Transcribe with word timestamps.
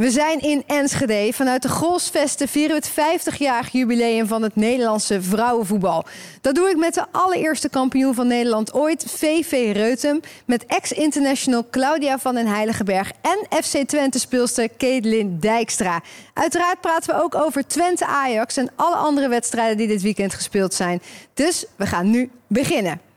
We 0.00 0.10
zijn 0.10 0.40
in 0.40 0.62
Enschede. 0.66 1.32
Vanuit 1.32 1.62
de 1.62 1.68
Grolsvesten 1.68 2.48
vieren 2.48 2.80
we 2.80 2.86
het 2.86 3.22
50-jarig 3.22 3.72
jubileum 3.72 4.26
van 4.26 4.42
het 4.42 4.56
Nederlandse 4.56 5.22
vrouwenvoetbal. 5.22 6.04
Dat 6.40 6.54
doe 6.54 6.68
ik 6.68 6.76
met 6.76 6.94
de 6.94 7.06
allereerste 7.10 7.68
kampioen 7.68 8.14
van 8.14 8.26
Nederland 8.26 8.72
ooit, 8.72 9.04
VV 9.08 9.70
Reutem. 9.72 10.20
Met 10.44 10.66
ex-international 10.66 11.66
Claudia 11.70 12.18
van 12.18 12.34
den 12.34 12.46
Heiligenberg 12.46 13.12
en 13.20 13.62
FC 13.62 13.76
Twente 13.88 14.18
speelster 14.18 14.68
Caitlin 14.78 15.38
Dijkstra. 15.40 16.02
Uiteraard 16.34 16.80
praten 16.80 17.14
we 17.14 17.22
ook 17.22 17.34
over 17.34 17.66
Twente 17.66 18.06
Ajax 18.06 18.56
en 18.56 18.70
alle 18.76 18.96
andere 18.96 19.28
wedstrijden 19.28 19.76
die 19.76 19.88
dit 19.88 20.02
weekend 20.02 20.34
gespeeld 20.34 20.74
zijn. 20.74 21.02
Dus 21.34 21.66
we 21.76 21.86
gaan 21.86 22.10
nu 22.10 22.30
beginnen. 22.46 23.09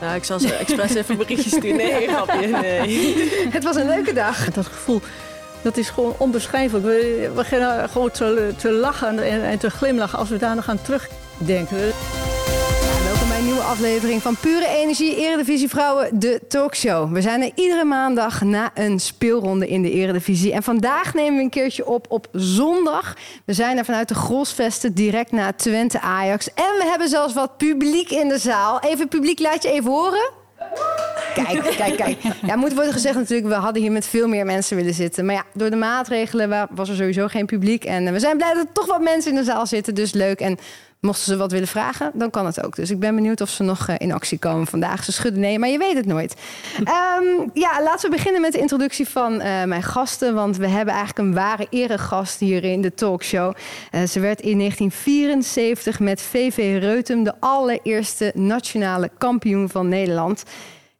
Nou, 0.00 0.14
ik 0.14 0.24
zal 0.24 0.40
ze 0.40 0.54
expres 0.54 0.94
even 0.94 1.16
berichtjes 1.16 1.52
sturen. 1.52 1.76
Nee, 1.76 2.08
grapje, 2.08 2.46
nee. 2.46 3.14
Het 3.56 3.64
was 3.64 3.76
een 3.76 3.86
leuke 3.86 4.12
dag. 4.12 4.50
Dat 4.50 4.66
gevoel, 4.66 5.00
dat 5.62 5.76
is 5.76 5.88
gewoon 5.88 6.14
onbeschrijfelijk. 6.18 6.84
We 6.84 6.90
we 6.90 7.30
beginnen 7.34 7.88
gewoon 7.88 8.10
te, 8.10 8.52
te 8.56 8.72
lachen 8.72 9.18
en, 9.18 9.42
en 9.42 9.58
te 9.58 9.70
glimlachen 9.70 10.18
als 10.18 10.28
we 10.28 10.36
daar 10.36 10.54
nog 10.54 10.68
aan 10.68 10.82
terugdenken. 10.82 11.92
Aflevering 13.62 14.22
van 14.22 14.36
Pure 14.36 14.66
Energie 14.68 15.16
Eredivisie 15.16 15.68
Vrouwen, 15.68 16.18
de 16.18 16.40
talkshow. 16.48 17.12
We 17.12 17.20
zijn 17.20 17.42
er 17.42 17.50
iedere 17.54 17.84
maandag 17.84 18.42
na 18.42 18.70
een 18.74 18.98
speelronde 19.00 19.68
in 19.68 19.82
de 19.82 19.90
Eredivisie. 19.90 20.52
En 20.52 20.62
vandaag 20.62 21.14
nemen 21.14 21.36
we 21.36 21.42
een 21.42 21.50
keertje 21.50 21.86
op 21.86 22.06
op 22.08 22.26
zondag. 22.32 23.14
We 23.44 23.52
zijn 23.52 23.78
er 23.78 23.84
vanuit 23.84 24.08
de 24.08 24.14
Grosvesten 24.14 24.94
direct 24.94 25.32
naar 25.32 25.56
Twente 25.56 26.00
Ajax. 26.00 26.48
En 26.54 26.64
we 26.78 26.84
hebben 26.84 27.08
zelfs 27.08 27.34
wat 27.34 27.56
publiek 27.56 28.10
in 28.10 28.28
de 28.28 28.38
zaal. 28.38 28.80
Even 28.80 29.08
publiek, 29.08 29.38
laat 29.40 29.62
je 29.62 29.70
even 29.70 29.90
horen. 29.90 30.30
Kijk, 31.34 31.74
kijk, 31.76 31.96
kijk. 31.96 32.18
Ja, 32.46 32.56
moet 32.56 32.74
worden 32.74 32.92
gezegd 32.92 33.14
natuurlijk, 33.16 33.48
we 33.48 33.54
hadden 33.54 33.82
hier 33.82 33.92
met 33.92 34.06
veel 34.06 34.28
meer 34.28 34.44
mensen 34.46 34.76
willen 34.76 34.94
zitten. 34.94 35.24
Maar 35.26 35.34
ja, 35.34 35.44
door 35.54 35.70
de 35.70 35.76
maatregelen 35.76 36.48
wa- 36.48 36.68
was 36.70 36.88
er 36.88 36.96
sowieso 36.96 37.26
geen 37.26 37.46
publiek. 37.46 37.84
En 37.84 38.06
eh, 38.06 38.12
we 38.12 38.18
zijn 38.18 38.36
blij 38.36 38.54
dat 38.54 38.62
er 38.66 38.72
toch 38.72 38.86
wat 38.86 39.00
mensen 39.00 39.30
in 39.30 39.36
de 39.36 39.44
zaal 39.44 39.66
zitten, 39.66 39.94
dus 39.94 40.12
leuk. 40.12 40.40
En 40.40 40.58
mochten 41.00 41.24
ze 41.24 41.36
wat 41.36 41.52
willen 41.52 41.68
vragen, 41.68 42.10
dan 42.14 42.30
kan 42.30 42.46
het 42.46 42.64
ook. 42.64 42.76
Dus 42.76 42.90
ik 42.90 42.98
ben 42.98 43.14
benieuwd 43.14 43.40
of 43.40 43.50
ze 43.50 43.62
nog 43.62 43.88
eh, 43.88 43.94
in 43.98 44.12
actie 44.12 44.38
komen 44.38 44.66
vandaag. 44.66 45.04
Ze 45.04 45.12
schudden 45.12 45.40
nee, 45.40 45.58
maar 45.58 45.68
je 45.68 45.78
weet 45.78 45.94
het 45.94 46.06
nooit. 46.06 46.34
Ehm, 46.84 47.48
ja, 47.54 47.82
laten 47.82 48.10
we 48.10 48.16
beginnen 48.16 48.40
met 48.40 48.52
de 48.52 48.58
introductie 48.58 49.08
van 49.08 49.40
eh, 49.40 49.64
mijn 49.64 49.82
gasten. 49.82 50.34
Want 50.34 50.56
we 50.56 50.68
hebben 50.68 50.94
eigenlijk 50.94 51.28
een 51.28 51.34
ware 51.34 51.66
eregast 51.70 52.40
hier 52.40 52.64
in 52.64 52.80
de 52.80 52.94
talkshow. 52.94 53.54
Eh, 53.90 54.02
ze 54.02 54.20
werd 54.20 54.40
in 54.40 54.58
1974 54.58 56.00
met 56.00 56.22
VV 56.22 56.78
Reutem 56.80 57.24
de 57.24 57.34
allereerste 57.40 58.32
nationale 58.34 59.10
kampioen 59.18 59.68
van 59.68 59.88
Nederland. 59.88 60.44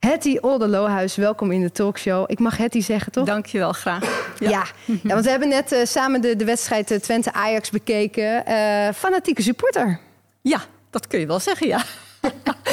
Hetty 0.00 0.38
Olderlohuis, 0.40 1.16
welkom 1.16 1.52
in 1.52 1.60
de 1.60 1.72
talkshow. 1.72 2.24
Ik 2.30 2.38
mag 2.38 2.56
Hetty 2.56 2.80
zeggen, 2.80 3.12
toch? 3.12 3.26
Dank 3.26 3.46
je 3.46 3.58
wel, 3.58 3.72
graag. 3.72 4.34
Ja. 4.38 4.48
Ja. 4.50 4.64
want 5.02 5.24
we 5.24 5.30
hebben 5.30 5.48
net 5.48 5.72
eh, 5.72 5.84
samen 5.84 6.20
de, 6.20 6.36
de 6.36 6.44
wedstrijd 6.44 6.90
eh, 6.90 6.98
Twente-Ajax 6.98 7.70
bekeken. 7.70 8.46
Eh, 8.46 8.92
fanatieke 8.94 9.42
supporter. 9.42 10.00
Ja, 10.40 10.60
dat 10.90 11.06
kun 11.06 11.20
je 11.20 11.26
wel 11.26 11.40
zeggen, 11.40 11.66
ja. 11.66 11.84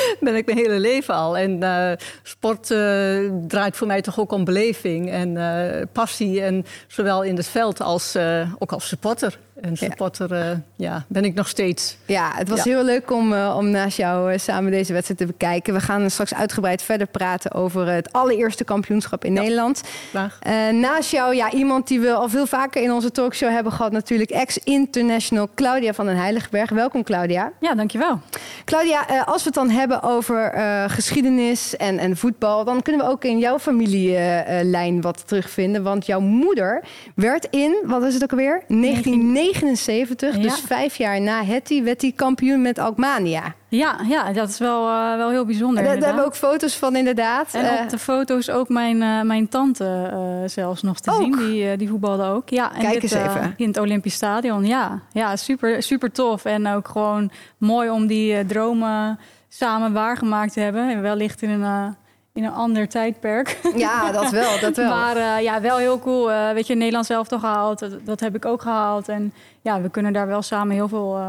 ben 0.19 0.35
ik 0.35 0.45
mijn 0.45 0.57
hele 0.57 0.79
leven 0.79 1.13
al. 1.13 1.37
En 1.37 1.63
eh, 1.63 1.91
sport 2.23 2.71
eh, 2.71 3.17
draait 3.47 3.77
voor 3.77 3.87
mij 3.87 4.01
toch 4.01 4.19
ook 4.19 4.31
om 4.31 4.43
beleving 4.43 5.09
en 5.11 5.37
eh, 5.37 5.85
passie. 5.91 6.41
En 6.41 6.65
zowel 6.87 7.23
in 7.23 7.35
het 7.35 7.47
veld 7.47 7.81
als 7.81 8.15
eh, 8.15 8.51
ook 8.59 8.71
als 8.71 8.87
supporter. 8.87 9.39
En 9.61 9.77
supporter 9.77 10.31
eh, 10.33 10.49
ja, 10.75 11.05
ben 11.07 11.25
ik 11.25 11.33
nog 11.33 11.47
steeds. 11.47 11.97
Ja, 12.05 12.31
het 12.35 12.49
was 12.49 12.63
Ja. 12.63 12.71
heel 12.71 12.83
leuk 12.83 13.11
om, 13.11 13.33
om 13.33 13.69
naast 13.69 13.97
jou 13.97 14.39
samen 14.39 14.71
deze 14.71 14.93
wedstrijd 14.93 15.19
te 15.19 15.25
bekijken. 15.25 15.73
We 15.73 15.79
gaan 15.79 16.09
straks 16.09 16.33
uitgebreid 16.33 16.81
verder 16.81 17.07
praten 17.07 17.51
over 17.53 17.87
het 17.87 18.13
allereerste 18.13 18.63
kampioenschap 18.63 19.23
in 19.25 19.33
Ja. 19.33 19.41
Nederland. 19.41 19.81
Graag. 20.09 20.37
Eh, 20.41 20.53
naast 20.69 21.11
jou, 21.11 21.35
ja, 21.35 21.51
iemand 21.51 21.87
die 21.87 21.99
we 21.99 22.13
al 22.13 22.29
veel 22.29 22.45
vaker 22.47 22.81
in 22.83 22.91
onze 22.91 23.11
talkshow 23.11 23.49
hebben 23.49 23.71
gehad, 23.71 23.91
natuurlijk 23.91 24.29
ex-international 24.29 25.49
Claudia 25.55 25.93
van 25.93 26.05
den 26.05 26.17
Heiligenberg. 26.17 26.69
Welkom, 26.69 27.03
Claudia. 27.03 27.51
Ja, 27.59 27.75
dankjewel. 27.75 28.19
Claudia, 28.65 29.07
eh, 29.07 29.27
als 29.27 29.37
we 29.37 29.45
het 29.45 29.53
dan 29.53 29.69
hebben 29.69 29.96
over 30.03 30.51
eh, 30.51 30.83
geschiedenis 30.87 31.75
en, 31.75 31.97
en 31.97 32.17
voetbal, 32.17 32.63
dan 32.63 32.81
kunnen 32.81 33.05
we 33.05 33.11
ook 33.11 33.23
in 33.23 33.39
jouw 33.39 33.59
familielijn 33.59 35.01
wat 35.01 35.27
terugvinden. 35.27 35.83
Want 35.83 36.05
jouw 36.05 36.19
moeder 36.19 36.83
werd 37.15 37.47
in, 37.49 37.75
wat 37.85 38.03
is 38.03 38.13
het 38.13 38.23
ook 38.23 38.31
alweer? 38.31 38.63
1979, 38.67 40.37
dus 40.37 40.59
vijf 40.59 40.95
jaar 40.95 41.21
na 41.21 41.43
Hetty, 41.43 41.83
werd 41.83 42.01
hij 42.01 42.11
kampioen 42.11 42.61
met 42.61 42.79
Alkmaania. 42.79 43.55
Ja, 43.69 43.97
ja 44.07 44.31
dat 44.33 44.49
is 44.49 44.57
wel, 44.57 44.87
eh, 44.87 45.15
wel 45.15 45.29
heel 45.29 45.45
bijzonder. 45.45 45.83
Daar, 45.83 45.93
daar 45.93 46.03
hebben 46.03 46.21
we 46.21 46.27
ook 46.29 46.35
foto's 46.35 46.75
van, 46.75 46.95
inderdaad. 46.95 47.53
En 47.53 47.65
Eh, 47.65 47.81
op 47.83 47.89
de 47.89 47.99
foto's 47.99 48.49
ook 48.49 48.69
mijn, 48.69 49.01
eh, 49.01 49.21
mijn 49.21 49.47
tante 49.49 50.11
zelfs 50.45 50.81
nog 50.81 50.99
te 50.99 51.11
Ook? 51.11 51.21
zien. 51.21 51.37
Die, 51.37 51.77
die 51.77 51.89
voetbalde 51.89 52.23
ook. 52.23 52.49
Ja, 52.49 52.73
en 52.73 52.79
Kijk 52.81 52.93
dit, 52.93 53.03
eens 53.03 53.13
even. 53.27 53.53
in 53.57 53.67
het 53.67 53.77
Olympisch 53.79 54.13
Stadion. 54.13 54.65
Ja, 54.65 54.99
ja 55.11 55.35
super, 55.35 55.83
super 55.83 56.11
tof. 56.11 56.45
En 56.45 56.67
ook 56.67 56.87
gewoon 56.87 57.31
mooi 57.57 57.89
om 57.89 58.07
die 58.07 58.45
dromen 58.45 59.19
samen 59.49 59.93
waargemaakt 59.93 60.53
te 60.53 60.59
hebben. 60.59 60.89
En 60.89 61.01
wellicht 61.01 61.41
in 61.41 61.49
een, 61.49 61.95
in 62.33 62.43
een 62.43 62.51
ander 62.53 62.87
tijdperk. 62.87 63.59
ja, 63.75 64.11
dat 64.11 64.29
wel, 64.29 64.59
dat 64.59 64.75
wel. 64.75 64.89
Maar 64.89 65.41
ja, 65.41 65.61
wel 65.61 65.77
heel 65.77 65.99
cool. 65.99 66.27
Weet 66.53 66.67
je, 66.67 66.75
Nederland 66.75 67.05
zelf 67.05 67.27
toch 67.27 67.39
gehaald. 67.39 67.79
Dat, 67.79 67.91
dat 68.05 68.19
heb 68.19 68.35
ik 68.35 68.45
ook 68.45 68.61
gehaald. 68.61 69.09
En 69.09 69.33
ja, 69.61 69.81
we 69.81 69.89
kunnen 69.89 70.13
daar 70.13 70.27
wel 70.27 70.41
samen 70.41 70.75
heel 70.75 70.87
veel, 70.87 71.19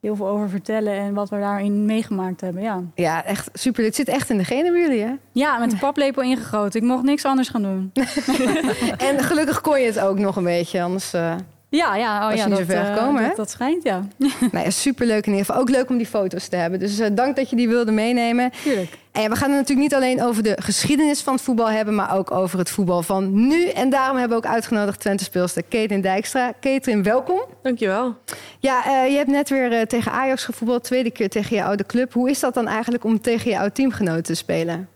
heel 0.00 0.16
veel 0.16 0.28
over 0.28 0.48
vertellen. 0.48 0.92
En 0.94 1.14
wat 1.14 1.28
we 1.28 1.38
daarin 1.38 1.84
meegemaakt 1.86 2.40
hebben, 2.40 2.62
ja. 2.62 2.82
Ja, 2.94 3.24
echt 3.24 3.48
super. 3.52 3.82
Dit 3.82 3.94
zit 3.94 4.08
echt 4.08 4.30
in 4.30 4.38
de 4.38 4.44
genen 4.44 4.72
bij 4.72 4.80
jullie, 4.80 5.02
hè? 5.02 5.12
Ja, 5.32 5.58
met 5.58 5.70
de 5.70 5.76
paplepel 5.76 6.22
ingegoten. 6.22 6.80
Ik 6.80 6.86
mocht 6.86 7.02
niks 7.02 7.24
anders 7.24 7.48
gaan 7.48 7.62
doen. 7.62 7.90
En 9.08 9.18
gelukkig 9.18 9.60
kon 9.60 9.80
je 9.80 9.86
het 9.86 10.00
ook 10.00 10.18
nog 10.18 10.36
een 10.36 10.44
beetje, 10.44 10.82
anders... 10.82 11.12
eh, 11.12 11.34
Ja, 11.70 11.96
ja, 11.96 12.28
oh, 12.28 12.36
ja 12.36 12.42
je 12.42 12.48
niet 12.48 12.58
dat, 12.58 12.58
zo 12.58 12.64
ver 12.64 12.84
eh, 12.84 12.94
gekomen, 12.94 13.22
dat, 13.22 13.36
dat 13.36 13.50
schijnt, 13.50 13.82
ja. 13.82 14.06
nou 14.52 14.64
ja, 14.64 14.70
super 14.70 15.06
leuk 15.06 15.26
in 15.26 15.32
ieder 15.32 15.46
geval. 15.46 15.60
Ook 15.60 15.70
leuk 15.70 15.90
om 15.90 15.96
die 15.96 16.06
foto's 16.06 16.48
te 16.48 16.56
hebben. 16.56 16.78
Dus 16.78 16.98
eh, 16.98 17.08
dank 17.12 17.36
dat 17.36 17.50
je 17.50 17.56
die 17.56 17.68
wilde 17.68 17.92
meenemen. 17.92 18.52
Tuurlijk. 18.62 18.98
En 19.12 19.22
ja, 19.22 19.28
we 19.28 19.36
gaan 19.36 19.48
het 19.50 19.58
natuurlijk 19.58 19.88
niet 19.88 19.94
alleen 19.94 20.22
over 20.22 20.42
de 20.42 20.56
geschiedenis 20.62 21.22
van 21.22 21.34
het 21.34 21.42
voetbal 21.42 21.70
hebben, 21.70 21.94
maar 21.94 22.16
ook 22.16 22.30
over 22.30 22.58
het 22.58 22.70
voetbal 22.70 23.02
van 23.02 23.48
nu. 23.48 23.68
En 23.68 23.90
daarom 23.90 24.16
hebben 24.16 24.40
we 24.40 24.46
ook 24.46 24.52
uitgenodigd 24.52 25.00
Twente-speelster 25.00 25.62
Ketrin 25.62 26.00
Dijkstra. 26.00 26.52
Ketrin, 26.60 27.02
welkom. 27.02 27.40
Dankjewel. 27.62 28.16
Ja, 28.58 28.84
eh, 28.84 29.10
je 29.10 29.16
hebt 29.16 29.30
net 29.30 29.48
weer 29.48 29.72
eh, 29.72 29.82
tegen 29.82 30.12
Ajax 30.12 30.44
gevoetbald, 30.44 30.84
tweede 30.84 31.10
keer 31.10 31.28
tegen 31.28 31.56
je 31.56 31.64
oude 31.64 31.86
club. 31.86 32.12
Hoe 32.12 32.30
is 32.30 32.40
dat 32.40 32.54
dan 32.54 32.68
eigenlijk 32.68 33.04
om 33.04 33.20
tegen 33.20 33.50
je 33.50 33.58
oude 33.58 33.72
teamgenoten 33.72 34.22
te 34.22 34.34
spelen? 34.34 34.88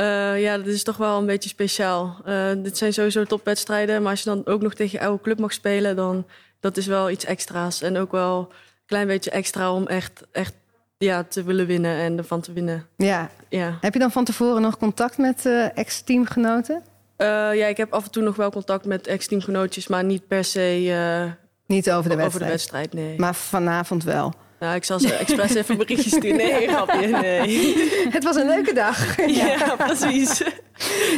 Eh, 0.00 0.40
ja, 0.40 0.56
dat 0.56 0.66
is 0.66 0.82
toch 0.82 0.96
wel 0.96 1.18
een 1.18 1.26
beetje 1.26 1.48
speciaal. 1.48 2.16
Eh, 2.24 2.50
dit 2.56 2.78
zijn 2.78 2.92
sowieso 2.92 3.24
topwedstrijden, 3.24 4.02
maar 4.02 4.10
als 4.10 4.22
je 4.22 4.30
dan 4.30 4.46
ook 4.46 4.62
nog 4.62 4.74
tegen 4.74 4.98
je 4.98 5.04
oude 5.06 5.22
club 5.22 5.38
mag 5.38 5.52
spelen, 5.52 5.96
dan 5.96 6.26
dat 6.60 6.76
is 6.76 6.86
wel 6.86 7.10
iets 7.10 7.24
extra's. 7.24 7.82
En 7.82 7.96
ook 7.96 8.12
wel 8.12 8.38
een 8.38 8.56
klein 8.86 9.06
beetje 9.06 9.30
extra 9.30 9.72
om 9.72 9.86
echt, 9.86 10.22
echt 10.32 10.54
ja, 10.98 11.24
te 11.24 11.42
willen 11.42 11.66
winnen 11.66 11.96
en 11.96 12.18
ervan 12.18 12.40
te 12.40 12.52
winnen. 12.52 12.86
Ja, 12.96 13.30
Ja. 13.48 13.78
heb 13.80 13.92
je 13.92 13.98
dan 13.98 14.10
van 14.10 14.24
tevoren 14.24 14.62
nog 14.62 14.78
contact 14.78 15.18
met 15.18 15.46
eh, 15.46 15.76
ex-teamgenoten? 15.78 16.82
Ja, 17.18 17.66
ik 17.66 17.76
heb 17.76 17.92
af 17.92 18.04
en 18.04 18.10
toe 18.10 18.22
nog 18.22 18.36
wel 18.36 18.50
contact 18.50 18.84
met 18.84 19.06
ex-teamgenootjes, 19.06 19.86
maar 19.86 20.04
niet 20.04 20.26
per 20.26 20.44
se 20.44 21.32
Niet 21.66 21.90
over 21.90 22.10
de 22.10 22.16
over 22.16 22.16
wedstrijd, 22.16 22.44
de 22.44 22.50
wedstrijd. 22.50 22.92
Nee. 22.92 23.18
maar 23.18 23.34
vanavond 23.34 24.04
wel. 24.04 24.34
Nou, 24.60 24.74
ik 24.74 24.84
zal 24.84 25.00
ze 25.00 25.14
expres 25.14 25.54
even 25.54 25.76
berichtjes 25.76 26.12
sturen. 26.14 26.36
Nee, 26.36 26.68
grapje, 26.74 27.06
nee. 27.06 27.74
Het 28.10 28.24
was 28.24 28.36
een 28.36 28.46
leuke 28.46 28.72
dag. 28.74 29.16
Ja, 29.26 29.76
precies. 29.76 30.42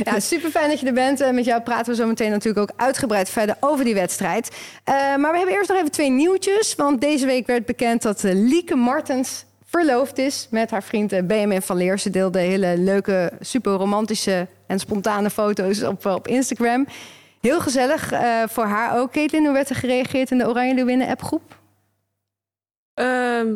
Ja, 0.04 0.20
super 0.20 0.50
fijn 0.50 0.68
dat 0.68 0.80
je 0.80 0.86
er 0.86 0.92
bent. 0.92 1.20
Eh, 1.20 1.30
Met 1.30 1.44
jou 1.44 1.62
praten 1.62 1.92
we 1.92 2.00
zo 2.00 2.06
meteen 2.06 2.30
natuurlijk 2.30 2.70
ook 2.70 2.80
uitgebreid 2.80 3.30
verder 3.30 3.56
over 3.60 3.84
die 3.84 3.94
wedstrijd. 3.94 4.50
Eh, 4.84 4.94
maar 4.94 5.30
we 5.30 5.36
hebben 5.36 5.54
eerst 5.54 5.68
nog 5.68 5.78
even 5.78 5.90
twee 5.90 6.10
nieuwtjes. 6.10 6.74
Want 6.74 7.00
deze 7.00 7.26
week 7.26 7.46
werd 7.46 7.66
bekend 7.66 8.02
dat 8.02 8.24
eh, 8.24 8.32
Lieke 8.34 8.76
Martens 8.76 9.44
verloofd 9.66 10.18
is 10.18 10.46
met 10.50 10.70
haar 10.70 10.82
vriend 10.82 11.26
BMN 11.26 11.62
van 11.62 11.76
Leer. 11.76 11.98
Ze 11.98 12.10
deelde 12.10 12.38
hele 12.38 12.74
leuke, 12.78 13.32
super 13.40 13.72
romantische 13.72 14.46
en 14.66 14.78
spontane 14.78 15.30
foto's 15.30 15.82
op, 15.82 16.06
op 16.06 16.28
Instagram. 16.28 16.86
Heel 17.40 17.60
gezellig 17.60 18.12
voor 18.50 18.64
haar 18.64 18.98
ook. 18.98 19.12
Caitlin, 19.12 19.44
hoe 19.44 19.52
werd 19.54 19.68
er 19.70 19.76
gereageerd 19.76 20.30
in 20.30 20.38
de 20.38 20.48
Oranje 20.48 20.74
Leeuwinnen 20.74 21.08
appgroep? 21.08 21.60
Ehm, 22.94 23.54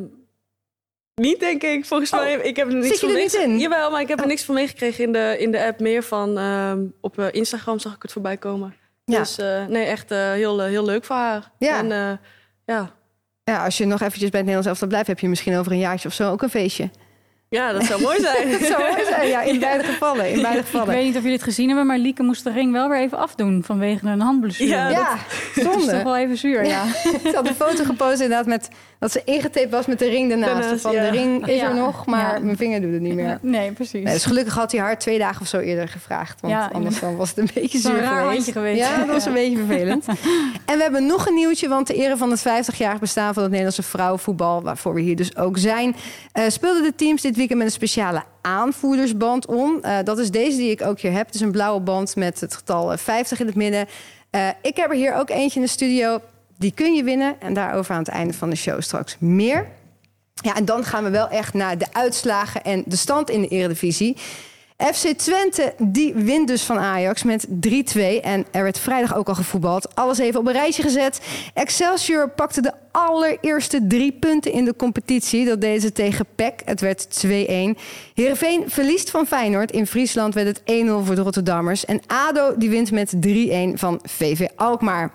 niet, 1.15 1.41
denk 1.41 1.63
ik. 1.63 1.85
Volgens 1.85 2.11
Oh. 2.13 2.19
mij, 2.19 2.35
ik 2.35 2.57
heb 2.57 2.69
er 2.69 2.75
niks 2.75 2.99
van? 3.01 3.51
Oh. 3.51 3.59
Jawel, 3.59 3.91
maar 3.91 4.01
ik 4.01 4.09
heb 4.09 4.21
er 4.21 4.27
niks 4.27 4.43
van 4.45 4.55
meegekregen 4.55 5.05
in 5.05 5.13
de, 5.13 5.37
in 5.39 5.51
de 5.51 5.65
app. 5.65 5.81
Meer 5.81 6.03
van 6.03 6.39
ehm, 6.39 6.81
op 7.01 7.19
eh, 7.19 7.27
Instagram 7.31 7.79
zag 7.79 7.95
ik 7.95 8.03
het 8.03 8.13
voorbij 8.13 8.37
komen. 8.37 8.75
Ja. 9.05 9.19
Dus 9.19 9.39
eh, 9.39 9.67
nee, 9.67 9.85
echt 9.85 10.11
eh, 10.11 10.31
heel, 10.33 10.61
heel 10.61 10.85
leuk 10.85 11.05
voor 11.05 11.17
haar. 11.17 11.51
Ja. 11.59 11.79
En 11.79 12.21
ja, 12.65 12.91
Ja, 13.45 13.65
als 13.65 13.79
je 13.79 13.85
nog 13.87 14.01
eventjes 14.01 14.31
bij 14.31 14.41
het 14.41 14.49
Nederlands 14.49 14.67
elftal 14.67 14.89
blijft... 14.89 15.07
heb 15.07 15.19
je 15.19 15.29
misschien 15.29 15.57
over 15.57 15.73
een 15.73 15.79
jaartje 15.79 16.09
of 16.09 16.15
zo 16.15 16.31
ook 16.31 16.43
een 16.43 16.51
feestje. 16.51 16.91
Ja, 17.49 17.73
dat 17.73 17.85
zou 17.85 18.01
mooi 18.03 18.21
zijn. 18.21 18.51
Dat 18.59 18.61
zou 18.61 18.83
mooi 18.83 19.05
zijn, 19.05 19.29
ja, 19.29 19.43
in 19.43 19.61
beide 19.61 19.85
gevallen. 19.85 20.31
In 20.31 20.43
beide 20.43 20.59
Ik 20.59 20.65
gevallen. 20.65 20.89
weet 20.95 21.05
niet 21.05 21.15
of 21.15 21.21
jullie 21.21 21.37
het 21.37 21.43
gezien 21.43 21.67
hebben, 21.69 21.87
maar 21.87 21.99
Lieke 21.99 22.23
moest 22.23 22.45
de 22.45 22.53
ring 22.53 22.73
wel 22.73 22.89
weer 22.89 22.99
even 23.01 23.19
afdoen 23.19 23.63
vanwege 23.65 24.07
een 24.07 24.21
handblessure. 24.21 24.69
Ja, 24.71 24.89
Ja, 24.89 25.11
dat 25.11 25.19
is 25.57 25.63
toch 25.63 25.73
zonde. 25.73 26.03
wel 26.03 26.17
even 26.17 26.37
zuur, 26.37 26.65
ja. 26.65 26.85
Ik 27.23 27.35
had 27.35 27.49
een 27.49 27.55
foto 27.55 27.85
gepost 27.85 28.13
inderdaad 28.21 28.47
met 28.47 28.69
dat 28.99 29.13
ze 29.13 29.23
ingetaped 29.25 29.71
was 29.71 29.87
met 29.87 29.99
de 29.99 30.09
ring 30.09 30.31
ernaast. 30.31 30.53
Daarnaast, 30.61 30.81
van 30.83 30.93
ja. 30.93 31.03
de 31.03 31.09
ring 31.17 31.47
is 31.47 31.61
Ja. 31.61 31.69
er 31.69 31.75
nog, 31.75 32.07
maar 32.07 32.35
Ja. 32.39 32.45
mijn 32.45 32.57
vinger 32.57 32.81
doet 32.81 32.93
het 32.93 33.01
niet 33.01 33.15
meer. 33.15 33.39
Nee, 33.43 33.73
precies. 33.73 34.05
Nee, 34.05 34.13
dus 34.13 34.25
gelukkig 34.25 34.55
had 34.55 34.73
hij 34.73 34.81
haar 34.81 34.99
twee 34.99 35.19
dagen 35.19 35.41
of 35.41 35.47
zo 35.49 35.59
eerder 35.59 35.89
gevraagd. 35.89 36.41
Want 36.41 36.53
Ja, 36.53 36.71
anders 36.73 37.01
dan 37.01 37.17
was 37.17 37.29
het 37.29 37.39
een 37.39 37.49
beetje 37.55 37.79
zuur 37.79 38.01
raar 38.01 38.07
geweest. 38.19 38.33
handje 38.35 38.53
geweest. 38.53 38.79
Ja, 38.79 38.99
dat 38.99 39.07
was 39.07 39.23
Ja. 39.25 39.29
een 39.29 39.35
beetje 39.35 39.57
vervelend. 39.57 40.05
en 40.67 40.77
we 40.77 40.83
hebben 40.83 41.07
nog 41.07 41.27
een 41.27 41.35
nieuwtje, 41.35 41.69
want 41.69 41.87
ter 41.87 41.95
ere 41.95 42.17
van 42.17 42.31
het 42.31 42.41
50-jarig 42.41 42.99
bestaan 43.01 43.33
van 43.33 43.43
het 43.43 43.51
Nederlandse 43.51 43.83
vrouwenvoetbal, 43.83 44.63
waarvoor 44.63 44.95
we 44.95 45.01
hier 45.01 45.17
dus 45.17 45.37
ook 45.37 45.59
zijn, 45.59 45.97
eh, 46.33 46.45
speelden 46.49 46.83
de 46.83 46.95
teams 46.95 47.23
dit 47.23 47.37
weekend 47.37 47.59
met 47.59 47.67
een 47.69 47.73
speciale 47.75 48.23
aanvoerdersband 48.43 49.47
om. 49.47 49.79
Eh, 49.83 49.97
dat 50.05 50.19
is 50.19 50.31
deze 50.31 50.57
die 50.57 50.71
ik 50.71 50.83
ook 50.83 51.01
hier 51.01 51.13
heb. 51.13 51.27
Het 51.27 51.35
is 51.35 51.41
een 51.41 51.51
blauwe 51.51 51.81
band 51.81 52.17
met 52.17 52.41
het 52.41 52.55
getal 52.55 52.93
eh, 52.93 52.99
50 52.99 53.41
in 53.41 53.47
het 53.47 53.55
midden. 53.55 53.87
Eh, 54.31 54.49
ik 54.63 54.77
heb 54.77 54.91
er 54.91 54.97
hier 54.97 55.15
ook 55.15 55.31
eentje 55.31 55.61
in 55.61 55.65
de 55.65 55.71
studio. 55.73 56.21
Die 56.59 56.73
kun 56.73 56.95
je 56.95 57.03
winnen. 57.03 57.41
En 57.41 57.55
daarover 57.55 57.95
aan 57.95 58.01
het 58.01 58.09
einde 58.09 58.35
van 58.35 58.51
de 58.51 58.57
show 58.57 58.81
straks 58.81 59.17
meer. 59.19 59.67
Ja, 60.35 60.55
en 60.55 60.65
dan 60.65 60.85
gaan 60.85 61.05
we 61.05 61.11
wel 61.11 61.29
echt 61.29 61.55
naar 61.55 61.79
de 61.79 61.87
uitslagen 61.93 62.65
en 62.65 62.83
de 62.87 62.97
stand 62.97 63.31
in 63.31 63.41
de 63.41 63.49
Eredivisie. 63.49 64.17
FC 64.77 65.07
Twente 65.07 65.75
die 65.79 66.15
wint 66.15 66.49
dus 66.49 66.63
van 66.63 66.79
Ajax 66.79 67.23
met 67.23 67.47
3-2. 67.47 67.51
En 68.23 68.47
er 68.51 68.63
werd 68.63 68.79
vrijdag 68.79 69.17
ook 69.17 69.29
al 69.29 69.35
gevoetbald. 69.35 69.95
Alles 69.95 70.19
even 70.19 70.41
op 70.41 70.47
een 70.47 70.53
rijtje 70.53 70.83
gezet. 70.83 71.21
Excelsior 71.55 72.31
pakte 72.31 72.61
de 72.61 72.73
allereerste 72.91 73.87
drie 73.87 74.13
punten 74.13 74.53
in 74.53 74.65
de 74.65 74.77
competitie. 74.77 75.45
Dat 75.45 75.61
deden 75.61 75.81
ze 75.81 75.93
tegen 75.93 76.27
PEC. 76.35 76.63
Het 76.65 76.81
werd 76.81 77.27
2-1. 77.27 77.29
Heerenveen 78.15 78.65
verliest 78.67 79.11
van 79.11 79.27
Feyenoord. 79.27 79.73
In 79.73 79.87
Friesland 79.87 80.35
werd 80.35 80.47
het 80.47 80.61
1-0 80.61 80.63
voor 81.05 81.15
de 81.15 81.23
Rotterdammers. 81.23 81.85
En 81.85 82.01
ADO 82.07 82.55
die 82.57 82.71
wint 82.71 82.91
met 82.91 83.15
3-1 83.15 83.19
van 83.75 84.01
VV 84.03 84.47
Alkmaar. 84.57 85.13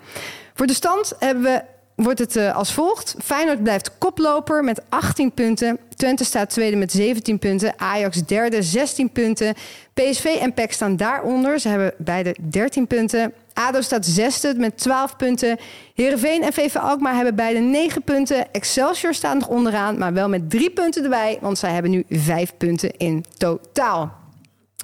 Voor 0.54 0.68
de 0.68 0.74
stand 0.74 1.14
hebben 1.20 1.44
we 1.44 1.62
wordt 2.04 2.20
het 2.20 2.36
eh, 2.36 2.56
als 2.56 2.74
volgt. 2.74 3.16
Feyenoord 3.24 3.64
blijft 3.64 3.98
koploper 3.98 4.64
met 4.64 4.82
18 4.90 5.32
punten. 5.32 5.80
Twente 5.96 6.24
staat 6.24 6.50
tweede 6.50 6.76
met 6.78 6.92
17 6.92 7.40
punten. 7.40 7.74
Ajax 7.78 8.26
derde, 8.26 8.62
16 8.62 9.12
punten. 9.12 9.54
PSV 9.94 10.38
en 10.42 10.54
PEC 10.54 10.72
staan 10.72 10.96
daaronder. 10.96 11.60
Ze 11.60 11.68
hebben 11.68 11.94
beide 11.98 12.36
13 12.40 12.88
punten. 12.88 13.34
ADO 13.54 13.82
staat 13.82 14.06
zesde 14.06 14.54
met 14.58 14.78
12 14.78 15.16
punten. 15.16 15.58
Heerenveen 15.96 16.44
en 16.44 16.54
VV 16.54 16.76
Alkmaar 16.76 17.16
hebben 17.16 17.36
beide 17.36 17.60
9 17.60 18.04
punten. 18.04 18.52
Excelsior 18.52 19.14
staat 19.14 19.34
nog 19.36 19.48
onderaan, 19.48 19.98
maar 19.98 20.14
wel 20.14 20.30
met 20.30 20.50
3 20.50 20.70
punten 20.70 21.04
erbij. 21.04 21.38
Want 21.42 21.58
zij 21.58 21.72
hebben 21.72 21.92
nu 21.92 22.04
5 22.10 22.54
punten 22.58 22.98
in 22.98 23.26
totaal. 23.38 24.21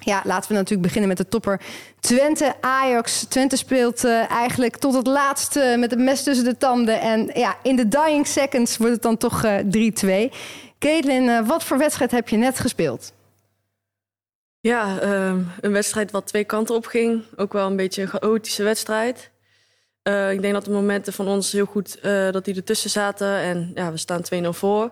Ja, 0.07 0.21
laten 0.23 0.49
we 0.49 0.55
natuurlijk 0.55 0.81
beginnen 0.81 1.07
met 1.07 1.17
de 1.17 1.27
topper 1.27 1.61
Twente 1.99 2.53
Ajax. 2.61 3.23
Twente 3.23 3.55
speelt 3.55 4.03
eh, 4.03 4.31
eigenlijk 4.31 4.77
tot 4.77 4.93
het 4.93 5.07
laatste 5.07 5.75
met 5.79 5.91
het 5.91 5.99
mes 5.99 6.23
tussen 6.23 6.45
de 6.45 6.57
tanden. 6.57 7.01
En 7.01 7.29
ja, 7.33 7.57
in 7.63 7.75
de 7.75 7.87
dying 7.87 8.27
seconds 8.27 8.77
wordt 8.77 8.93
het 8.93 9.01
dan 9.01 9.17
toch 9.17 9.43
eh 9.43 10.29
3-2. 10.29 10.33
Caitlin, 10.79 11.29
eh, 11.29 11.47
wat 11.47 11.63
voor 11.63 11.77
wedstrijd 11.77 12.11
heb 12.11 12.29
je 12.29 12.37
net 12.37 12.59
gespeeld? 12.59 13.13
Ja, 14.59 14.99
ehm, 14.99 15.41
een 15.61 15.71
wedstrijd 15.71 16.11
wat 16.11 16.27
twee 16.27 16.43
kanten 16.43 16.75
op 16.75 16.85
ging. 16.85 17.23
Ook 17.35 17.53
wel 17.53 17.67
een 17.67 17.75
beetje 17.75 18.01
een 18.01 18.07
chaotische 18.07 18.63
wedstrijd. 18.63 19.31
Eh, 20.01 20.31
ik 20.31 20.41
denk 20.41 20.53
dat 20.53 20.65
de 20.65 20.71
momenten 20.71 21.13
van 21.13 21.27
ons 21.27 21.51
heel 21.51 21.65
goed 21.65 21.99
eh, 21.99 22.31
dat 22.31 22.45
die 22.45 22.55
ertussen 22.55 22.89
zaten. 22.89 23.27
En 23.27 23.71
ja, 23.75 23.91
we 23.91 23.97
staan 23.97 24.21
2-0 24.21 24.53
voor. 24.53 24.91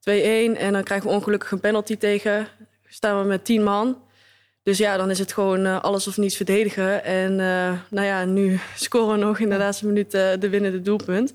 2-1 0.00 0.56
en 0.56 0.72
dan 0.72 0.82
krijgen 0.82 1.08
we 1.08 1.14
ongelukkig 1.14 1.50
een 1.50 1.60
penalty 1.60 1.96
tegen. 1.96 2.48
Staan 2.88 3.20
we 3.20 3.26
met 3.26 3.44
10 3.44 3.62
man. 3.62 4.06
Dus 4.68 4.78
ja, 4.78 4.96
dan 4.96 5.10
is 5.10 5.18
het 5.18 5.32
gewoon 5.32 5.66
eh, 5.66 5.80
alles 5.80 6.06
of 6.08 6.16
niets 6.16 6.36
verdedigen. 6.36 7.04
En 7.04 7.32
uh, 7.32 7.72
nou 7.88 8.06
ja, 8.06 8.24
nu 8.24 8.58
scoren 8.76 9.18
we 9.18 9.24
nog 9.24 9.38
in 9.38 9.48
de 9.48 9.56
laatste 9.56 9.86
minuut 9.86 10.14
uh, 10.14 10.22
de 10.38 10.48
winnende 10.48 10.82
doelpunt. 10.82 11.32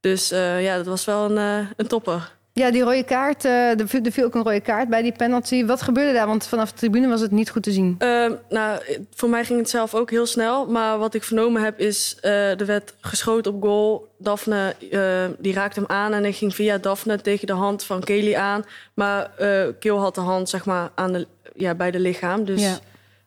Dus 0.00 0.28
ja, 0.58 0.76
dat 0.76 0.86
was 0.86 1.04
wel 1.04 1.30
een, 1.30 1.66
een 1.76 1.86
topper. 1.86 2.32
Ja, 2.52 2.70
die 2.70 2.82
rode 2.82 3.04
kaart, 3.04 3.44
er 3.44 3.88
viel 3.88 4.24
ook 4.24 4.34
een 4.34 4.42
rode 4.42 4.60
kaart 4.60 4.88
bij 4.88 5.02
die 5.02 5.12
penalty. 5.12 5.64
Wat 5.64 5.82
gebeurde 5.82 6.12
daar? 6.12 6.26
Want 6.26 6.46
vanaf 6.46 6.72
de 6.72 6.78
tribune 6.78 7.08
was 7.08 7.20
het 7.20 7.30
niet 7.30 7.50
goed 7.50 7.62
te 7.62 7.72
zien. 7.72 7.96
Uh, 7.98 8.30
nou, 8.48 8.80
voor 9.14 9.28
mij 9.28 9.44
ging 9.44 9.58
het 9.58 9.70
zelf 9.70 9.94
ook 9.94 10.10
heel 10.10 10.26
snel. 10.26 10.66
Maar 10.66 10.98
wat 10.98 11.14
ik 11.14 11.22
vernomen 11.22 11.62
heb 11.62 11.78
is, 11.78 12.16
uh, 12.22 12.60
er 12.60 12.66
werd 12.66 12.94
geschoten 13.00 13.54
op 13.54 13.62
goal. 13.62 14.08
Daphne, 14.18 14.74
uh, 14.90 15.24
die 15.38 15.54
raakte 15.54 15.80
hem 15.80 15.88
aan 15.88 16.12
en 16.12 16.22
hij 16.22 16.32
ging 16.32 16.54
via 16.54 16.78
Daphne 16.78 17.20
tegen 17.20 17.46
de 17.46 17.52
hand 17.52 17.84
van 17.84 18.00
Kelly 18.00 18.34
aan. 18.34 18.64
Maar 18.94 19.30
Keel 19.78 19.98
had 19.98 20.14
de 20.14 20.20
hand 20.20 20.48
zeg 20.48 20.64
maar 20.64 20.90
aan 20.94 21.12
de, 21.12 21.26
ja, 21.54 21.74
bij 21.74 21.90
de 21.90 22.00
lichaam. 22.00 22.44
Dus, 22.44 22.78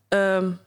ja. 0.10 0.38
um, 0.38 0.60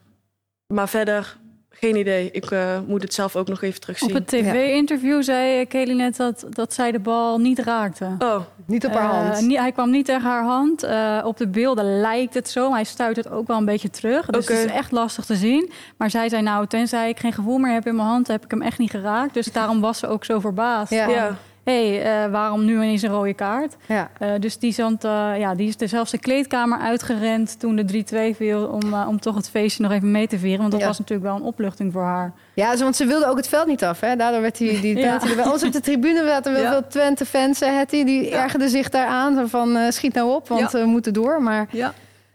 maar 0.66 0.88
verder 0.88 1.36
geen 1.80 1.96
idee. 1.96 2.30
Ik 2.30 2.50
uh, 2.50 2.78
moet 2.86 3.02
het 3.02 3.14
zelf 3.14 3.36
ook 3.36 3.48
nog 3.48 3.62
even 3.62 3.80
terugzien. 3.80 4.08
Op 4.08 4.14
het 4.14 4.26
tv-interview 4.26 5.22
zei 5.22 5.66
Kelly 5.66 5.92
net 5.94 6.16
dat, 6.16 6.46
dat 6.50 6.74
zij 6.74 6.92
de 6.92 6.98
bal 6.98 7.38
niet 7.38 7.58
raakte. 7.58 8.14
Oh, 8.18 8.40
niet 8.64 8.86
op 8.86 8.92
haar 8.92 9.14
hand? 9.14 9.40
Uh, 9.40 9.46
niet, 9.46 9.58
hij 9.58 9.72
kwam 9.72 9.90
niet 9.90 10.04
tegen 10.04 10.30
haar 10.30 10.44
hand. 10.44 10.84
Uh, 10.84 11.20
op 11.24 11.36
de 11.36 11.48
beelden 11.48 12.00
lijkt 12.00 12.34
het 12.34 12.48
zo. 12.48 12.72
Hij 12.72 12.84
stuit 12.84 13.16
het 13.16 13.30
ook 13.30 13.46
wel 13.46 13.56
een 13.56 13.64
beetje 13.64 13.90
terug. 13.90 14.26
Dus 14.26 14.44
okay. 14.44 14.56
het 14.56 14.66
is 14.66 14.72
echt 14.72 14.90
lastig 14.90 15.24
te 15.24 15.36
zien. 15.36 15.70
Maar 15.96 16.10
zij 16.10 16.28
zei 16.28 16.42
nou, 16.42 16.66
tenzij 16.66 17.08
ik 17.08 17.18
geen 17.18 17.32
gevoel 17.32 17.58
meer 17.58 17.72
heb 17.72 17.86
in 17.86 17.96
mijn 17.96 18.08
hand... 18.08 18.26
heb 18.26 18.44
ik 18.44 18.50
hem 18.50 18.62
echt 18.62 18.78
niet 18.78 18.90
geraakt. 18.90 19.34
Dus 19.34 19.52
daarom 19.52 19.80
was 19.80 19.98
ze 19.98 20.06
ook 20.06 20.24
zo 20.24 20.40
verbaasd. 20.40 20.92
Ja. 20.92 21.04
Van, 21.04 21.14
ja. 21.14 21.36
Hé, 21.68 21.88
hey, 21.88 22.24
uh, 22.24 22.32
waarom 22.32 22.64
nu 22.64 22.74
ineens 22.74 23.02
een 23.02 23.10
rode 23.10 23.34
kaart? 23.34 23.76
Ja. 23.86 24.10
Uh, 24.22 24.30
dus 24.38 24.58
die, 24.58 24.72
zand, 24.72 25.04
uh, 25.04 25.10
ja, 25.38 25.54
die 25.54 25.68
is 25.68 25.74
er 25.78 25.88
zelfs 25.88 26.10
de 26.10 26.18
kleedkamer 26.18 26.78
uitgerend 26.78 27.60
toen 27.60 27.76
de 27.76 28.04
3-2 28.32 28.36
viel... 28.36 28.66
Om, 28.66 28.92
uh, 28.92 29.06
om 29.08 29.20
toch 29.20 29.34
het 29.34 29.50
feestje 29.50 29.82
nog 29.82 29.92
even 29.92 30.10
mee 30.10 30.26
te 30.26 30.38
vieren. 30.38 30.58
Want 30.58 30.72
dat 30.72 30.80
ja. 30.80 30.86
was 30.86 30.98
natuurlijk 30.98 31.28
wel 31.28 31.36
een 31.36 31.42
opluchting 31.42 31.92
voor 31.92 32.02
haar. 32.02 32.32
Ja, 32.54 32.76
want 32.76 32.96
ze 32.96 33.06
wilde 33.06 33.26
ook 33.26 33.36
het 33.36 33.48
veld 33.48 33.66
niet 33.66 33.84
af. 33.84 34.00
Hè? 34.00 34.16
Daardoor 34.16 34.40
werd 34.40 34.58
die, 34.58 34.80
die 34.80 34.96
ja. 35.08 35.18
Bij 35.36 35.46
ons 35.46 35.64
op 35.64 35.72
de 35.72 35.80
tribune 35.80 36.26
zaten 36.26 36.52
wel 36.52 36.62
ja. 36.62 36.70
veel 36.70 36.86
Twente-fans. 36.88 37.60
Hetty, 37.60 38.04
die 38.04 38.24
ja. 38.24 38.42
ergerden 38.42 38.68
zich 38.68 38.88
daaraan. 38.88 39.48
Van 39.48 39.76
uh, 39.76 39.90
schiet 39.90 40.14
nou 40.14 40.34
op, 40.34 40.48
want 40.48 40.70
we 40.70 40.84
moeten 40.84 41.12
door. 41.12 41.42
Maar 41.42 41.68
ja. 41.70 41.94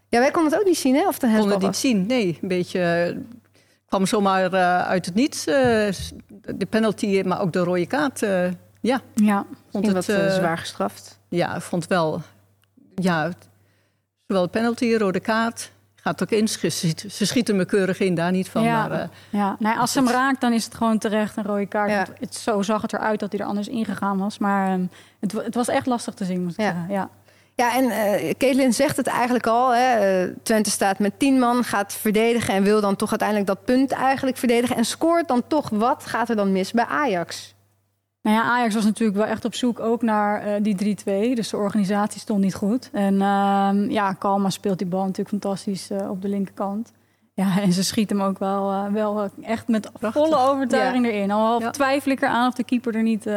ja, 0.10 0.20
wij 0.20 0.32
konden 0.32 0.52
het 0.52 0.62
ook 0.62 0.68
niet 0.68 0.78
zien, 0.78 0.96
hè? 0.96 1.08
Of 1.08 1.20
de 1.20 1.28
konden 1.28 1.52
het 1.52 1.62
niet 1.62 1.76
zien, 1.76 2.06
nee. 2.06 2.38
Een 2.42 2.48
beetje... 2.48 3.16
kwam 3.88 4.06
zomaar 4.06 4.54
uit 4.86 5.06
het 5.06 5.16
niets. 5.16 5.44
De 5.44 6.68
penalty, 6.70 7.22
maar 7.26 7.42
ook 7.42 7.54
de 7.54 7.60
rode 7.60 7.88
kaart... 7.88 8.22
Ja, 8.84 9.02
ja. 9.14 9.46
vond 9.72 9.86
het 9.86 9.94
wat 9.96 10.18
uh, 10.18 10.34
zwaar 10.34 10.58
gestraft. 10.58 11.20
Ja, 11.30 11.62
vond 11.62 11.88
wel. 11.88 12.22
Ja, 12.96 13.32
zowel 14.28 14.48
penalty, 14.48 14.94
rode 14.94 15.20
kaart. 15.20 15.72
Gaat 15.96 16.24
ook 16.24 16.30
in. 16.30 16.48
Ze, 16.48 16.70
schiet, 16.70 17.06
ze 17.10 17.26
schieten 17.26 17.56
me 17.56 17.66
keurig 17.66 18.00
in, 18.00 18.16
daar 18.16 18.32
niet 18.32 18.50
van. 18.50 18.64
Ja, 18.64 18.88
maar, 18.88 19.00
uh, 19.00 19.06
ja. 19.30 19.56
Nee, 19.60 19.74
als 19.74 19.92
ze 19.92 20.00
hem 20.00 20.08
raakt, 20.08 20.42
dan 20.42 20.54
is 20.54 20.66
het 20.66 20.76
gewoon 20.76 20.98
terecht 20.98 21.38
een 21.38 21.44
rode 21.44 21.66
kaart. 21.66 21.90
Ja. 21.90 22.06
Het, 22.20 22.36
zo 22.36 22.62
zag 22.62 22.82
het 22.82 22.94
eruit 22.94 23.20
dat 23.20 23.32
hij 23.32 23.42
er 23.42 23.48
anders 23.48 23.68
ingegaan 23.68 24.18
was. 24.18 24.38
Maar 24.38 24.74
um, 24.74 24.90
het, 25.20 25.32
het, 25.32 25.56
was 25.56 25.68
echt 25.68 25.86
lastig 25.86 26.14
te 26.14 26.26
zien, 26.26 26.44
moet 26.44 26.52
ik 26.52 26.60
ja. 26.60 26.64
zeggen. 26.64 26.94
Ja. 26.94 27.10
Ja, 27.56 27.76
en 27.76 27.84
uh, 27.84 28.32
Caitlin 28.38 28.74
zegt 28.74 28.98
het 28.98 29.08
eigenlijk 29.08 29.48
al. 29.48 29.74
Hè. 29.76 30.34
Twente 30.34 30.70
staat 30.70 31.00
met 31.00 31.20
tien 31.20 31.40
man, 31.40 31.64
gaat 31.64 31.94
verdedigen... 31.94 32.54
en 32.54 32.64
wil 32.64 32.82
dan 32.82 32.96
toch 32.96 33.10
uiteindelijk 33.10 33.48
dat 33.48 33.66
punt 33.66 33.92
eigenlijk 33.92 34.38
verdedigen... 34.38 34.76
en 34.76 34.86
scoort 34.86 35.28
dan 35.28 35.44
toch 35.48 35.70
wat 35.70 36.06
gaat 36.06 36.30
er 36.30 36.36
dan 36.36 36.52
mis 36.52 36.72
bij 36.72 36.86
Ajax? 36.86 37.53
Nou 38.24 38.36
ja, 38.36 38.44
Ajax 38.44 38.74
was 38.74 38.84
natuurlijk 38.84 39.18
wel 39.18 39.28
echt 39.28 39.46
op 39.46 39.56
zoek 39.56 39.80
ook 39.80 40.02
naar 40.02 40.48
uh, 40.48 40.54
die 40.62 40.98
3-2. 41.34 41.36
Dus 41.36 41.50
de 41.50 41.58
organisatie 41.58 42.20
stond 42.20 42.42
niet 42.42 42.56
goed. 42.56 42.90
En 42.92 43.14
uh, 43.14 43.72
ja, 43.90 44.14
Kalma 44.14 44.50
speelt 44.50 44.78
die 44.78 44.88
bal 44.88 45.02
natuurlijk 45.02 45.30
fantastisch 45.30 45.92
uh, 45.92 46.10
op 46.10 46.22
de 46.22 46.28
linkerkant. 46.28 46.92
Ja, 47.34 47.60
en 47.62 47.74
ze 47.74 47.84
schiet 47.84 48.10
hem 48.10 48.22
ook 48.22 48.40
wel, 48.40 48.72
uh, 48.72 48.86
wel 48.86 49.30
echt 49.42 49.68
met 49.68 49.92
Prachtig. 50.00 50.22
volle 50.22 50.38
overtuiging 50.38 51.06
ja. 51.06 51.12
erin. 51.12 51.32
Al 51.32 51.60
ja. 51.60 51.70
twijfel 51.70 52.12
ik 52.12 52.22
eraan 52.22 52.48
of 52.48 52.54
de 52.54 52.64
keeper 52.64 52.96
er 52.96 53.04
niet 53.04 53.30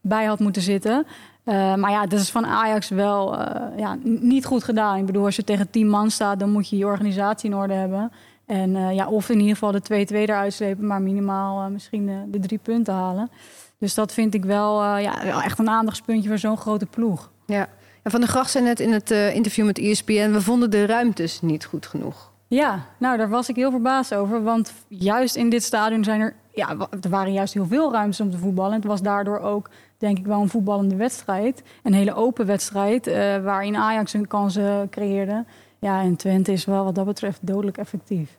bij 0.00 0.24
had 0.24 0.38
moeten 0.38 0.62
zitten. 0.62 1.06
Maar 1.44 1.90
ja, 1.90 2.06
dat 2.06 2.20
is 2.20 2.30
van 2.30 2.46
Ajax 2.46 2.88
wel 2.88 3.38
ja, 3.76 3.98
niet 4.02 4.44
goed 4.44 4.64
gedaan. 4.64 4.98
Ik 4.98 5.06
bedoel, 5.06 5.24
als 5.24 5.36
je 5.36 5.44
tegen 5.44 5.70
tien 5.70 5.88
man 5.88 6.10
staat, 6.10 6.38
dan 6.38 6.50
moet 6.50 6.68
je 6.68 6.76
je 6.76 6.86
organisatie 6.86 7.50
in 7.50 7.56
orde 7.56 7.74
hebben. 7.74 8.12
En 8.46 8.94
ja, 8.94 9.08
of 9.08 9.28
in 9.28 9.40
ieder 9.40 9.56
geval 9.56 9.72
de 9.72 10.06
2-2 10.06 10.16
eruit 10.16 10.52
slepen, 10.52 10.86
maar 10.86 11.02
minimaal 11.02 11.70
misschien 11.70 12.06
de, 12.06 12.22
de 12.26 12.38
drie 12.38 12.58
punten 12.58 12.94
halen. 12.94 13.30
Dus 13.78 13.94
dat 13.94 14.12
vind 14.12 14.34
ik 14.34 14.44
wel 14.44 14.82
uh, 14.82 15.02
ja, 15.02 15.42
echt 15.44 15.58
een 15.58 15.68
aandachtspuntje 15.68 16.28
voor 16.28 16.38
zo'n 16.38 16.56
grote 16.56 16.86
ploeg. 16.86 17.30
Ja. 17.46 17.68
En 18.02 18.10
Van 18.10 18.20
der 18.20 18.28
Gracht 18.28 18.50
zei 18.50 18.64
net 18.64 18.80
in 18.80 18.92
het 18.92 19.10
uh, 19.10 19.34
interview 19.34 19.66
met 19.66 19.78
ESPN... 19.78 20.30
we 20.30 20.40
vonden 20.40 20.70
de 20.70 20.86
ruimtes 20.86 21.40
niet 21.40 21.64
goed 21.64 21.86
genoeg. 21.86 22.32
Ja, 22.46 22.86
nou, 22.98 23.16
daar 23.16 23.28
was 23.28 23.48
ik 23.48 23.56
heel 23.56 23.70
verbaasd 23.70 24.14
over. 24.14 24.42
Want 24.42 24.72
juist 24.88 25.36
in 25.36 25.48
dit 25.48 25.62
stadion 25.62 26.04
zijn 26.04 26.20
er... 26.20 26.34
Ja, 26.52 26.76
er 27.00 27.10
waren 27.10 27.32
juist 27.32 27.54
heel 27.54 27.66
veel 27.66 27.92
ruimtes 27.92 28.20
om 28.20 28.30
te 28.30 28.38
voetballen. 28.38 28.72
Het 28.72 28.84
was 28.84 29.02
daardoor 29.02 29.38
ook, 29.38 29.70
denk 29.98 30.18
ik, 30.18 30.26
wel 30.26 30.40
een 30.40 30.48
voetballende 30.48 30.96
wedstrijd. 30.96 31.62
Een 31.82 31.94
hele 31.94 32.14
open 32.14 32.46
wedstrijd, 32.46 33.06
uh, 33.06 33.14
waarin 33.36 33.76
Ajax 33.76 34.12
hun 34.12 34.26
kansen 34.26 34.88
creëerde. 34.90 35.44
Ja, 35.78 36.00
en 36.00 36.16
Twente 36.16 36.52
is 36.52 36.64
wel 36.64 36.84
wat 36.84 36.94
dat 36.94 37.04
betreft 37.04 37.38
dodelijk 37.42 37.78
effectief. 37.78 38.38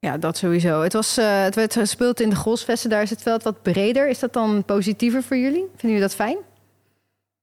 Ja, 0.00 0.18
dat 0.18 0.36
sowieso. 0.36 0.80
Het, 0.80 0.92
was, 0.92 1.18
uh, 1.18 1.42
het 1.42 1.54
werd 1.54 1.72
gespeeld 1.72 2.20
in 2.20 2.30
de 2.30 2.36
Golsvesten. 2.36 2.90
Daar 2.90 3.02
is 3.02 3.10
het 3.10 3.22
veld 3.22 3.42
wat 3.42 3.62
breder. 3.62 4.08
Is 4.08 4.18
dat 4.18 4.32
dan 4.32 4.64
positiever 4.64 5.22
voor 5.22 5.36
jullie? 5.36 5.64
Vinden 5.68 5.80
jullie 5.80 6.00
dat 6.00 6.14
fijn? 6.14 6.36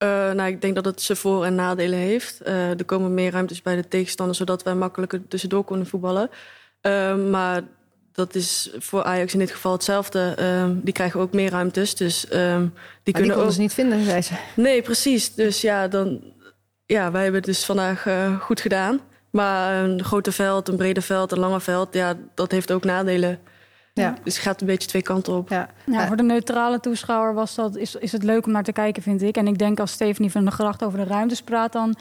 Uh, 0.03 0.09
nou, 0.31 0.49
ik 0.49 0.61
denk 0.61 0.75
dat 0.75 0.85
het 0.85 1.01
zijn 1.01 1.17
voor- 1.17 1.45
en 1.45 1.55
nadelen 1.55 1.99
heeft. 1.99 2.41
Uh, 2.47 2.69
er 2.69 2.85
komen 2.85 3.13
meer 3.13 3.31
ruimtes 3.31 3.61
bij 3.61 3.75
de 3.75 3.87
tegenstander, 3.87 4.35
zodat 4.35 4.63
wij 4.63 4.75
makkelijker 4.75 5.27
tussendoor 5.27 5.65
kunnen 5.65 5.87
voetballen. 5.87 6.29
Uh, 6.81 7.15
maar 7.29 7.63
dat 8.11 8.35
is 8.35 8.71
voor 8.77 9.03
Ajax 9.03 9.33
in 9.33 9.39
dit 9.39 9.51
geval 9.51 9.71
hetzelfde. 9.71 10.33
Ehm, 10.37 10.75
die 10.81 10.93
krijgen 10.93 11.19
ook 11.19 11.33
meer 11.33 11.51
ruimtes. 11.51 11.95
Dus 11.95 12.25
um, 12.25 12.31
die 12.31 12.39
maar 12.43 12.73
kunnen 13.03 13.23
die 13.23 13.45
ook. 13.45 13.51
ze 13.51 13.59
niet 13.59 13.73
vinden, 13.73 14.03
zei 14.03 14.21
ze. 14.21 14.33
Nee, 14.55 14.81
precies. 14.81 15.33
Dus 15.33 15.61
ja, 15.61 15.87
dan, 15.87 16.21
ja, 16.85 17.11
wij 17.11 17.23
hebben 17.23 17.41
het 17.41 17.49
dus 17.49 17.65
vandaag 17.65 18.05
uh, 18.05 18.39
goed 18.39 18.61
gedaan. 18.61 19.01
Maar 19.35 19.83
een 19.83 20.03
grote 20.03 20.31
veld, 20.31 20.67
een 20.67 20.75
brede 20.75 21.01
veld, 21.01 21.31
een 21.31 21.39
lange 21.39 21.59
veld, 21.59 21.93
ja, 21.93 22.13
dat 22.33 22.51
heeft 22.51 22.71
ook 22.71 22.83
nadelen. 22.83 23.39
Ja. 23.93 24.15
Dus 24.23 24.35
het 24.35 24.43
gaat 24.43 24.61
een 24.61 24.67
beetje 24.67 24.87
twee 24.87 25.01
kanten 25.01 25.33
op. 25.33 25.49
Ja. 25.49 25.69
Ja, 25.85 26.07
voor 26.07 26.15
de 26.15 26.23
neutrale 26.23 26.79
toeschouwer 26.79 27.33
was 27.33 27.55
dat, 27.55 27.75
is, 27.75 27.95
is 27.95 28.11
het 28.11 28.23
leuk 28.23 28.45
om 28.45 28.51
naar 28.51 28.63
te 28.63 28.71
kijken, 28.71 29.03
vind 29.03 29.21
ik. 29.21 29.37
En 29.37 29.47
ik 29.47 29.57
denk 29.57 29.79
als 29.79 29.91
Stephanie 29.91 30.31
van 30.31 30.45
de 30.45 30.51
Gracht 30.51 30.83
over 30.83 30.99
de 30.99 31.05
ruimtes 31.05 31.41
praat, 31.41 31.71
dan 31.71 31.95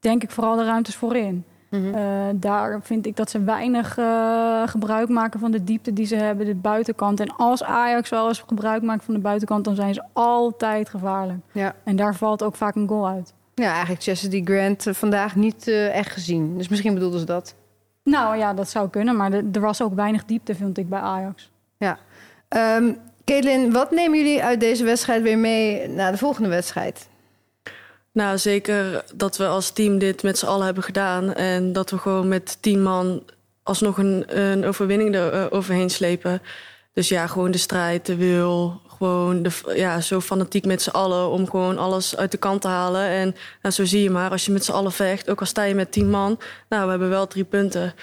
denk 0.00 0.22
ik 0.22 0.30
vooral 0.30 0.56
de 0.56 0.64
ruimtes 0.64 0.96
voorin. 0.96 1.44
Mhm. 1.70 1.86
Uh, 1.86 2.00
daar 2.34 2.80
vind 2.82 3.06
ik 3.06 3.16
dat 3.16 3.30
ze 3.30 3.42
weinig 3.42 3.98
uh, 3.98 4.62
gebruik 4.66 5.08
maken 5.08 5.40
van 5.40 5.50
de 5.50 5.64
diepte 5.64 5.92
die 5.92 6.06
ze 6.06 6.16
hebben, 6.16 6.46
de 6.46 6.54
buitenkant. 6.54 7.20
En 7.20 7.36
als 7.36 7.62
Ajax 7.62 8.08
wel 8.08 8.28
eens 8.28 8.44
gebruik 8.46 8.82
maakt 8.82 9.04
van 9.04 9.14
de 9.14 9.20
buitenkant, 9.20 9.64
dan 9.64 9.74
zijn 9.74 9.94
ze 9.94 10.02
altijd 10.12 10.88
gevaarlijk. 10.88 11.38
Ja. 11.52 11.74
En 11.84 11.96
daar 11.96 12.14
valt 12.14 12.42
ook 12.42 12.54
vaak 12.54 12.74
een 12.74 12.88
goal 12.88 13.08
uit. 13.08 13.34
Ja, 13.54 13.72
eigenlijk 13.72 14.02
Chastity 14.02 14.42
Grant 14.44 14.86
uh, 14.86 14.94
vandaag 14.94 15.36
niet 15.36 15.68
uh, 15.68 15.94
echt 15.94 16.12
gezien. 16.12 16.58
Dus 16.58 16.68
misschien 16.68 16.94
bedoelden 16.94 17.20
ze 17.20 17.26
dat. 17.26 17.54
Nou 18.04 18.36
ja, 18.36 18.54
dat 18.54 18.68
zou 18.68 18.88
kunnen. 18.88 19.16
Maar 19.16 19.30
de, 19.30 19.48
er 19.52 19.60
was 19.60 19.82
ook 19.82 19.94
weinig 19.94 20.24
diepte, 20.24 20.54
vind 20.54 20.78
ik, 20.78 20.88
bij 20.88 21.00
Ajax. 21.00 21.50
Ja. 21.78 21.98
Um, 22.76 22.98
Caitlin, 23.24 23.72
wat 23.72 23.90
nemen 23.90 24.18
jullie 24.18 24.42
uit 24.42 24.60
deze 24.60 24.84
wedstrijd 24.84 25.22
weer 25.22 25.38
mee 25.38 25.88
naar 25.88 26.12
de 26.12 26.18
volgende 26.18 26.48
wedstrijd? 26.48 27.08
Nou, 28.12 28.38
zeker 28.38 29.04
dat 29.14 29.36
we 29.36 29.46
als 29.46 29.70
team 29.70 29.98
dit 29.98 30.22
met 30.22 30.38
z'n 30.38 30.46
allen 30.46 30.64
hebben 30.64 30.84
gedaan. 30.84 31.32
En 31.34 31.72
dat 31.72 31.90
we 31.90 31.98
gewoon 31.98 32.28
met 32.28 32.62
tien 32.62 32.82
man 32.82 33.22
alsnog 33.62 33.98
een, 33.98 34.40
een 34.40 34.64
overwinning 34.64 35.14
er 35.14 35.34
uh, 35.34 35.46
overheen 35.50 35.90
slepen. 35.90 36.42
Dus 36.92 37.08
ja, 37.08 37.26
gewoon 37.26 37.50
de 37.50 37.58
strijd, 37.58 38.06
de 38.06 38.16
wil. 38.16 38.80
Gewoon 38.96 39.42
de, 39.42 39.50
ja, 39.74 40.00
zo 40.00 40.20
fanatiek 40.20 40.64
met 40.64 40.82
z'n 40.82 40.90
allen 40.90 41.30
om 41.30 41.50
gewoon 41.50 41.78
alles 41.78 42.16
uit 42.16 42.30
de 42.30 42.38
kant 42.38 42.60
te 42.60 42.68
halen. 42.68 43.08
En 43.08 43.36
nou, 43.62 43.74
zo 43.74 43.84
zie 43.84 44.02
je 44.02 44.10
maar, 44.10 44.30
als 44.30 44.44
je 44.44 44.52
met 44.52 44.64
z'n 44.64 44.72
allen 44.72 44.92
vecht, 44.92 45.30
ook 45.30 45.40
al 45.40 45.46
sta 45.46 45.62
je 45.62 45.74
met 45.74 45.92
tien 45.92 46.10
man. 46.10 46.40
Nou, 46.68 46.84
we 46.84 46.90
hebben 46.90 47.08
wel 47.08 47.26
drie 47.26 47.44
punten. 47.44 47.94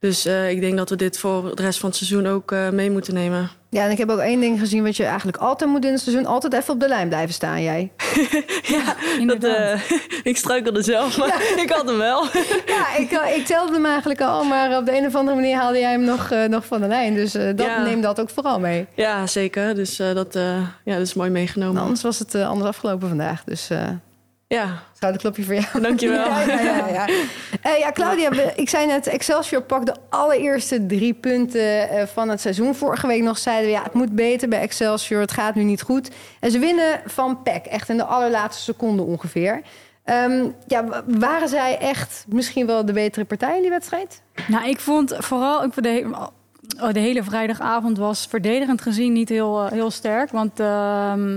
Dus 0.00 0.26
uh, 0.26 0.50
ik 0.50 0.60
denk 0.60 0.76
dat 0.76 0.90
we 0.90 0.96
dit 0.96 1.18
voor 1.18 1.56
de 1.56 1.62
rest 1.62 1.78
van 1.78 1.88
het 1.88 1.98
seizoen 1.98 2.26
ook 2.26 2.52
uh, 2.52 2.68
mee 2.68 2.90
moeten 2.90 3.14
nemen. 3.14 3.50
Ja, 3.70 3.84
en 3.84 3.90
ik 3.90 3.98
heb 3.98 4.10
ook 4.10 4.18
één 4.18 4.40
ding 4.40 4.58
gezien 4.58 4.82
wat 4.82 4.96
je 4.96 5.04
eigenlijk 5.04 5.36
altijd 5.36 5.70
moet 5.70 5.84
in 5.84 5.92
het 5.92 6.00
seizoen. 6.00 6.26
Altijd 6.26 6.52
even 6.52 6.74
op 6.74 6.80
de 6.80 6.88
lijn 6.88 7.08
blijven 7.08 7.34
staan, 7.34 7.62
jij. 7.62 7.92
ja, 8.74 8.96
dat, 9.26 9.44
uh, 9.44 9.80
ik 10.30 10.36
struikelde 10.36 10.82
zelf, 10.82 11.18
maar 11.18 11.28
ja. 11.28 11.62
ik 11.62 11.70
had 11.70 11.88
hem 11.88 11.98
wel. 11.98 12.24
ja, 12.66 12.96
ik, 12.96 13.10
ik 13.36 13.46
telde 13.46 13.72
hem 13.72 13.86
eigenlijk 13.86 14.20
al, 14.20 14.44
maar 14.44 14.76
op 14.76 14.86
de 14.86 14.96
een 14.96 15.06
of 15.06 15.14
andere 15.14 15.36
manier 15.36 15.56
haalde 15.56 15.78
jij 15.78 15.90
hem 15.90 16.04
nog, 16.04 16.30
uh, 16.32 16.44
nog 16.44 16.66
van 16.66 16.80
de 16.80 16.86
lijn. 16.86 17.14
Dus 17.14 17.34
uh, 17.34 17.42
dat, 17.42 17.66
ja. 17.66 17.82
neem 17.82 18.00
dat 18.00 18.20
ook 18.20 18.30
vooral 18.30 18.60
mee. 18.60 18.86
Ja, 18.94 19.26
zeker. 19.26 19.74
Dus 19.74 19.96
dat, 19.96 20.34
ja, 20.84 20.94
dat 20.96 21.06
is 21.06 21.14
mooi 21.14 21.30
meegenomen. 21.30 21.74
Nou, 21.74 21.84
anders 21.86 22.02
was 22.02 22.18
het 22.18 22.34
anders 22.34 22.68
afgelopen 22.68 23.08
vandaag. 23.08 23.44
Dus 23.44 23.70
ja. 24.54 24.82
Schouderklopje 24.92 25.44
voor 25.44 25.54
jou. 25.54 25.80
Dankjewel. 25.80 26.24
ja, 26.28 26.40
ja, 26.40 26.60
ja, 26.60 26.88
ja. 26.88 27.08
Uh, 27.08 27.78
ja 27.78 27.92
Claudia, 27.92 28.30
we, 28.30 28.52
ik 28.56 28.68
zei 28.68 28.86
net, 28.86 29.06
Excelsior 29.06 29.62
pakt 29.62 29.86
de 29.86 29.94
allereerste 30.08 30.86
drie 30.86 31.14
punten 31.14 31.88
uh, 31.92 32.02
van 32.02 32.28
het 32.28 32.40
seizoen. 32.40 32.74
Vorige 32.74 33.06
week 33.06 33.22
nog 33.22 33.38
zeiden 33.38 33.66
we, 33.66 33.72
ja, 33.72 33.82
het 33.82 33.94
moet 33.94 34.14
beter 34.14 34.48
bij 34.48 34.60
Excelsior. 34.60 35.20
Het 35.20 35.32
gaat 35.32 35.54
nu 35.54 35.62
niet 35.62 35.82
goed. 35.82 36.10
En 36.40 36.50
ze 36.50 36.58
winnen 36.58 37.00
van 37.06 37.42
PEC, 37.42 37.66
echt 37.66 37.88
in 37.88 37.96
de 37.96 38.04
allerlaatste 38.04 38.62
seconde 38.62 39.02
ongeveer. 39.02 39.62
Um, 40.04 40.54
ja, 40.66 41.04
waren 41.06 41.48
zij 41.48 41.78
echt 41.78 42.24
misschien 42.28 42.66
wel 42.66 42.84
de 42.84 42.92
betere 42.92 43.24
partij 43.24 43.56
in 43.56 43.62
die 43.62 43.70
wedstrijd? 43.70 44.22
Nou, 44.48 44.68
ik 44.68 44.80
vond 44.80 45.14
vooral... 45.18 45.64
Ik 45.64 45.72
vond 45.72 45.86
de, 45.86 46.28
de 46.92 47.00
hele 47.00 47.22
vrijdagavond 47.22 47.98
was 47.98 48.26
verdedigend 48.26 48.82
gezien 48.82 49.12
niet 49.12 49.28
heel, 49.28 49.64
uh, 49.64 49.70
heel 49.70 49.90
sterk. 49.90 50.30
Want 50.30 50.60
uh, 50.60 50.66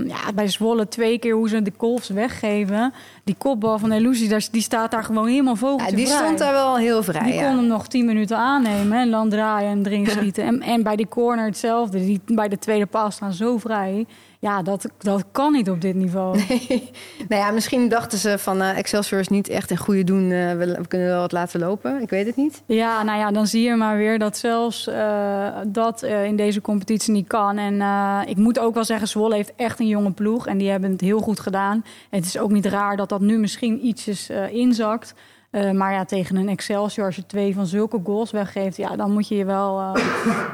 ja, 0.06 0.32
bij 0.34 0.48
Zwolle 0.48 0.88
twee 0.88 1.18
keer 1.18 1.34
hoe 1.34 1.48
ze 1.48 1.62
de 1.62 1.72
golfs 1.76 2.08
weggeven. 2.08 2.92
Die 3.24 3.34
kopbal 3.38 3.78
van 3.78 3.92
Elusi, 3.92 4.38
die 4.50 4.62
staat 4.62 4.90
daar 4.90 5.04
gewoon 5.04 5.26
helemaal 5.26 5.56
vogeltje 5.56 5.90
ja, 5.90 5.96
die 5.96 6.06
vrij. 6.06 6.18
stond 6.18 6.38
daar 6.38 6.52
wel 6.52 6.76
heel 6.76 7.02
vrij. 7.02 7.24
Die 7.24 7.34
ja. 7.34 7.46
kon 7.46 7.56
hem 7.56 7.66
nog 7.66 7.88
tien 7.88 8.04
minuten 8.04 8.36
aannemen 8.36 8.98
en 8.98 9.10
dan 9.10 9.28
draaien 9.28 9.70
en 9.70 9.86
erin 9.86 10.06
schieten. 10.16 10.44
En, 10.44 10.60
en 10.60 10.82
bij 10.82 10.96
die 10.96 11.08
corner 11.08 11.44
hetzelfde. 11.44 11.98
Die 11.98 12.20
bij 12.26 12.48
de 12.48 12.58
tweede 12.58 12.86
paas 12.86 13.14
staan 13.14 13.32
zo 13.32 13.58
vrij. 13.58 14.06
Ja, 14.44 14.62
dat, 14.62 14.88
dat 14.98 15.24
kan 15.32 15.52
niet 15.52 15.70
op 15.70 15.80
dit 15.80 15.94
niveau. 15.94 16.36
Nee. 16.48 16.90
nou 17.28 17.42
ja, 17.42 17.50
misschien 17.50 17.88
dachten 17.88 18.18
ze 18.18 18.38
van 18.38 18.62
uh, 18.62 18.78
Excelsior 18.78 19.20
is 19.20 19.28
niet 19.28 19.48
echt 19.48 19.70
een 19.70 19.76
goede 19.76 20.04
doen. 20.04 20.30
Uh, 20.30 20.52
we, 20.52 20.66
we, 20.66 20.86
kunnen 20.88 21.08
wel 21.08 21.20
wat 21.20 21.32
laten 21.32 21.60
lopen. 21.60 22.02
Ik 22.02 22.10
weet 22.10 22.26
het 22.26 22.36
niet. 22.36 22.62
Ja, 22.66 23.02
nou 23.02 23.18
ja, 23.18 23.30
dan 23.30 23.46
zie 23.46 23.62
je 23.62 23.74
maar 23.74 23.96
weer 23.96 24.18
dat 24.18 24.36
zelfs 24.36 24.88
uh, 24.88 25.56
dat 25.66 26.02
in 26.02 26.36
deze 26.36 26.60
competitie 26.60 27.12
niet 27.12 27.26
kan. 27.26 27.58
En 27.58 27.80
ik 28.28 28.36
moet 28.36 28.58
ook 28.58 28.74
wel 28.74 28.84
zeggen, 28.84 29.08
Zwolle 29.08 29.34
heeft 29.34 29.52
echt 29.56 29.80
een 29.80 29.88
jonge 29.88 30.12
ploeg. 30.12 30.46
En 30.46 30.58
die 30.58 30.70
hebben 30.70 30.90
het 30.90 31.00
heel 31.00 31.20
goed 31.20 31.40
gedaan. 31.40 31.84
Het 32.10 32.24
is 32.24 32.38
ook 32.38 32.50
niet 32.50 32.66
raar 32.66 32.96
dat 32.96 33.08
dat 33.08 33.20
nu 33.20 33.38
misschien 33.38 33.86
ietsjes 33.86 34.30
inzakt. 34.50 35.14
Uh, 35.54 35.70
maar 35.70 35.92
ja, 35.92 36.04
tegen 36.04 36.36
een 36.36 36.48
Excelsior, 36.48 37.06
als 37.06 37.16
je 37.16 37.26
twee 37.26 37.54
van 37.54 37.66
zulke 37.66 38.00
goals 38.04 38.30
weggeeft... 38.30 38.76
ja, 38.76 38.96
dan 38.96 39.12
moet 39.12 39.28
je 39.28 39.36
je 39.36 39.44
wel 39.44 39.80
uh, 39.80 39.92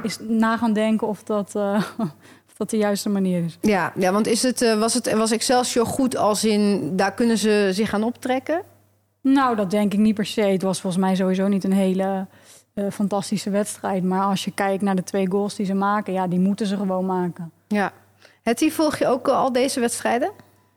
eens 0.03 0.19
na 0.29 0.57
gaan 0.57 0.73
denken 0.73 1.07
of 1.07 1.23
dat, 1.23 1.55
uh, 1.57 1.83
dat 2.61 2.71
de 2.71 2.77
juiste 2.77 3.09
manier 3.09 3.45
is. 3.45 3.59
Ja, 3.61 3.93
ja 3.97 4.13
want 4.13 4.27
is 4.27 4.43
het, 4.43 4.77
was, 4.79 4.95
het, 4.95 5.13
was 5.13 5.31
Excelsior 5.31 5.87
goed 5.87 6.17
als 6.17 6.45
in... 6.45 6.93
daar 6.97 7.15
kunnen 7.15 7.39
ze 7.39 7.69
zich 7.73 7.89
gaan 7.89 8.03
optrekken? 8.03 8.63
Nou, 9.23 9.57
dat 9.57 9.71
denk 9.71 9.93
ik 9.93 9.99
niet 9.99 10.15
per 10.15 10.27
se. 10.27 10.41
Het 10.41 10.63
was 10.63 10.81
volgens 10.81 11.03
mij 11.03 11.15
sowieso 11.15 11.49
niet 11.49 11.65
een 11.65 11.73
hele 11.73 12.27
fantastische 12.93 13.51
wedstrijd. 13.51 14.03
Maar 14.03 14.23
als 14.23 14.45
je 14.45 14.51
kijkt 14.51 14.83
naar 14.83 14.97
de 14.97 15.03
twee 15.03 15.31
goals 15.31 15.55
die 15.55 15.67
ze 15.67 15.75
maken... 15.75 16.13
ja, 16.13 16.27
die 16.27 16.39
moeten 16.39 16.67
ze 16.67 16.77
gewoon 16.77 17.07
maken. 17.07 17.53
Ja. 17.69 17.93
Hetty, 18.43 18.71
volg 18.71 18.99
je 18.99 19.07
ook 19.07 19.29
al 19.29 19.53
deze 19.53 19.81
wedstrijden? 19.81 20.31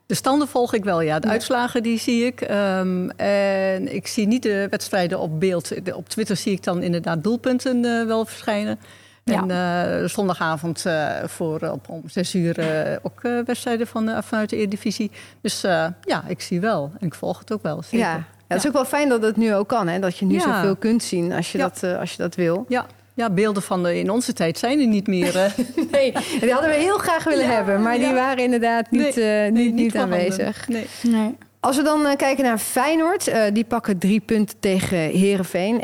De 0.06 0.14
standen 0.14 0.48
volg 0.48 0.74
ik 0.74 0.84
wel, 0.84 1.00
ja. 1.00 1.18
De 1.18 1.28
uitslagen 1.28 1.82
die 1.82 1.98
zie 1.98 2.24
ik. 2.26 2.40
Um, 2.50 3.10
en 3.10 3.94
ik 3.94 4.06
zie 4.06 4.26
niet 4.26 4.42
de 4.42 4.66
wedstrijden 4.70 5.18
op 5.18 5.40
beeld. 5.40 5.92
Op 5.94 6.08
Twitter 6.08 6.36
zie 6.36 6.52
ik 6.52 6.62
dan 6.62 6.82
inderdaad 6.82 7.22
doelpunten 7.22 7.84
uh, 7.84 8.06
wel 8.06 8.24
verschijnen. 8.24 8.78
En 9.24 9.46
ja. 9.48 10.00
uh, 10.00 10.08
zondagavond 10.08 10.84
uh, 10.86 11.10
voor 11.24 11.60
op, 11.60 11.88
om 11.88 12.02
zes 12.06 12.34
uur 12.34 12.56
ook 13.02 13.20
wedstrijden 13.46 13.86
van, 13.86 14.22
vanuit 14.22 14.50
de 14.50 14.56
Eredivisie. 14.56 15.10
Dus 15.40 15.60
ja, 16.00 16.24
ik 16.26 16.40
zie 16.40 16.60
wel. 16.60 16.92
En 17.00 17.06
ik 17.06 17.14
volg 17.14 17.38
het 17.38 17.52
ook 17.52 17.62
wel, 17.62 17.82
zeker. 17.82 17.98
Ja. 17.98 18.12
ja 18.14 18.24
het 18.46 18.58
is 18.58 18.66
ook 18.66 18.72
wel 18.72 18.84
fijn 18.84 19.08
dat 19.08 19.22
het 19.22 19.36
nu 19.36 19.54
ook 19.54 19.68
kan. 19.68 19.88
Hè? 19.88 19.98
Dat 19.98 20.18
je 20.18 20.24
nu 20.24 20.34
ja. 20.34 20.40
zoveel 20.40 20.76
kunt 20.76 21.02
zien 21.02 21.32
als 21.32 21.52
je, 21.52 21.58
dat, 21.58 21.82
als 21.82 22.10
je 22.10 22.16
dat 22.16 22.34
wil. 22.34 22.64
Ja. 22.68 22.86
Ja, 23.16 23.30
beelden 23.30 23.62
van 23.62 23.82
de, 23.82 23.98
in 23.98 24.10
onze 24.10 24.32
tijd 24.32 24.58
zijn 24.58 24.80
er 24.80 24.86
niet 24.86 25.06
meer. 25.06 25.36
Uh. 25.36 25.44
nee, 25.92 26.12
die 26.40 26.52
hadden 26.52 26.70
we 26.70 26.76
heel 26.76 26.98
graag 26.98 27.24
willen 27.24 27.44
ja, 27.44 27.50
hebben. 27.50 27.82
Maar 27.82 27.98
die 27.98 28.12
waren 28.12 28.44
inderdaad 28.44 28.90
niet, 28.90 29.16
nee, 29.16 29.46
uh, 29.46 29.52
niet, 29.52 29.64
niet, 29.64 29.74
niet 29.74 29.96
aanwezig. 29.96 30.68
Nee. 30.68 30.86
nee. 31.02 31.36
Als 31.60 31.76
we 31.76 31.82
dan 31.82 32.00
uh, 32.00 32.16
kijken 32.16 32.44
naar 32.44 32.58
Feyenoord. 32.58 33.32
die 33.52 33.64
pakken 33.64 33.98
drie 33.98 34.20
punten 34.20 34.60
tegen 34.60 34.98
Herenveen. 34.98 35.80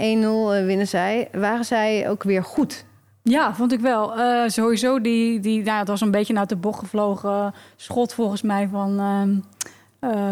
1-0 0.62 0.66
winnen 0.66 0.88
zij. 0.88 1.28
Waren 1.32 1.64
zij 1.64 2.09
ook 2.09 2.23
weer 2.23 2.44
goed? 2.44 2.85
Ja, 3.22 3.54
vond 3.54 3.72
ik 3.72 3.80
wel. 3.80 4.12
sowieso, 4.48 5.00
die, 5.00 5.40
die, 5.40 5.62
nou, 5.62 5.78
het 5.78 5.88
was 5.88 6.00
een 6.00 6.10
beetje 6.10 6.36
uit 6.36 6.48
de 6.48 6.56
bocht 6.56 6.78
gevlogen 6.78 7.54
schot 7.76 8.14
volgens 8.14 8.42
mij 8.42 8.68
van... 8.68 8.98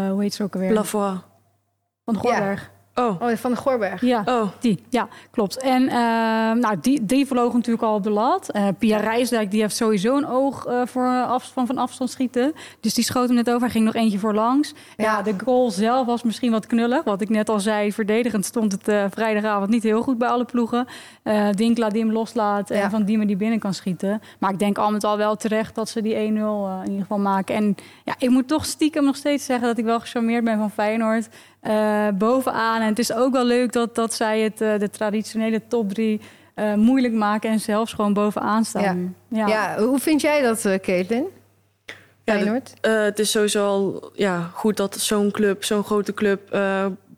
hoe 0.09 0.21
heet 0.21 0.33
ze 0.33 0.43
ook 0.43 0.53
alweer? 0.53 0.73
Lavoie. 0.73 1.21
Van 2.05 2.15
Gorberg. 2.15 2.71
Oh. 2.99 3.21
oh, 3.21 3.35
van 3.35 3.51
de 3.51 3.57
Gorberg. 3.57 4.01
Ja, 4.01 4.21
oh. 4.25 4.47
die. 4.59 4.79
Ja, 4.89 5.07
klopt. 5.31 5.57
En 5.57 5.83
uh, 5.83 5.91
nou, 6.51 6.75
die, 6.81 7.05
die 7.05 7.25
vloog 7.25 7.53
natuurlijk 7.53 7.83
al 7.83 7.95
op 7.95 8.03
de 8.03 8.09
lat. 8.09 8.55
Uh, 8.55 8.67
Pia 8.79 8.97
Rijsdijk 8.97 9.51
die 9.51 9.61
heeft 9.61 9.75
sowieso 9.75 10.17
een 10.17 10.27
oog 10.27 10.67
uh, 10.67 10.81
voor 10.85 11.23
afstand, 11.23 11.67
van 11.67 11.77
afstand 11.77 12.09
schieten. 12.09 12.53
Dus 12.79 12.93
die 12.93 13.03
schoot 13.03 13.27
hem 13.27 13.35
net 13.35 13.49
over. 13.49 13.61
Hij 13.61 13.69
ging 13.69 13.85
nog 13.85 13.93
eentje 13.93 14.19
voor 14.19 14.33
langs. 14.33 14.73
Ja. 14.97 15.03
ja, 15.03 15.21
de 15.21 15.35
goal 15.43 15.71
zelf 15.71 16.05
was 16.05 16.23
misschien 16.23 16.51
wat 16.51 16.65
knullig. 16.65 17.03
Wat 17.03 17.21
ik 17.21 17.29
net 17.29 17.49
al 17.49 17.59
zei, 17.59 17.93
verdedigend 17.93 18.45
stond 18.45 18.71
het 18.71 19.11
vrijdagavond 19.13 19.69
niet 19.69 19.83
heel 19.83 20.01
goed 20.01 20.17
bij 20.17 20.27
alle 20.27 20.45
ploegen. 20.45 20.87
Dinkla 21.51 21.89
die 21.89 22.01
hem 22.01 22.11
loslaat 22.11 22.69
en 22.69 22.77
ja. 22.77 22.89
Van 22.89 23.03
Diemen 23.03 23.27
die 23.27 23.35
binnen 23.35 23.59
kan 23.59 23.73
schieten. 23.73 24.21
Maar 24.39 24.51
ik 24.51 24.59
denk 24.59 24.77
al 24.77 24.91
met 24.91 25.03
al 25.03 25.17
wel 25.17 25.35
terecht 25.35 25.75
dat 25.75 25.89
ze 25.89 26.01
die 26.01 26.13
1-0 26.13 26.17
in 26.17 26.31
ieder 26.85 27.01
geval 27.01 27.19
maken. 27.19 27.55
En 27.55 27.75
ja, 28.03 28.15
ik 28.17 28.29
moet 28.29 28.47
toch 28.47 28.65
stiekem 28.65 29.03
nog 29.03 29.15
steeds 29.15 29.45
zeggen 29.45 29.67
dat 29.67 29.77
ik 29.77 29.85
wel 29.85 29.99
gecharmeerd 29.99 30.43
ben 30.43 30.57
van 30.57 30.71
Feyenoord. 30.71 31.29
Uh, 31.63 32.07
bovenaan. 32.13 32.81
En 32.89 32.95
het 32.95 33.09
is 33.09 33.13
ook 33.13 33.31
wel 33.31 33.45
leuk 33.45 33.71
dat, 33.71 33.95
dat 33.95 34.13
zij 34.13 34.39
het, 34.39 34.61
uh, 34.61 34.79
de 34.79 34.89
traditionele 34.89 35.61
top 35.67 35.93
drie 35.93 36.21
uh, 36.55 36.73
moeilijk 36.73 37.13
maken 37.13 37.49
en 37.49 37.59
zelfs 37.59 37.93
gewoon 37.93 38.13
bovenaan 38.13 38.65
staan. 38.65 39.15
Ja, 39.27 39.47
ja. 39.47 39.47
ja 39.47 39.83
hoe 39.83 39.99
vind 39.99 40.21
jij 40.21 40.41
dat, 40.41 40.61
Caitlin? 40.81 41.25
Feyenoord? 42.25 42.73
Ja, 42.81 42.89
het 42.89 43.19
is 43.19 43.31
sowieso 43.31 43.65
al 43.65 44.11
ja, 44.13 44.49
goed 44.53 44.77
dat 44.77 44.99
zo'n 44.99 45.31
club, 45.31 45.63
zo'n 45.63 45.83
grote 45.83 46.13
club, 46.13 46.49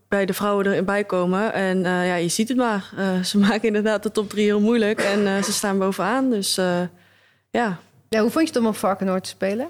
bij 0.07 0.25
de 0.25 0.33
vrouwen 0.33 0.65
erin 0.65 0.85
bij 0.85 1.03
komen. 1.03 1.53
En 1.53 1.79
ja, 1.81 2.15
je 2.15 2.27
ziet 2.27 2.47
het 2.47 2.57
maar. 2.57 2.89
ze 3.23 3.37
maken 3.47 3.67
inderdaad 3.67 4.03
de 4.03 4.11
top 4.11 4.29
drie 4.29 4.45
heel 4.45 4.61
moeilijk 4.61 5.01
en 5.01 5.43
ze 5.43 5.51
staan 5.51 5.77
bovenaan. 5.77 6.29
Dus 6.29 6.55
ja. 6.55 6.89
ja. 8.09 8.21
Hoe 8.21 8.29
vond 8.31 8.47
je 8.47 8.53
het 8.53 8.61
om 8.61 8.67
op 8.67 8.75
Varkenoord 8.75 9.23
te 9.23 9.29
spelen? 9.29 9.69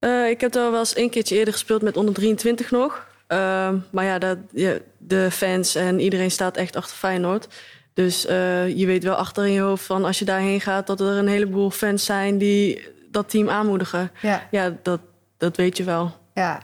Uh, 0.00 0.28
ik 0.28 0.40
heb 0.40 0.54
er 0.54 0.70
wel 0.70 0.78
eens 0.78 0.96
een 0.96 1.10
keertje 1.10 1.36
eerder 1.36 1.52
gespeeld 1.52 1.82
met 1.82 1.96
onder 1.96 2.14
23 2.14 2.70
nog. 2.70 3.14
Uh, 3.28 3.72
maar 3.90 4.04
ja, 4.04 4.18
dat, 4.18 4.38
ja, 4.52 4.74
de 4.98 5.30
fans 5.30 5.74
en 5.74 6.00
iedereen 6.00 6.30
staat 6.30 6.56
echt 6.56 6.76
achter 6.76 6.96
Feyenoord. 6.96 7.48
Dus 7.94 8.26
uh, 8.26 8.76
je 8.76 8.86
weet 8.86 9.04
wel 9.04 9.14
achter 9.14 9.46
in 9.46 9.52
je 9.52 9.60
hoofd 9.60 9.84
van 9.84 10.04
als 10.04 10.18
je 10.18 10.24
daarheen 10.24 10.60
gaat... 10.60 10.86
dat 10.86 11.00
er 11.00 11.06
een 11.06 11.28
heleboel 11.28 11.70
fans 11.70 12.04
zijn 12.04 12.38
die 12.38 12.88
dat 13.10 13.28
team 13.30 13.50
aanmoedigen. 13.50 14.10
Ja, 14.22 14.46
ja 14.50 14.76
dat, 14.82 15.00
dat 15.36 15.56
weet 15.56 15.76
je 15.76 15.84
wel. 15.84 16.12
Ja. 16.34 16.60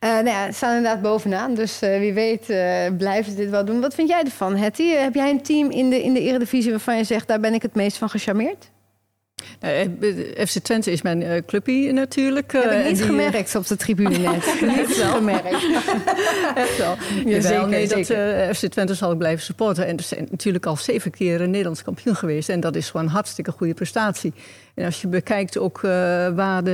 Uh, 0.00 0.10
nou 0.10 0.26
ja, 0.26 0.52
staan 0.52 0.76
inderdaad 0.76 1.02
bovenaan. 1.02 1.54
Dus 1.54 1.82
uh, 1.82 1.98
wie 1.98 2.12
weet 2.12 2.46
blijven 2.96 3.32
ze 3.32 3.36
dit 3.36 3.50
wel 3.50 3.64
doen. 3.64 3.80
Wat 3.80 3.94
vind 3.94 4.08
jij 4.08 4.22
ervan, 4.22 4.56
Hetty? 4.56 4.88
Heb 4.88 5.14
jij 5.14 5.30
een 5.30 5.42
team 5.42 5.70
in 5.70 5.90
de, 5.90 6.02
in 6.02 6.14
de 6.14 6.20
Eredivisie 6.20 6.70
waarvan 6.70 6.96
je 6.96 7.04
zegt... 7.04 7.28
daar 7.28 7.40
ben 7.40 7.54
ik 7.54 7.62
het 7.62 7.74
meest 7.74 7.96
van 7.96 8.08
gecharmeerd? 8.08 8.70
Nou, 9.60 9.96
FC 10.46 10.58
Twente 10.58 10.92
is 10.92 11.02
mijn 11.02 11.20
uh, 11.20 11.36
clubpie 11.46 11.92
natuurlijk. 11.92 12.52
Heb 12.52 12.70
ik 12.70 12.84
niet 12.84 13.02
gemerkt 13.02 13.54
op 13.54 13.66
de 13.66 13.76
tribune 13.76 14.18
net. 14.18 14.60
niet 14.76 15.02
gemerkt. 15.02 15.66
Echt 16.54 16.78
wel. 16.78 16.96
Ja, 17.26 17.40
zeker, 17.40 17.68
nee, 17.68 17.88
dat 17.88 18.10
uh, 18.10 18.50
FC 18.52 18.66
Twente 18.66 18.94
zal 18.94 19.12
ik 19.12 19.18
blijven 19.18 19.44
supporten. 19.44 19.86
En 19.86 19.96
er 19.96 20.02
zijn 20.02 20.26
natuurlijk 20.30 20.66
al 20.66 20.76
zeven 20.76 21.10
keer 21.10 21.48
Nederlands 21.48 21.82
kampioen 21.82 22.16
geweest. 22.16 22.48
En 22.48 22.60
dat 22.60 22.76
is 22.76 22.90
gewoon 22.90 23.06
een 23.06 23.12
hartstikke 23.12 23.50
goede 23.50 23.74
prestatie. 23.74 24.32
En 24.76 24.84
als 24.84 25.00
je 25.00 25.08
bekijkt 25.08 25.58
ook 25.58 25.76
uh, 25.76 25.90
waar 26.28 26.64
de, 26.64 26.70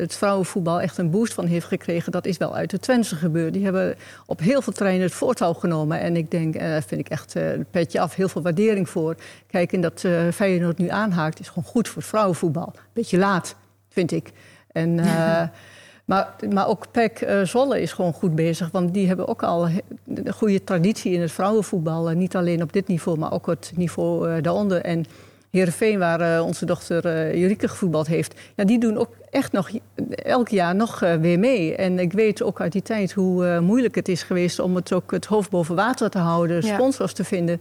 het 0.00 0.16
vrouwenvoetbal 0.16 0.80
echt 0.80 0.98
een 0.98 1.10
boost 1.10 1.34
van 1.34 1.46
heeft 1.46 1.66
gekregen... 1.66 2.12
dat 2.12 2.26
is 2.26 2.36
wel 2.36 2.56
uit 2.56 2.70
de 2.70 2.78
Twente 2.78 3.16
gebeurd. 3.16 3.52
Die 3.52 3.64
hebben 3.64 3.96
op 4.26 4.40
heel 4.40 4.62
veel 4.62 4.72
terreinen 4.72 5.04
het 5.04 5.14
voortouw 5.14 5.52
genomen. 5.52 6.00
En 6.00 6.16
ik 6.16 6.30
denk, 6.30 6.58
daar 6.58 6.82
vind 6.82 7.00
ik 7.00 7.08
echt 7.08 7.32
het 7.32 7.70
petje 7.70 8.00
af, 8.00 8.14
heel 8.14 8.28
veel 8.28 8.42
waardering 8.42 8.88
voor. 8.88 9.14
Kijk, 9.46 9.72
en 9.72 9.80
dat 9.80 10.04
Feyenoord 10.34 10.78
nu 10.78 10.88
aanhaakt 10.88 11.40
is 11.40 11.48
gewoon 11.48 11.64
goed 11.64 11.88
voor 11.88 11.96
het 11.96 12.10
vrouwenvoetbal. 12.10 12.72
Beetje 12.92 13.18
laat, 13.18 13.56
vind 13.88 14.12
ik. 14.12 14.32
En, 14.72 14.98
uh, 14.98 15.42
maar, 16.10 16.34
maar 16.52 16.68
ook 16.68 16.90
PEC 16.90 17.20
uh, 17.20 17.42
Zolle 17.42 17.80
is 17.80 17.92
gewoon 17.92 18.12
goed 18.12 18.34
bezig. 18.34 18.70
Want 18.70 18.94
die 18.94 19.06
hebben 19.06 19.28
ook 19.28 19.42
al 19.42 19.68
een 20.14 20.32
goede 20.32 20.64
traditie 20.64 21.12
in 21.12 21.20
het 21.20 21.32
vrouwenvoetbal. 21.32 22.10
Uh, 22.10 22.16
niet 22.16 22.36
alleen 22.36 22.62
op 22.62 22.72
dit 22.72 22.86
niveau, 22.86 23.18
maar 23.18 23.32
ook 23.32 23.46
het 23.46 23.72
niveau 23.74 24.40
daaronder. 24.40 24.80
En 24.80 25.04
Heerenveen, 25.50 25.98
waar 25.98 26.42
onze 26.42 26.64
dochter 26.64 27.36
Jurike 27.38 27.68
gevoetbald 27.68 28.06
heeft... 28.06 28.40
Ja, 28.56 28.64
die 28.64 28.78
doen 28.78 28.96
ook 28.96 29.16
echt 29.30 29.52
nog 29.52 29.70
elk 30.08 30.48
jaar 30.48 30.74
nog 30.74 30.98
weer 30.98 31.38
mee. 31.38 31.76
En 31.76 31.98
ik 31.98 32.12
weet 32.12 32.42
ook 32.42 32.60
uit 32.60 32.72
die 32.72 32.82
tijd 32.82 33.12
hoe 33.12 33.60
moeilijk 33.60 33.94
het 33.94 34.08
is 34.08 34.22
geweest... 34.22 34.58
om 34.58 34.74
het 34.74 34.92
ook 34.92 35.10
het 35.10 35.26
hoofd 35.26 35.50
boven 35.50 35.74
water 35.74 36.10
te 36.10 36.18
houden, 36.18 36.62
sponsors 36.62 37.10
ja. 37.10 37.16
te 37.16 37.24
vinden... 37.24 37.60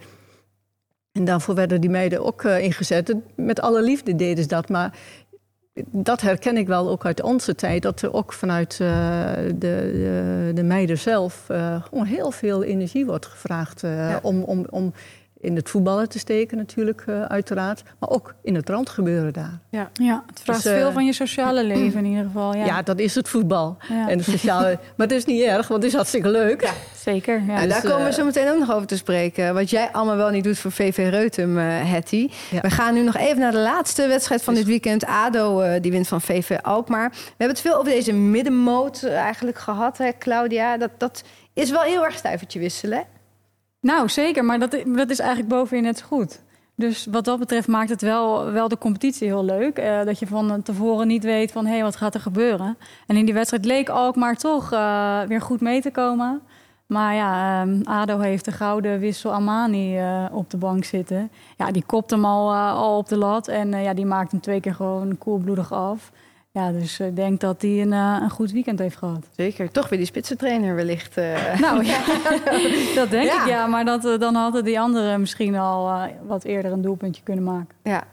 En 1.12 1.26
daarvoor 1.26 1.56
werden 1.56 1.82
die 1.82 1.90
meiden 1.90 2.26
ook 2.26 2.44
uh, 2.44 2.64
ingezet. 2.64 3.16
Met 3.36 3.62
alle 3.62 3.82
liefde 3.82 4.16
deden 4.16 4.44
ze 4.44 4.50
dat. 4.50 4.70
Maar 4.70 4.98
dat 5.86 6.22
herken 6.22 6.58
ik 6.58 6.68
wel 6.68 6.90
ook 6.90 7.06
uit 7.06 7.22
onze 7.22 7.56
tijd. 7.56 7.82
Dat 7.82 8.02
er 8.02 8.14
ook 8.14 8.34
vanuit 8.34 8.80
uh, 8.82 8.90
de, 9.36 9.54
de, 9.58 10.52
de, 10.54 10.64
meiden 10.64 10.98
zelf 10.98 11.48
uh, 11.52 11.84
gewoon 11.84 12.06
heel 12.06 12.32
veel 12.32 12.64
energie 12.64 13.06
wordt 13.06 13.26
gevraagd. 13.26 13.82
Ja. 13.82 14.20
om, 14.22 14.44
om, 14.44 14.66
om 14.70 14.94
in 15.42 15.56
het 15.56 15.70
voetballen 15.70 16.10
te 16.10 16.20
steken 16.20 16.58
natuurlijk, 16.58 17.04
uh, 17.10 17.22
uiteraard. 17.22 17.84
Maar 18.00 18.10
ook 18.10 18.36
in 18.42 18.56
het 18.56 18.70
randgebeuren 18.70 19.34
daar. 19.34 19.60
Ja, 19.70 19.90
ja 19.94 20.24
het 20.28 20.42
vraagt 20.42 20.64
dus, 20.64 20.72
uh, 20.72 20.78
veel 20.78 20.92
van 20.92 21.06
je 21.06 21.14
sociale 21.14 21.64
leven 21.64 22.00
in 22.00 22.06
ieder 22.06 22.24
geval. 22.24 22.56
Ja, 22.56 22.66
ja 22.66 22.82
dat 22.82 23.00
is 23.00 23.16
het 23.16 23.30
voetbal. 23.30 23.78
Ja. 23.90 24.10
En 24.10 24.18
de 24.18 24.24
sociale, 24.24 24.80
maar 24.98 25.08
het 25.08 25.16
is 25.16 25.26
niet 25.26 25.42
erg, 25.42 25.68
want 25.68 25.84
het 25.84 25.92
is 25.92 25.98
hartstikke 25.98 26.30
leuk. 26.30 26.62
Ja, 26.62 26.72
zeker. 26.96 27.44
Ja. 27.48 27.56
En 27.56 27.64
dus, 27.64 27.82
daar 27.82 27.92
komen 27.92 28.06
we 28.06 28.14
zo 28.14 28.26
meteen 28.26 28.50
ook 28.50 28.60
nog 28.60 28.72
over 28.74 28.88
te 28.88 28.98
spreken. 28.98 29.54
Wat 29.54 29.70
jij 29.70 29.90
allemaal 29.92 30.16
wel 30.16 30.30
niet 30.30 30.44
doet 30.44 30.58
voor 30.58 30.72
VV 30.72 31.08
Reutem, 31.10 31.58
uh, 31.58 31.64
Hetty. 31.92 32.30
We 32.62 32.70
gaan 32.70 32.94
nu 32.94 33.04
nog 33.04 33.18
even 33.18 33.40
naar 33.40 33.52
de 33.52 33.60
laatste 33.60 34.08
wedstrijd 34.08 34.44
van 34.44 34.54
dit 34.54 34.66
weekend. 34.66 35.06
ADO, 35.06 35.80
die 35.80 35.92
wint 35.92 36.08
van 36.08 36.22
VV 36.22 36.58
Alkmaar. 36.62 37.10
We 37.10 37.18
hebben 37.28 37.48
het 37.48 37.62
veel 37.62 37.76
over 37.76 37.92
deze 37.92 38.14
middenmoot 38.14 39.04
eigenlijk 39.04 39.58
gehad, 39.58 39.98
hè, 39.98 40.10
Claudia. 40.20 40.78
Dat, 40.78 40.92
dat 40.98 41.24
is 41.54 41.70
wel 41.70 41.82
heel 41.82 42.06
erg 42.06 42.18
stuivertje 42.18 42.60
wisselen, 42.60 43.04
nou, 43.82 44.10
zeker. 44.10 44.46
Maar 44.46 44.60
dat, 44.60 44.72
dat 44.86 45.10
is 45.10 45.20
eigenlijk 45.20 45.50
bovenin 45.50 45.84
net 45.84 45.98
zo 45.98 46.06
goed. 46.06 46.42
Dus 46.76 47.08
wat 47.12 47.26
dat 47.26 47.40
betreft 47.40 47.68
maakt 47.68 47.90
het 47.90 48.02
wel, 48.02 48.52
wel 48.52 48.68
de 48.68 48.78
competitie 48.78 49.28
heel 49.28 49.46
leuk. 49.46 49.80
Uh, 49.80 50.04
dat 50.04 50.20
je 50.20 50.28
van 50.28 50.62
tevoren 50.62 51.08
niet 51.08 51.24
weet 51.24 51.52
van, 51.52 51.66
hé, 51.66 51.82
wat 51.82 51.96
gaat 51.96 52.14
er 52.14 52.20
gebeuren? 52.20 52.78
En 53.08 53.16
in 53.16 53.26
die 53.26 53.34
wedstrijd 53.34 53.66
leek 53.66 54.16
maar 54.16 54.36
toch 54.36 54.74
uh, 54.74 55.22
weer 55.22 55.42
goed 55.42 55.62
mee 55.62 55.82
te 55.82 55.92
komen. 55.92 56.42
Maar 56.86 57.16
ja, 57.16 57.62
um, 57.62 57.82
ADO 57.84 58.20
heeft 58.20 58.46
de 58.46 58.52
gouden 58.52 59.00
wissel 59.00 59.34
Amani 59.34 60.00
uh, 60.00 60.26
op 60.32 60.50
de 60.50 60.58
bank 60.58 60.84
zitten. 60.84 61.32
Ja, 61.58 61.72
die 61.72 61.84
kopt 61.86 62.10
hem 62.10 62.26
al, 62.26 62.56
al 62.56 62.98
op 62.98 63.08
de 63.08 63.18
lat. 63.18 63.48
En 63.48 63.82
ja, 63.82 63.94
die 63.94 64.06
maakt 64.06 64.32
hem 64.32 64.40
twee 64.42 64.60
keer 64.60 64.76
gewoon 64.76 65.18
koelbloedig 65.18 65.74
af. 65.74 66.12
Ja, 66.60 66.72
dus 66.72 67.00
ik 67.00 67.16
denk 67.16 67.40
dat 67.40 67.62
hij 67.62 67.82
een, 67.82 67.92
uh, 67.92 68.18
een 68.22 68.30
goed 68.30 68.52
weekend 68.52 68.80
heeft 68.80 68.98
gehad. 68.98 69.28
Zeker. 69.36 69.72
Toch 69.72 69.90
weer 69.90 70.00
die 70.00 70.08
spitsentrainer 70.08 70.76
wellicht. 70.76 71.18
Uh... 71.18 71.60
Nou 71.60 71.86
ja, 71.86 72.00
dat 73.00 73.10
denk 73.10 73.26
ja. 73.26 73.42
ik 73.42 73.50
ja. 73.50 73.68
Maar 73.68 73.86
dat, 73.86 74.20
dan 74.20 74.36
hadden 74.36 74.64
die 74.64 74.80
anderen 74.80 75.20
misschien 75.20 75.56
al 75.56 76.10
wat 76.28 76.44
eerder 76.44 76.72
een 76.72 76.82
doelpuntje 76.82 77.24
kunnen 77.24 77.44
maken. 77.44 77.76
Ja, 77.84 78.04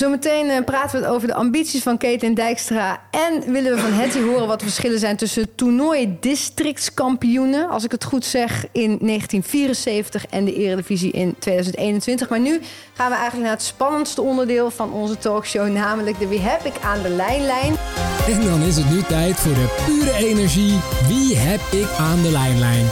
Zometeen 0.00 0.46
uh, 0.46 0.56
praten 0.64 1.00
we 1.00 1.06
over 1.06 1.28
de 1.28 1.34
ambities 1.34 1.82
van 1.82 1.98
Keten 1.98 2.34
Dijkstra. 2.34 3.00
En 3.10 3.52
willen 3.52 3.74
we 3.74 3.80
van 3.80 3.92
Hetty 3.92 4.20
horen 4.20 4.46
wat 4.46 4.58
de 4.58 4.64
verschillen 4.64 4.98
zijn 4.98 5.16
tussen 5.16 5.54
toernooi-districtskampioenen, 5.54 7.68
als 7.68 7.84
ik 7.84 7.90
het 7.90 8.04
goed 8.04 8.24
zeg, 8.24 8.64
in 8.72 8.98
1974 8.98 10.26
en 10.26 10.44
de 10.44 10.54
Eredivisie 10.54 11.10
in 11.10 11.34
2021. 11.38 12.28
Maar 12.28 12.40
nu 12.40 12.60
gaan 12.94 13.10
we 13.10 13.16
eigenlijk 13.16 13.46
naar 13.46 13.56
het 13.56 13.62
spannendste 13.62 14.22
onderdeel 14.22 14.70
van 14.70 14.92
onze 14.92 15.18
talkshow, 15.18 15.68
namelijk 15.68 16.18
de 16.18 16.28
Wie 16.28 16.40
heb 16.40 16.64
ik 16.64 16.74
aan 16.82 17.02
de 17.02 17.10
lijnlijn. 17.10 17.74
En 18.28 18.44
dan 18.44 18.62
is 18.62 18.76
het 18.76 18.90
nu 18.90 19.02
tijd 19.02 19.36
voor 19.36 19.54
de 19.54 19.82
pure 19.86 20.16
energie. 20.26 20.78
Wie 21.08 21.36
heb 21.36 21.60
ik 21.70 21.88
aan 21.98 22.22
de 22.22 22.30
lijnlijn? 22.30 22.86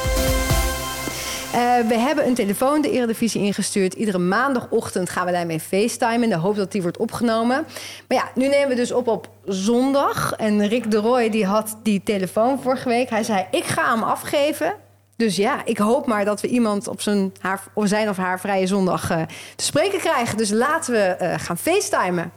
Uh, 1.55 1.89
we 1.89 1.95
hebben 1.99 2.27
een 2.27 2.35
telefoon 2.35 2.81
de 2.83 2.91
Eredivisie 2.91 3.43
ingestuurd. 3.43 3.95
Iedere 3.95 4.19
maandagochtend 4.19 5.11
gaan 5.11 5.27
we 5.27 5.33
daarmee 5.33 5.61
FaceTime 5.61 6.25
in 6.25 6.29
de 6.29 6.37
hoop 6.37 6.57
dat 6.57 6.73
die 6.73 6.83
wordt 6.83 6.97
opgenomen. 6.97 7.67
Maar 8.09 8.19
ja, 8.19 8.31
nu 8.35 8.49
nemen 8.49 8.69
we 8.69 8.75
dus 8.75 8.93
op 8.93 9.09
op 9.09 9.29
zondag. 9.45 10.33
En 10.33 10.67
Rick 10.67 10.91
de 10.91 10.97
Roy 10.97 11.31
die 11.31 11.47
had 11.47 11.77
die 11.83 12.03
telefoon 12.03 12.61
vorige 12.63 12.89
week. 12.89 13.11
Hij 13.11 13.23
zei, 13.23 13.47
ik 13.51 13.65
ga 13.65 13.95
hem 13.95 14.03
afgeven. 14.03 14.75
Dus 15.17 15.37
ja, 15.37 15.65
ik 15.65 15.79
hoop 15.79 16.07
maar 16.07 16.25
dat 16.25 16.41
we 16.41 16.49
iemand 16.49 16.89
op 16.89 17.01
zijn, 17.01 17.33
haar, 17.41 17.63
of 17.75 17.89
zijn 17.89 18.09
of 18.09 18.17
haar 18.17 18.41
vrije 18.41 18.67
zondag 18.67 19.11
uh, 19.11 19.23
te 19.57 19.65
spreken 19.65 19.99
krijgen. 19.99 20.37
Dus 20.37 20.51
laten 20.51 20.93
we 20.93 21.17
uh, 21.23 21.35
gaan 21.39 21.59
FaceTimen. 21.59 22.33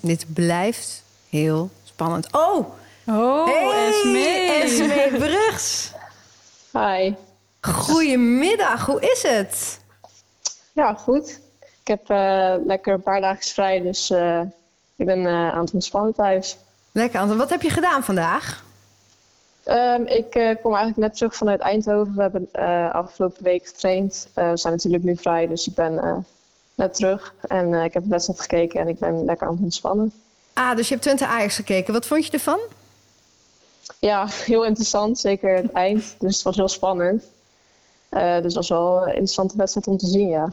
Dit 0.00 0.34
blijft 0.34 1.02
heel 1.28 1.70
spannend. 1.84 2.32
Oh! 2.32 2.66
Oh, 3.06 3.46
hey. 3.46 4.62
Esmee 4.62 5.18
Brugs. 5.28 5.92
Hi. 6.72 7.14
Goedemiddag, 7.60 8.86
hoe 8.86 9.00
is 9.00 9.22
het? 9.22 9.80
Ja, 10.72 10.94
goed. 10.94 11.40
Ik 11.60 11.88
heb 11.88 12.10
uh, 12.10 12.54
lekker 12.66 12.94
een 12.94 13.02
paar 13.02 13.20
dagen 13.20 13.44
vrij, 13.44 13.80
dus 13.80 14.10
uh, 14.10 14.40
ik 14.96 15.06
ben 15.06 15.18
uh, 15.18 15.52
aan 15.52 15.60
het 15.60 15.72
ontspannen 15.72 16.14
thuis. 16.14 16.56
Lekker, 16.92 17.20
Anton. 17.20 17.36
Wat 17.36 17.50
heb 17.50 17.62
je 17.62 17.70
gedaan 17.70 18.04
vandaag? 18.04 18.64
Um, 19.66 20.06
ik 20.06 20.30
kom 20.62 20.74
eigenlijk 20.74 20.96
net 20.96 21.14
terug 21.14 21.34
vanuit 21.34 21.60
Eindhoven. 21.60 22.14
We 22.14 22.22
hebben 22.22 22.48
afgelopen 22.92 23.42
week 23.42 23.66
getraind. 23.66 24.28
we 24.34 24.50
zijn 24.54 24.72
natuurlijk 24.72 25.04
nu 25.04 25.16
vrij, 25.16 25.46
dus 25.46 25.66
ik 25.66 25.74
ben 25.74 26.24
net 26.74 26.94
terug. 26.94 27.34
En 27.48 27.68
uh, 27.68 27.84
ik 27.84 27.92
heb 27.92 28.02
de 28.02 28.08
wedstrijd 28.08 28.40
gekeken 28.40 28.80
en 28.80 28.88
ik 28.88 28.98
ben 28.98 29.24
lekker 29.24 29.46
aan 29.46 29.52
het 29.52 29.62
ontspannen. 29.62 30.12
Ah, 30.52 30.76
dus 30.76 30.88
je 30.88 30.94
hebt 30.94 31.06
Twente 31.06 31.26
Ajax 31.26 31.54
gekeken. 31.54 31.92
Wat 31.92 32.06
vond 32.06 32.26
je 32.26 32.32
ervan? 32.32 32.60
Ja, 33.98 34.26
heel 34.28 34.64
interessant. 34.64 35.18
Zeker 35.18 35.56
het 35.56 35.72
eind. 35.72 36.14
Dus 36.18 36.34
het 36.34 36.42
was 36.42 36.56
heel 36.56 36.68
spannend. 36.68 37.24
Uh, 38.10 38.40
dus 38.40 38.54
was 38.54 38.68
wel 38.68 39.02
een 39.02 39.08
interessante 39.08 39.56
wedstrijd 39.56 39.86
om 39.86 39.96
te 39.96 40.06
zien, 40.06 40.28
ja. 40.28 40.52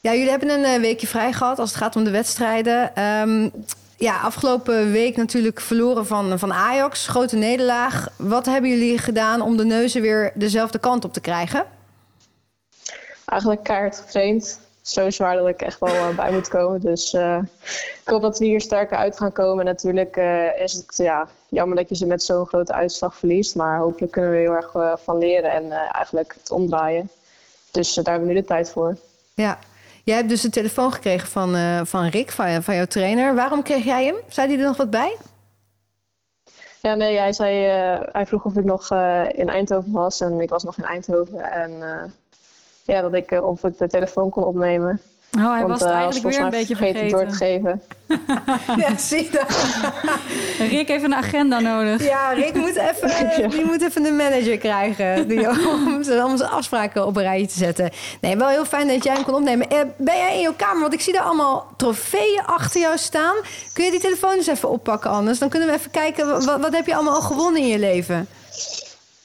Ja, 0.00 0.12
jullie 0.12 0.30
hebben 0.30 0.48
een 0.50 0.74
uh, 0.74 0.80
weekje 0.80 1.06
vrij 1.06 1.32
gehad 1.32 1.58
als 1.58 1.70
het 1.70 1.78
gaat 1.78 1.96
om 1.96 2.04
de 2.04 2.10
wedstrijden. 2.10 3.02
Um, 3.04 3.52
ja, 3.96 4.20
afgelopen 4.20 4.92
week 4.92 5.16
natuurlijk 5.16 5.60
verloren 5.60 6.06
van, 6.06 6.38
van 6.38 6.52
Ajax. 6.52 7.06
Grote 7.06 7.36
nederlaag. 7.36 8.08
Wat 8.16 8.46
hebben 8.46 8.70
jullie 8.70 8.98
gedaan 8.98 9.40
om 9.40 9.56
de 9.56 9.64
neuzen 9.64 10.02
weer 10.02 10.32
dezelfde 10.34 10.78
kant 10.78 11.04
op 11.04 11.12
te 11.12 11.20
krijgen? 11.20 11.64
Eigenlijk 13.24 13.62
kaart 13.62 13.96
getraind 13.96 14.60
zo 14.82 15.10
zwaar 15.10 15.36
dat 15.36 15.48
ik 15.48 15.62
echt 15.62 15.80
wel 15.80 15.94
uh, 15.94 16.16
bij 16.16 16.32
moet 16.32 16.48
komen. 16.48 16.80
Dus 16.80 17.12
uh, 17.12 17.38
ik 18.02 18.02
hoop 18.04 18.22
dat 18.22 18.38
we 18.38 18.44
hier 18.44 18.60
sterker 18.60 18.96
uit 18.96 19.16
gaan 19.16 19.32
komen. 19.32 19.64
Natuurlijk 19.64 20.16
uh, 20.16 20.60
is 20.60 20.72
het 20.72 20.96
ja, 20.96 21.28
jammer 21.48 21.76
dat 21.76 21.88
je 21.88 21.94
ze 21.94 22.06
met 22.06 22.22
zo'n 22.22 22.46
grote 22.46 22.72
uitslag 22.72 23.14
verliest. 23.14 23.54
Maar 23.54 23.78
hopelijk 23.78 24.12
kunnen 24.12 24.30
we 24.30 24.36
heel 24.36 24.52
erg 24.52 25.00
van 25.04 25.18
leren 25.18 25.50
en 25.50 25.70
eigenlijk 25.70 26.34
het 26.38 26.50
omdraaien. 26.50 27.10
Dus 27.70 27.94
daar 27.94 28.04
hebben 28.04 28.28
we 28.28 28.34
nu 28.34 28.40
de 28.40 28.46
tijd 28.46 28.70
voor. 28.70 28.96
Ja, 29.34 29.58
jij 30.04 30.16
hebt 30.16 30.28
dus 30.28 30.44
een 30.44 30.50
telefoon 30.50 30.92
gekregen 30.92 31.28
van, 31.28 31.56
van 31.86 32.06
Rick, 32.06 32.30
van, 32.30 32.62
van 32.62 32.74
jouw 32.74 32.86
trainer. 32.86 33.34
Waarom 33.34 33.62
kreeg 33.62 33.84
jij 33.84 34.04
hem? 34.04 34.16
Zei 34.28 34.48
hij 34.48 34.58
er 34.58 34.66
nog 34.66 34.76
wat 34.76 34.90
bij? 34.90 35.16
Ja, 36.82 36.94
nee, 36.94 37.18
hij, 37.18 37.32
zei, 37.32 37.66
eh, 37.66 38.06
hij 38.12 38.26
vroeg 38.26 38.44
of 38.44 38.56
ik 38.56 38.64
nog 38.64 38.90
eh, 38.90 39.24
in 39.32 39.48
Eindhoven 39.48 39.92
was 39.92 40.20
en 40.20 40.40
ik 40.40 40.50
was 40.50 40.64
nog 40.64 40.78
in 40.78 40.84
Eindhoven. 40.84 41.40
En 41.40 41.82
eh, 41.82 42.10
ja, 42.84 43.00
dat 43.00 43.14
ik, 43.14 43.30
of 43.42 43.64
ik 43.64 43.78
de 43.78 43.88
telefoon 43.88 44.30
kon 44.30 44.44
opnemen. 44.44 45.00
Oh, 45.38 45.50
hij 45.50 45.58
Want 45.58 45.68
was 45.70 45.80
het 45.80 45.88
hij 45.88 45.98
eigenlijk 46.02 46.36
weer 46.36 46.44
een 46.44 46.50
beetje 46.50 46.76
vergeten 46.76 47.08
door 47.08 47.26
te 47.26 47.34
geven. 47.34 47.82
Ja, 48.76 48.96
zie 48.96 49.22
je 49.24 49.30
dat? 49.30 49.76
Rick 50.70 50.88
heeft 50.88 51.04
een 51.04 51.14
agenda 51.14 51.60
nodig. 51.60 52.04
Ja, 52.08 52.30
Rick 52.32 52.54
moet 52.54 52.76
even, 52.76 53.50
die 53.50 53.64
moet 53.64 53.82
even 53.82 54.04
een 54.04 54.16
manager 54.16 54.58
krijgen. 54.58 55.28
Die, 55.28 55.48
om, 55.68 56.02
zijn- 56.02 56.24
om 56.24 56.36
zijn 56.36 56.50
afspraken 56.50 57.06
op 57.06 57.16
een 57.16 57.22
rijtje 57.22 57.46
te 57.46 57.52
zetten. 57.58 57.90
Nee, 58.20 58.36
wel 58.36 58.48
heel 58.48 58.64
fijn 58.64 58.88
dat 58.88 59.04
jij 59.04 59.14
hem 59.14 59.24
kon 59.24 59.34
opnemen. 59.34 59.68
Eh, 59.70 59.78
ben 59.96 60.16
jij 60.16 60.34
in 60.34 60.40
jouw 60.40 60.54
kamer? 60.56 60.80
Want 60.80 60.92
ik 60.92 61.00
zie 61.00 61.12
daar 61.12 61.22
allemaal 61.22 61.66
trofeeën 61.76 62.42
achter 62.46 62.80
jou 62.80 62.98
staan. 62.98 63.34
Kun 63.72 63.84
je 63.84 63.90
die 63.90 64.00
telefoon 64.00 64.32
eens 64.34 64.46
even 64.46 64.68
oppakken 64.70 65.10
anders? 65.10 65.38
Dan 65.38 65.48
kunnen 65.48 65.68
we 65.68 65.74
even 65.74 65.90
kijken, 65.90 66.28
wat, 66.28 66.44
wat 66.60 66.72
heb 66.76 66.86
je 66.86 66.94
allemaal 66.94 67.14
al 67.14 67.20
gewonnen 67.22 67.60
in 67.62 67.68
je 67.68 67.78
leven? 67.78 68.28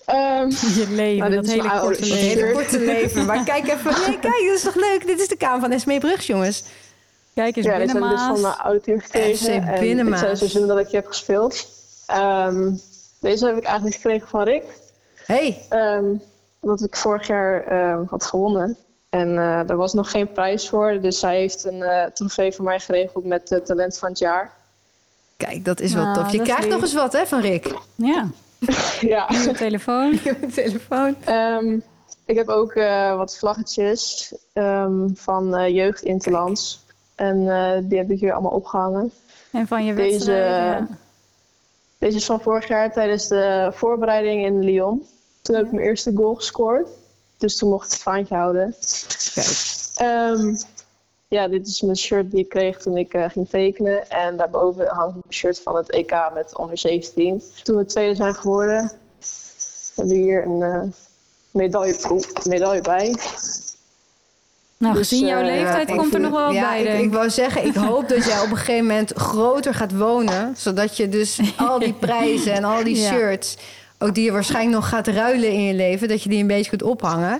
Ehm, 0.05 0.49
Je 0.79 0.85
leven, 0.89 1.17
Nou, 1.17 1.29
dit 1.31 1.35
dat 1.35 1.45
is 1.45 1.51
hele 1.61 1.79
korte 1.79 2.01
leven. 2.01 2.17
hele 2.17 2.51
korte 2.51 2.79
leven. 2.79 3.25
Maar 3.25 3.43
kijk 3.43 3.67
even. 3.67 3.91
Nee, 4.07 4.19
kijk, 4.19 4.43
dat 4.45 4.55
is 4.55 4.61
toch 4.61 4.75
leuk? 4.75 5.05
Dit 5.07 5.19
is 5.19 5.27
de 5.27 5.37
kamer 5.37 5.59
van 5.59 5.71
Esmee 5.71 5.99
Brugs, 5.99 6.27
jongens. 6.27 6.63
Kijk 7.33 7.55
eens, 7.55 7.65
ja, 7.65 7.77
dit 7.77 7.87
heb 7.93 7.97
ik 8.03 8.09
dus 8.09 8.09
van 8.09 8.17
binnenmaas. 8.17 8.41
mijn 8.41 8.53
oude 8.67 8.81
team 8.81 8.99
gekregen. 8.99 9.63
En 9.67 9.79
Binnenmaas. 9.79 10.19
Het 10.19 10.25
zijn 10.27 10.37
seizoenen 10.37 10.69
dat 10.75 10.79
ik 10.85 10.87
je 10.87 10.95
heb 10.95 11.07
gespeeld. 11.07 11.67
Ehm, 12.05 12.71
deze 13.19 13.45
heb 13.45 13.57
ik 13.57 13.63
eigenlijk 13.63 13.95
gekregen 13.95 14.27
van 14.27 14.43
Rick. 14.43 14.63
hey, 15.25 15.65
Ehm, 15.69 16.05
omdat 16.59 16.81
ik 16.83 16.95
vorig 16.95 17.27
jaar 17.27 17.63
ehm, 17.67 18.03
had 18.09 18.25
gewonnen. 18.25 18.77
En 19.09 19.37
eh 19.37 19.69
er 19.69 19.75
was 19.75 19.93
nog 19.93 20.11
geen 20.11 20.31
prijs 20.31 20.69
voor. 20.69 20.99
Dus 21.01 21.21
hij 21.21 21.37
heeft 21.37 21.63
een 21.65 21.81
eh 21.83 22.05
trofee 22.13 22.51
voor 22.51 22.65
mij 22.65 22.79
geregeld 22.79 23.25
met 23.25 23.49
het 23.49 23.65
talent 23.65 23.97
van 23.97 24.09
het 24.09 24.19
jaar. 24.19 24.51
kijk, 25.37 25.65
dat 25.65 25.79
is 25.79 25.93
wel 25.93 26.03
Nou, 26.03 26.15
tof. 26.15 26.31
Je 26.31 26.37
is 26.41 26.43
krijgt 26.47 26.67
nog 26.67 26.81
eens 26.81 26.93
wat, 26.93 27.13
hè, 27.13 27.25
van 27.27 27.41
Rick. 27.41 27.73
Ja, 27.95 28.27
ja. 29.01 29.31
nieuwe 29.31 29.53
telefoon. 29.53 30.19
Mijn 30.39 30.51
telefoon. 30.51 31.15
Ehm, 31.25 31.79
ik 32.25 32.35
heb 32.35 32.47
ook 32.47 32.71
eh, 32.73 33.15
wat 33.15 33.37
vlaggetjes 33.37 34.33
ehm, 34.53 35.07
van 35.13 35.55
eh, 35.55 35.75
Jeugd 35.75 36.01
Interlands. 36.01 36.83
En 37.15 37.49
eh, 37.49 37.81
die 37.83 37.97
heb 37.97 38.11
ik 38.11 38.19
hier 38.19 38.33
allemaal 38.33 38.51
opgehangen. 38.51 39.11
En 39.51 39.67
van 39.67 39.85
je 39.85 39.93
Deze- 39.93 40.11
wedstrijd. 40.11 40.87
ja. 40.89 40.97
Deze 41.97 42.17
is 42.17 42.25
van 42.25 42.41
vorig 42.41 42.67
jaar 42.67 42.93
tijdens 42.93 43.27
de 43.27 43.69
voorbereiding 43.73 44.45
in 44.45 44.63
Lyon. 44.63 45.05
Toen 45.41 45.55
heb 45.55 45.65
ik 45.65 45.71
mijn 45.71 45.85
eerste 45.85 46.11
goal 46.15 46.35
gescoord. 46.35 46.87
Dus 47.37 47.57
toen 47.57 47.69
mocht 47.69 47.85
ik 47.85 47.91
het 47.91 48.01
vaantje 48.01 48.35
houden. 48.35 48.75
Kijk. 49.33 49.47
Ehm, 49.95 50.55
ja, 51.27 51.47
dit 51.47 51.67
is 51.67 51.81
mijn 51.81 51.97
shirt 51.97 52.31
die 52.31 52.39
ik 52.39 52.49
kreeg 52.49 52.77
toen 52.77 52.97
ik 52.97 53.13
eh, 53.13 53.29
ging 53.29 53.49
tekenen. 53.49 54.09
En 54.09 54.38
daarboven 54.38 54.88
hangt 54.88 55.13
mijn 55.13 55.33
shirt 55.33 55.59
van 55.59 55.75
het 55.75 55.91
EK 55.91 56.13
met 56.33 56.57
onder 56.57 56.77
17. 56.77 57.41
Toen 57.63 57.75
we 57.77 57.85
tweede 57.85 58.15
zijn 58.15 58.35
geworden, 58.35 58.91
hebben 59.95 60.15
we 60.15 60.21
hier 60.21 60.45
een 60.45 60.61
eh, 60.61 60.81
medaille, 61.51 61.95
medaille 62.43 62.81
bij. 62.81 63.15
Nou, 64.77 64.93
Dus, 64.97 65.07
gezien 65.07 65.27
jouw 65.27 65.39
eh, 65.39 65.45
leeftijd 65.45 65.95
komt 65.95 66.13
er 66.13 66.19
nog 66.19 66.31
wel 66.31 66.51
ja, 66.51 66.69
bij, 66.69 66.83
ik, 66.83 66.93
ik 66.93 67.05
ik. 67.05 67.13
wou 67.13 67.29
zeggen, 67.29 67.65
ik 67.65 67.75
hoop 67.75 68.09
dat 68.09 68.25
jij 68.25 68.41
op 68.41 68.49
een 68.49 68.57
gegeven 68.57 68.85
moment 68.85 69.11
groter 69.15 69.73
gaat 69.73 69.97
wonen. 69.97 70.55
Zodat 70.57 70.97
je 70.97 71.09
dus 71.09 71.39
al 71.57 71.79
die 71.79 71.93
prijzen 71.93 72.53
en 72.53 72.63
al 72.63 72.83
die 72.83 72.97
Ja. 72.97 73.11
shirts... 73.11 73.57
ook 73.99 74.15
die 74.15 74.23
je 74.23 74.31
waarschijnlijk 74.31 74.75
nog 74.75 74.89
gaat 74.89 75.07
ruilen 75.07 75.51
in 75.51 75.63
je 75.63 75.73
leven... 75.73 76.07
dat 76.07 76.23
je 76.23 76.29
die 76.29 76.41
een 76.41 76.47
beetje 76.47 76.69
kunt 76.69 76.83
ophangen. 76.83 77.39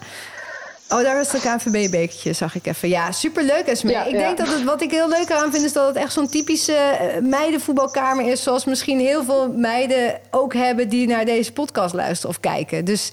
Oh, 0.90 1.02
daar 1.02 1.20
is 1.22 1.32
het 1.32 1.42
KNVB-bekertje, 1.42 2.34
zag 2.34 2.56
ik 2.56 2.66
even. 2.68 2.90
Ja, 2.90 3.12
superleuk, 3.12 3.66
Esme. 3.68 3.92
Ja, 3.92 4.04
ik 4.04 4.12
ja. 4.12 4.18
denk 4.18 4.38
dat 4.38 4.48
het, 4.48 4.64
wat 4.64 4.82
ik 4.82 4.92
heel 4.92 5.10
leuk 5.10 5.32
aan 5.32 5.52
vind... 5.52 5.64
is 5.64 5.74
dat 5.74 5.88
het 5.88 5.96
echt 5.96 6.14
zo'n 6.14 6.30
typische 6.30 6.74
eh, 6.76 7.22
meidenvoetbalkamer 7.22 8.26
is... 8.32 8.44
zoals 8.44 8.66
misschien 8.66 9.00
heel 9.00 9.24
veel 9.24 9.52
meiden 9.52 10.20
ook 10.32 10.54
hebben... 10.54 10.90
die 10.90 11.08
naar 11.08 11.26
deze 11.26 11.52
podcast 11.54 11.94
luisteren 11.94 12.30
of 12.36 12.40
kijken. 12.42 12.86
Dus 12.86 13.12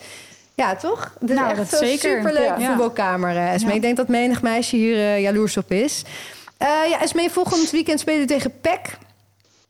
ja, 0.54 0.76
toch? 0.76 1.12
Dit 1.20 1.30
is 1.30 1.36
Nou, 1.36 1.58
echt 1.58 1.76
zeker. 1.76 2.16
superleuke 2.16 2.60
Ja. 2.60 2.66
voetbalkamer, 2.66 3.36
eh, 3.36 3.52
Esme. 3.54 3.68
Ja. 3.68 3.74
Ik 3.74 3.82
denk 3.82 3.96
dat 3.96 4.08
menig 4.08 4.42
meisje 4.42 4.76
hier 4.76 4.96
eh, 4.96 5.20
jaloers 5.20 5.56
op 5.56 5.70
is. 5.72 6.02
Eh 6.56 6.68
ja, 6.88 7.00
Esme, 7.00 7.30
volgend 7.30 7.70
weekend 7.70 8.00
spelen 8.00 8.20
we 8.20 8.26
tegen 8.26 8.52
PEC. 8.60 8.80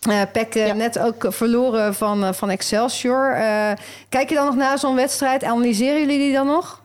Eh 0.08 0.20
PEC 0.32 0.54
eh, 0.54 0.66
Ja. 0.66 0.74
net 0.74 0.98
ook 0.98 1.26
verloren 1.28 1.94
van, 1.94 2.34
van 2.34 2.50
Excelsior. 2.50 3.32
Eh, 3.34 3.70
kijk 4.08 4.28
je 4.28 4.34
dan 4.34 4.46
nog 4.46 4.56
naar 4.56 4.78
zo'n 4.78 4.94
wedstrijd? 4.94 5.44
Analyseren 5.44 6.00
jullie 6.00 6.18
die 6.18 6.32
dan 6.32 6.46
nog? 6.46 6.80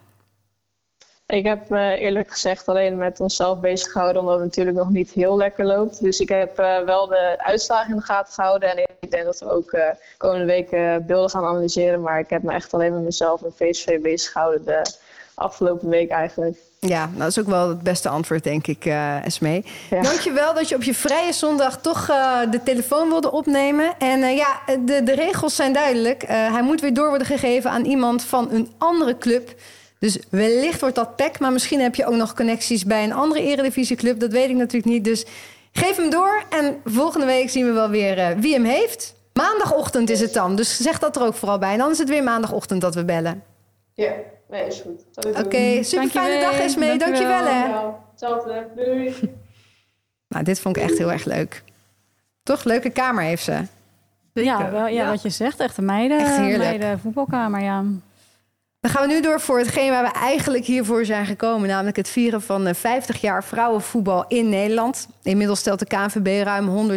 Ik 1.27 1.45
heb 1.45 1.69
me 1.69 1.97
eerlijk 1.97 2.31
gezegd 2.31 2.67
alleen 2.67 2.97
met 2.97 3.19
onszelf 3.19 3.59
bezig 3.59 3.91
gehouden, 3.91 4.21
omdat 4.21 4.35
het 4.35 4.43
natuurlijk 4.43 4.77
nog 4.77 4.89
niet 4.89 5.11
heel 5.11 5.37
lekker 5.37 5.65
loopt. 5.65 6.01
Dus 6.01 6.19
ik 6.19 6.29
heb 6.29 6.59
eh, 6.59 6.79
wel 6.79 7.07
de 7.07 7.35
uitslagen 7.37 7.89
in 7.89 7.95
de 7.95 8.01
gaten 8.01 8.33
gehouden. 8.33 8.71
En 8.71 8.87
ik 8.99 9.11
denk 9.11 9.25
dat 9.25 9.39
we 9.39 9.51
ook 9.51 9.71
eh, 9.71 9.89
komende 10.17 10.45
week 10.45 10.71
eh, 10.71 10.95
beelden 10.97 11.29
gaan 11.29 11.45
analyseren. 11.45 12.01
Maar 12.01 12.19
ik 12.19 12.29
heb 12.29 12.43
me 12.43 12.53
echt 12.53 12.73
alleen 12.73 12.93
met 12.93 13.03
mezelf 13.03 13.43
en 13.43 13.53
VSV 13.55 14.01
bezig 14.01 14.31
gehouden 14.31 14.65
de 14.65 14.81
afgelopen 15.35 15.89
week 15.89 16.09
eigenlijk. 16.09 16.57
Ja, 16.79 17.05
nou, 17.05 17.17
dat 17.17 17.27
is 17.27 17.39
ook 17.39 17.47
wel 17.47 17.69
het 17.69 17.81
beste 17.81 18.09
antwoord, 18.09 18.43
denk 18.43 18.67
ik, 18.67 18.85
eh 18.85 19.25
Esme. 19.25 19.63
Ja. 19.89 20.01
Dankjewel 20.01 20.53
dat 20.53 20.69
je 20.69 20.75
op 20.75 20.83
je 20.83 20.93
vrije 20.93 21.33
zondag 21.33 21.81
toch 21.81 22.09
eh, 22.09 22.39
de 22.51 22.63
telefoon 22.63 23.09
wilde 23.09 23.31
opnemen. 23.31 23.97
En 23.97 24.23
eh, 24.23 24.35
ja, 24.35 24.59
de, 24.85 25.03
de 25.03 25.15
regels 25.15 25.55
zijn 25.55 25.73
duidelijk. 25.73 26.23
Eh, 26.23 26.53
hij 26.53 26.61
moet 26.61 26.81
weer 26.81 26.93
door 26.93 27.09
worden 27.09 27.27
gegeven 27.27 27.71
aan 27.71 27.85
iemand 27.85 28.23
van 28.23 28.51
een 28.51 28.71
andere 28.77 29.17
club. 29.17 29.53
Dus 29.99 30.19
wellicht 30.29 30.79
wordt 30.79 30.95
dat 30.95 31.15
PEC, 31.15 31.39
maar 31.39 31.51
misschien 31.51 31.79
heb 31.79 31.95
je 31.95 32.05
ook 32.05 32.15
nog 32.15 32.33
connecties 32.33 32.85
bij 32.85 33.03
een 33.03 33.13
andere 33.13 33.41
eredivisieclub. 33.41 34.19
Dat 34.19 34.31
weet 34.31 34.49
ik 34.49 34.55
natuurlijk 34.55 34.93
niet. 34.93 35.03
Dus 35.03 35.25
geef 35.71 35.95
hem 35.95 36.09
door 36.09 36.43
en 36.49 36.81
volgende 36.85 37.25
week 37.25 37.49
zien 37.49 37.65
we 37.65 37.71
wel 37.71 37.89
weer 37.89 38.17
eh, 38.17 38.37
wie 38.37 38.53
hem 38.53 38.63
heeft. 38.65 39.15
Maandagochtend 39.33 40.09
is 40.09 40.19
het 40.19 40.33
dan, 40.33 40.55
dus 40.55 40.77
zeg 40.77 40.99
dat 40.99 41.15
er 41.15 41.21
ook 41.21 41.33
vooral 41.33 41.57
bij. 41.57 41.71
En 41.71 41.77
dan 41.77 41.91
is 41.91 41.97
het 41.97 42.09
weer 42.09 42.23
maandagochtend 42.23 42.81
dat 42.81 42.95
we 42.95 43.05
bellen. 43.05 43.43
Ja, 43.93 44.11
nee, 44.49 44.65
is 44.67 44.79
goed. 44.79 45.03
Oké, 45.37 45.83
super 45.83 46.09
fijne 46.09 46.11
Dankjewel. 46.11 46.41
dag 46.51 46.59
Esme. 46.59 46.97
Dankjewel 46.97 47.45
hè. 47.45 47.65
Hetzelfde. 48.11 48.67
Doei. 48.75 49.15
Nou, 50.27 50.43
dit 50.43 50.59
vond 50.59 50.77
ik 50.77 50.83
echt 50.83 50.97
heel 50.97 51.11
erg 51.11 51.25
leuk. 51.25 51.63
Toch? 52.43 52.63
Leuke 52.63 52.89
kamer 52.89 53.23
heeft 53.23 53.43
ze. 53.43 53.61
Ja, 54.33 54.71
wel, 54.71 54.87
ja, 54.87 55.09
wat 55.09 55.21
je 55.21 55.29
zegt. 55.29 55.59
Echt 55.59 55.77
een 55.77 55.85
meiden, 55.85 56.19
Echt 56.19 56.37
heerlijk. 56.37 56.59
meiden 56.59 56.99
voetbalkamer, 56.99 57.61
ja. 57.61 57.83
Dan 58.87 58.95
gaan 58.95 59.07
we 59.07 59.13
nu 59.13 59.21
door 59.21 59.39
voor 59.39 59.57
hetgeen 59.57 59.89
waar 59.89 60.03
we 60.03 60.11
eigenlijk 60.11 60.65
hiervoor 60.65 61.05
zijn 61.05 61.25
gekomen. 61.25 61.69
Namelijk 61.69 61.97
het 61.97 62.09
vieren 62.09 62.41
van 62.41 62.67
eh, 62.67 62.73
50 62.73 63.21
jaar 63.21 63.43
vrouwenvoetbal 63.43 64.25
in 64.27 64.49
Nederland. 64.49 65.07
Inmiddels 65.23 65.59
stelt 65.59 65.79
de 65.79 65.85
KNVB 65.85 66.43
ruim 66.43 66.89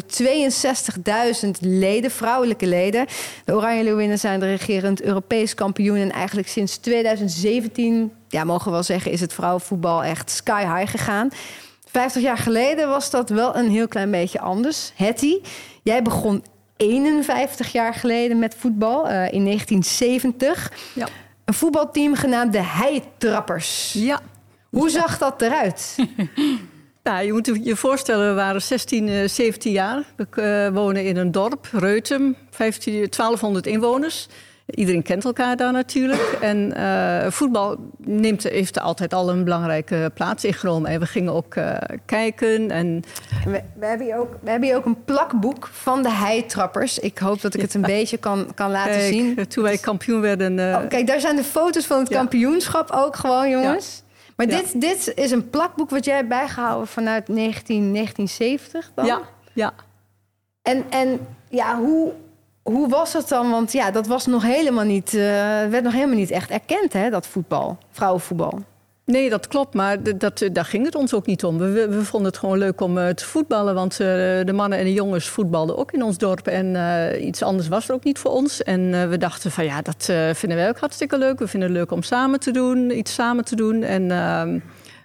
162.000 1.45 1.51
leden, 1.61 2.11
vrouwelijke 2.11 2.67
leden. 2.67 3.07
De 3.45 3.55
Oranje 3.55 3.83
Leeuwinnen 3.83 4.19
zijn 4.19 4.41
de 4.41 4.47
regerend 4.47 5.03
Europees 5.03 5.55
kampioen. 5.55 5.97
En 5.97 6.13
eigenlijk 6.13 6.49
sinds 6.49 6.77
2017, 6.77 8.13
ja, 8.29 8.45
mogen 8.45 8.65
we 8.65 8.71
wel 8.71 8.83
zeggen, 8.83 9.13
is 9.13 9.21
het 9.21 9.33
vrouwenvoetbal 9.33 10.05
echt 10.05 10.31
sky 10.31 10.77
high 10.77 10.91
gegaan. 10.91 11.29
50 11.85 12.23
jaar 12.23 12.39
geleden 12.39 12.89
was 12.89 13.11
dat 13.11 13.31
wel 13.31 13.57
een 13.57 13.71
heel 13.71 13.89
klein 13.89 14.11
beetje 14.11 14.41
anders. 14.41 14.93
Hetty, 14.95 15.41
jij 15.83 16.03
begon 16.03 16.45
51 16.77 17.73
jaar 17.73 17.95
geleden 17.95 18.39
met 18.39 18.55
voetbal 18.59 19.09
eh, 19.09 19.33
in 19.33 19.45
1970. 19.45 20.73
Ja. 20.95 21.09
Een 21.51 21.57
voetbalteam 21.57 22.15
genaamd 22.15 22.53
de 22.53 22.63
Heitrappers. 22.63 23.93
Ja. 23.93 24.21
Hoe 24.69 24.91
zag 24.91 25.19
dat 25.19 25.43
eruit? 25.43 25.97
Nou, 27.03 27.25
je 27.25 27.33
moet 27.33 27.51
je 27.63 27.77
voorstellen, 27.77 28.29
we 28.29 28.35
waren 28.35 28.63
16, 28.63 29.09
eh, 29.09 29.29
17 29.29 29.73
jaar. 29.73 30.03
We 30.17 30.27
eh, 30.31 30.75
wonen 30.75 31.05
in 31.05 31.17
een 31.17 31.33
dorp, 31.33 31.69
Reutem, 31.73 32.37
15, 32.51 32.93
1200 32.93 33.67
inwoners. 33.67 34.29
Iedereen 34.75 35.03
kent 35.03 35.25
elkaar 35.25 35.57
daar 35.57 35.73
natuurlijk. 35.73 36.37
En 36.41 36.75
eh, 36.77 37.31
voetbal 37.31 37.77
neemt, 37.99 38.43
heeft 38.43 38.81
altijd 38.81 39.15
al 39.15 39.31
een 39.31 39.45
belangrijke 39.45 40.11
plaats 40.15 40.45
ingenomen. 40.45 40.91
En 40.91 41.01
we 41.01 41.07
gingen 41.07 41.33
ook 41.33 41.55
eh, 41.55 41.75
kijken. 42.07 42.71
En 42.71 43.03
We, 43.45 43.63
we, 43.79 43.87
hebben 43.87 44.07
hier 44.07 44.17
ook, 44.19 44.37
we 44.43 44.51
hebben 44.51 44.69
hier 44.69 44.77
ook 44.79 44.85
een 44.85 45.05
plakboek 45.05 45.69
van 45.73 46.03
de 46.03 46.11
Heitrappers. 46.11 46.99
Ik 46.99 47.19
hoop 47.19 47.41
dat 47.41 47.55
ik 47.55 47.61
het 47.61 47.75
een 47.75 47.81
beetje 47.83 48.17
kan, 48.17 48.55
kan 48.55 48.71
laten 48.71 48.93
kijk, 48.93 49.13
zien. 49.13 49.49
toen 49.49 49.63
wij 49.65 49.79
kampioen 49.79 50.21
werden... 50.21 50.59
eh, 50.59 50.79
Oh, 50.83 50.89
kijk, 50.89 51.07
daar 51.07 51.21
zijn 51.21 51.37
de 51.37 51.45
foto's 51.45 51.87
van 51.87 51.99
het 51.99 52.09
Ja. 52.09 52.17
kampioenschap 52.17 52.91
ook 52.91 53.17
gewoon, 53.17 53.51
jongens. 53.51 54.03
Maar 54.37 54.47
dit, 54.49 54.81
dit 54.81 55.13
is 55.15 55.31
een 55.31 55.51
plakboek 55.51 55.91
wat 55.91 56.05
jij 56.05 56.17
hebt 56.17 56.29
bijgehouden 56.29 56.87
vanuit 56.89 57.29
19, 57.29 57.93
1970 57.93 58.91
dan? 58.95 59.07
ja, 59.07 59.21
ja. 59.53 59.73
En, 60.63 60.85
en 60.91 61.27
ja, 61.49 61.77
hoe, 61.79 62.13
hoe 62.63 62.89
was 62.89 63.13
het 63.13 63.29
dan? 63.29 63.51
Want 63.51 63.73
ja, 63.73 63.91
dat 63.91 64.07
was 64.07 64.27
nog 64.27 64.43
helemaal 64.43 64.85
niet, 64.85 65.15
eh, 65.15 65.21
werd 65.71 65.83
nog 65.83 65.93
helemaal 65.93 66.17
niet 66.17 66.31
echt 66.31 66.51
erkend, 66.51 66.93
hè, 66.93 67.11
dat 67.11 67.27
voetbal, 67.27 67.79
vrouwenvoetbal. 67.91 68.61
Nee, 69.11 69.31
dat 69.31 69.49
klopt, 69.49 69.75
maar 69.75 70.17
dat, 70.19 70.49
daar 70.53 70.65
ging 70.65 70.85
het 70.85 70.95
ons 70.95 71.15
ook 71.15 71.27
niet 71.27 71.45
om. 71.45 71.59
We, 71.59 72.05
vonden 72.05 72.31
het 72.31 72.39
gewoon 72.39 72.59
leuk 72.59 72.81
om 72.81 72.99
eh, 72.99 73.09
te 73.09 73.25
voetballen, 73.25 73.75
want 73.75 73.93
eh, 73.93 73.99
de 74.45 74.53
mannen 74.55 74.79
en 74.79 74.85
de 74.85 74.93
jongens 74.93 75.29
voetbalden 75.29 75.77
ook 75.79 75.93
in 75.93 76.03
ons 76.03 76.19
dorp. 76.19 76.47
En 76.47 76.77
eh, 76.77 77.27
iets 77.27 77.43
anders 77.43 77.69
was 77.69 77.89
er 77.89 77.95
ook 77.95 78.05
niet 78.05 78.19
voor 78.19 78.31
ons. 78.31 78.63
En 78.63 78.95
eh, 78.95 79.09
we 79.09 79.19
dachten 79.19 79.51
van 79.51 79.65
ja, 79.65 79.83
dat 79.83 80.07
eh, 80.09 80.35
vinden 80.35 80.59
wij 80.59 80.69
ook 80.69 80.79
hartstikke 80.79 81.19
leuk. 81.19 81.39
We 81.39 81.49
vinden 81.49 81.69
het 81.69 81.79
leuk 81.79 81.91
om 81.91 82.03
samen 82.03 82.41
te 82.41 82.51
doen, 82.51 82.99
iets 82.99 83.15
samen 83.15 83.45
te 83.45 83.57
doen. 83.57 83.83
En, 83.83 84.11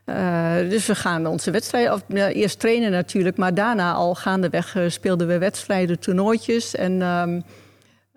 eh, 0.05 0.55
dus 0.69 0.85
we 0.85 0.95
gaan 0.95 1.25
onze 1.27 1.51
wedstrijden, 1.51 1.93
of, 1.93 2.01
ja, 2.07 2.27
eerst 2.27 2.59
trainen 2.59 2.91
natuurlijk, 2.91 3.37
maar 3.37 3.53
daarna 3.53 3.93
al 3.93 4.15
gaandeweg 4.15 4.75
eh, 4.75 4.83
speelden 4.87 5.27
we 5.27 5.37
wedstrijden, 5.37 5.99
toernooitjes. 5.99 6.75
En 6.75 7.01
ehm, 7.01 7.39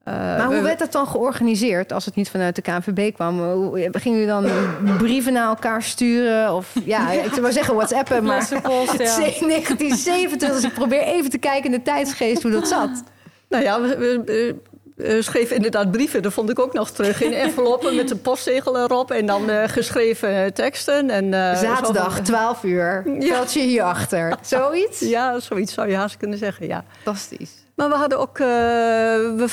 maar 0.04 0.44
hoe 0.46 0.54
we- 0.54 0.60
werd 0.62 0.78
dat 0.78 0.92
dan 0.92 1.06
georganiseerd 1.06 1.92
als 1.92 2.04
het 2.04 2.14
niet 2.14 2.30
vanuit 2.30 2.56
de 2.56 2.62
KNVB 2.62 3.14
kwam? 3.14 3.40
Hoe- 3.40 3.88
Gingen 3.92 4.18
jullie 4.18 4.32
dan 4.32 4.50
brieven 4.98 5.32
naar 5.32 5.48
elkaar 5.48 5.82
sturen? 5.82 6.54
Of 6.54 6.74
ja, 6.84 7.10
ik 7.12 7.28
zou 7.28 7.40
maar 7.40 7.52
zeggen 7.52 7.74
WhatsAppen, 7.74 8.24
maar 8.24 8.40
het 8.50 8.98
ja. 8.98 9.04
is 9.04 9.38
1970, 9.38 10.50
dus 10.54 10.64
ik 10.64 10.72
probeer 10.74 11.02
even 11.02 11.30
te 11.30 11.38
kijken 11.38 11.64
in 11.64 11.76
de 11.78 11.82
tijdsgeest 11.82 12.42
hoe 12.42 12.52
dat 12.52 12.68
zat. 12.68 13.02
Nou 13.48 13.62
ja, 13.64 13.80
we, 13.80 13.96
we, 14.24 14.54
we 14.98 15.22
schreven 15.22 15.56
inderdaad 15.56 15.90
brieven. 15.90 16.22
Dat 16.22 16.32
vond 16.32 16.50
ik 16.50 16.58
ook 16.58 16.72
nog 16.72 16.90
terug. 16.90 17.22
In 17.22 17.32
enveloppen 17.32 17.94
met 17.96 18.10
een 18.10 18.20
postzegel 18.20 18.78
erop. 18.78 19.10
En 19.10 19.26
dan 19.26 19.50
eh, 19.50 19.68
geschreven 19.68 20.54
teksten. 20.54 21.10
En, 21.10 21.34
eh, 21.34 21.56
Zaterdag, 21.56 22.14
van- 22.14 22.24
12 22.24 22.62
uur, 22.64 23.02
veldje 23.20 23.60
hierachter. 23.62 24.36
Zoiets? 24.42 25.00
Ja, 25.00 25.40
zoiets 25.40 25.72
zou 25.72 25.88
je 25.88 25.94
haast 25.96 26.16
kunnen 26.16 26.38
zeggen, 26.38 26.66
ja. 26.66 26.84
Fantastisch. 27.02 27.50
Maar 27.74 27.88
we 27.88 27.94
hadden 27.94 28.18
ook... 28.18 28.38
eh, 28.38 28.46
we 28.46 29.44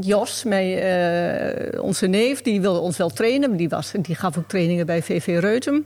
Jos, 0.00 0.44
eh, 0.44 1.82
onze 1.82 2.06
neef, 2.06 2.42
die 2.42 2.60
wilde 2.60 2.78
ons 2.78 2.96
wel 2.96 3.10
trainen. 3.10 3.56
Die, 3.56 3.68
was, 3.68 3.92
die 4.02 4.14
gaf 4.14 4.38
ook 4.38 4.48
trainingen 4.48 4.86
bij 4.86 5.02
VV 5.02 5.36
Reutem. 5.40 5.84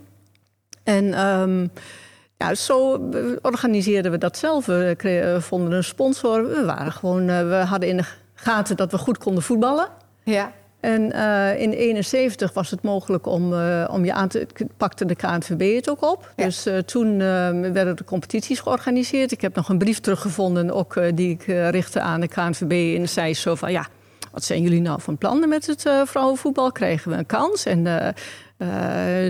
En 0.83 1.14
ehm, 1.14 1.66
ja, 2.37 2.55
zo 2.55 3.11
eh, 3.12 3.20
organiseerden 3.42 4.11
we 4.11 4.18
dat 4.18 4.37
zelf. 4.38 4.66
We 4.66 5.37
vonden 5.40 5.72
een 5.72 5.85
sponsor. 5.85 6.48
We, 6.48 6.64
waren 6.64 6.92
gewoon, 6.92 7.29
eh, 7.29 7.48
we 7.48 7.55
hadden 7.55 7.88
in 7.88 7.96
de 7.96 8.05
gaten 8.40 8.76
dat 8.76 8.90
we 8.90 8.98
goed 8.98 9.18
konden 9.18 9.42
voetballen. 9.42 9.88
Ja. 10.22 10.53
En 10.81 11.12
eh, 11.12 11.61
in 11.61 11.72
71 11.72 12.53
was 12.53 12.70
het 12.70 12.83
mogelijk 12.83 13.26
om, 13.26 13.55
eh, 13.55 13.88
om 13.90 14.05
je 14.05 14.12
aan 14.12 14.29
te... 14.29 14.46
pakte 14.76 15.05
de 15.05 15.14
KNVB 15.14 15.74
het 15.74 15.90
ook 15.90 16.03
op. 16.03 16.33
Ja. 16.37 16.44
Dus 16.44 16.66
eh, 16.66 16.79
toen 16.79 17.18
werden 17.72 17.96
de 17.96 18.05
competities 18.05 18.61
georganiseerd. 18.61 19.33
Ik 19.33 19.40
heb 19.40 19.55
nog 19.55 19.68
een 19.68 19.79
brief 19.79 20.00
teruggevonden... 20.00 20.70
Ook, 20.70 21.00
die 21.14 21.31
ik 21.31 21.42
richtte 21.70 22.00
aan 22.00 22.20
de 22.20 22.29
KNVB. 22.29 22.98
En 22.98 23.09
zei 23.09 23.35
zo 23.35 23.55
van... 23.55 23.72
ja, 23.72 23.87
wat 24.33 24.44
zijn 24.44 24.62
jullie 24.62 24.81
nou 24.81 25.00
van 25.00 25.18
plannen 25.18 25.48
met 25.48 25.66
het 25.66 25.83
vrouwenvoetbal? 26.05 26.72
Krijgen 26.72 27.11
we 27.11 27.16
een 27.16 27.26
kans? 27.26 27.64
En 27.64 27.85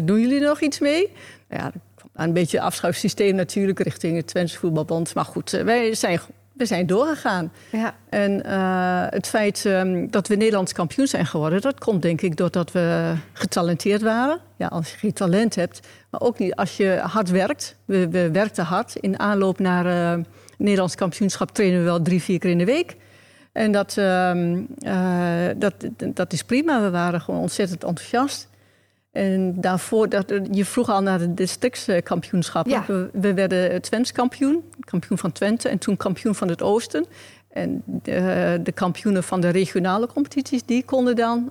doen 0.05 0.21
jullie 0.21 0.41
nog 0.41 0.61
iets 0.61 0.79
mee? 0.79 1.13
Ja, 1.49 1.73
een 2.15 2.33
beetje 2.33 2.61
afschuifsysteem 2.61 3.35
natuurlijk... 3.35 3.79
richting 3.79 4.17
het 4.17 4.27
Twentse 4.27 4.59
Voetbalbond. 4.59 5.15
Maar 5.15 5.25
goed, 5.25 5.51
wij 5.51 5.95
zijn, 5.95 6.21
we 6.61 6.67
zijn 6.67 6.87
doorgegaan. 6.87 7.53
ja. 7.71 7.95
En 8.09 8.45
eh, 8.45 9.05
het 9.11 9.27
feit 9.27 9.65
ehm, 9.67 10.07
dat 10.11 10.29
we 10.29 10.35
Nederlands 10.35 10.73
kampioen 10.73 11.07
zijn 11.07 11.27
geworden, 11.27 11.61
dat 11.61 11.79
komt 11.79 12.03
denk 12.03 12.21
ik 12.21 12.37
doordat 12.37 12.73
we 12.73 13.15
getalenteerd 13.33 14.03
waren. 14.03 14.41
Ja, 14.57 14.67
als 14.67 14.91
je 14.91 14.97
geen 14.99 15.13
talent 15.13 15.55
hebt, 15.55 15.81
maar 16.11 16.21
ook 16.21 16.39
niet 16.39 16.55
als 16.55 16.77
je 16.77 17.01
hard 17.03 17.31
werkt. 17.31 17.77
We, 17.85 18.09
we 18.09 18.31
werkten 18.31 18.65
hard. 18.65 18.97
In 18.97 19.19
aanloop 19.19 19.59
naar 19.59 19.87
eh 19.87 20.25
Nederlands 20.61 20.95
kampioenschap 20.95 21.51
trainen 21.51 21.79
we 21.79 21.85
wel 21.85 22.03
drie, 22.03 22.23
vier 22.23 22.39
keer 22.39 22.51
in 22.51 22.59
de 22.59 22.65
week. 22.65 22.97
En 23.53 23.73
dat, 23.73 23.97
ehm, 23.99 24.63
eh, 24.79 25.49
dat, 25.57 25.75
dat 25.97 26.33
is 26.33 26.43
prima. 26.43 26.83
We 26.83 26.91
waren 26.91 27.21
gewoon 27.21 27.41
ontzettend 27.41 27.85
enthousiast. 27.85 28.49
En 29.13 29.61
daarvoor, 29.61 30.09
dat, 30.09 30.33
je 30.51 30.65
vroeg 30.65 30.89
al 30.89 31.03
naar 31.03 31.19
de 31.19 31.35
districtskampioenschappen. 31.35 32.73
Ja. 32.73 32.85
We, 32.87 33.11
we 33.13 33.35
werden 33.35 33.83
Twents 33.83 34.13
kampioen, 34.13 34.65
kampioen 34.81 35.19
van 35.19 35.33
Twente 35.33 35.69
en 35.69 35.79
toen 35.79 35.97
kampioen 35.97 36.35
van 36.35 36.49
het 36.49 36.63
Oosten. 36.63 37.07
En 37.49 37.83
de, 37.85 38.61
de 38.63 38.73
kampioenen 38.73 39.23
van 39.23 39.41
de 39.41 39.49
regionale 39.49 40.07
competities, 40.07 40.65
die 40.65 40.85
konden 40.85 41.17
dan 41.17 41.51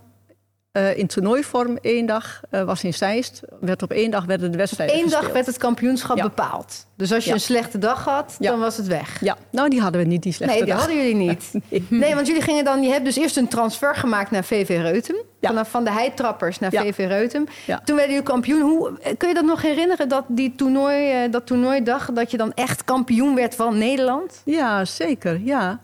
eh, 0.80 0.98
in 0.98 1.08
toernooivorm 1.08 1.78
één 1.82 2.06
dag, 2.06 2.42
eh, 2.50 2.64
was 2.64 2.84
in 2.84 2.94
Zeist, 2.94 3.42
werd 3.60 3.82
op 3.82 3.92
één 3.92 4.12
dag 4.12 4.26
werden 4.26 4.52
de 4.52 4.58
wedstrijden 4.58 4.98
Eén 4.98 5.10
dag 5.10 5.32
werd 5.32 5.46
het 5.46 5.58
kampioenschap 5.58 6.18
Ja. 6.18 6.24
bepaald. 6.24 6.86
Dus 6.98 7.14
als 7.14 7.24
je 7.24 7.30
Ja. 7.30 7.36
een 7.36 7.42
slechte 7.42 7.78
dag 7.78 8.04
had, 8.06 8.36
Ja. 8.40 8.52
dan 8.52 8.60
was 8.60 8.78
het 8.78 8.88
weg. 8.88 9.18
Ja, 9.22 9.38
nou 9.52 9.70
die 9.70 9.82
hadden 9.82 10.02
we 10.02 10.08
niet, 10.08 10.24
die 10.24 10.34
slechte 10.34 10.54
Nee, 10.56 10.64
die 10.64 10.74
dag. 10.74 10.82
hadden 10.86 10.98
jullie 11.02 11.16
niet. 11.28 11.52
Nee. 11.70 11.84
Nee, 11.90 12.16
want 12.16 12.28
jullie 12.28 12.42
gingen 12.42 12.64
dan. 12.64 12.82
Je 12.82 12.90
hebt 12.90 13.06
dus 13.06 13.16
eerst 13.16 13.38
een 13.38 13.48
transfer 13.48 13.96
gemaakt 13.96 14.32
naar 14.32 14.44
VV 14.44 14.68
Reutem. 14.82 15.16
Vanaf 15.42 15.70
van 15.70 15.84
de 15.84 15.92
heitrappers 15.92 16.60
naar. 16.60 16.72
VV 16.72 16.98
Reutem. 16.98 17.46
Toen 17.66 17.96
werden 17.96 18.10
jullie 18.10 18.24
kampioen. 18.24 18.62
Hoe, 18.62 18.92
kun 19.18 19.28
je 19.28 19.34
dat 19.34 19.46
nog 19.46 19.62
herinneren, 19.62 20.10
dat 20.10 20.24
die 20.28 20.54
toernooi, 20.56 21.12
eh, 21.12 21.32
dat 21.32 21.46
toernooidag, 21.46 22.12
dat 22.14 22.32
je 22.32 22.38
dan 22.38 22.54
echt 22.54 22.84
kampioen 22.84 23.36
werd 23.36 23.56
van 23.56 23.78
Nederland? 23.78 24.42
Ja, 24.46 24.86
zeker. 24.86 25.40
Ja. 25.44 25.80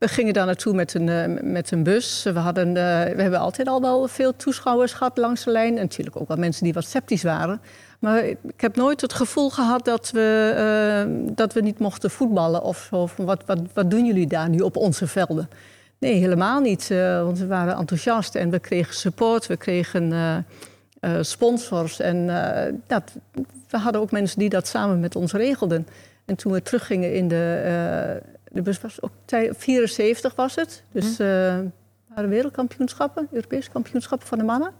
We 0.00 0.08
gingen 0.08 0.32
daar 0.32 0.46
naartoe 0.46 0.74
met 0.74 0.94
een, 0.94 1.08
eh, 1.08 1.42
met 1.42 1.70
een 1.70 1.82
bus. 1.82 2.22
We, 2.22 2.38
hadden, 2.38 2.68
eh, 2.68 3.14
we 3.14 3.22
hebben 3.22 3.38
altijd 3.38 3.68
al 3.68 3.80
wel 3.80 4.08
veel 4.08 4.36
toeschouwers 4.36 4.92
gehad 4.92 5.16
langs 5.16 5.44
de 5.44 5.50
lijn. 5.50 5.76
En 5.76 5.82
natuurlijk 5.82 6.20
ook 6.20 6.28
wel 6.28 6.36
mensen 6.36 6.64
die 6.64 6.72
wat 6.72 6.84
sceptisch 6.84 7.22
waren. 7.22 7.60
Maar 7.98 8.24
ik 8.24 8.60
heb 8.60 8.76
nooit 8.76 9.00
het 9.00 9.12
gevoel 9.12 9.50
gehad 9.50 9.84
dat 9.84 10.10
we, 10.10 10.52
eh, 10.56 11.32
dat 11.34 11.52
we 11.52 11.60
niet 11.60 11.78
mochten 11.78 12.10
voetballen. 12.10 12.62
Of 12.62 12.86
zo. 12.90 13.06
Van 13.06 13.24
wat, 13.24 13.42
wat, 13.46 13.58
wat 13.74 13.90
doen 13.90 14.06
jullie 14.06 14.26
daar 14.26 14.48
nu 14.48 14.60
op 14.60 14.76
onze 14.76 15.06
velden? 15.06 15.48
Nee, 15.98 16.14
helemaal 16.14 16.60
niet. 16.60 16.88
want 17.22 17.38
we 17.38 17.46
waren 17.46 17.76
enthousiast 17.76 18.34
en 18.34 18.50
we 18.50 18.58
kregen 18.58 18.94
support. 18.94 19.46
We 19.46 19.56
kregen 19.56 20.44
sponsors. 21.20 22.00
En 22.00 22.26
dat, 22.86 23.12
we 23.68 23.78
hadden 23.78 24.00
ook 24.00 24.10
mensen 24.10 24.38
die 24.38 24.48
dat 24.48 24.66
samen 24.66 25.00
met 25.00 25.16
ons 25.16 25.32
regelden. 25.32 25.86
En 26.30 26.36
toen 26.36 26.52
we 26.52 26.62
teruggingen 26.62 27.14
in 27.14 27.28
de... 27.28 27.60
eh, 27.64 28.30
de 28.52 28.62
bus 28.62 28.80
was 28.80 29.02
ook 29.02 29.10
tij- 29.24 29.50
74 29.56 30.34
was 30.34 30.54
het. 30.54 30.82
Dus 30.92 31.18
eh 31.18 31.58
waren 32.14 32.30
wereldkampioenschappen, 32.30 33.28
Europese 33.32 33.70
kampioenschappen 33.70 34.28
van 34.28 34.38
de 34.38 34.44
mannen. 34.44 34.72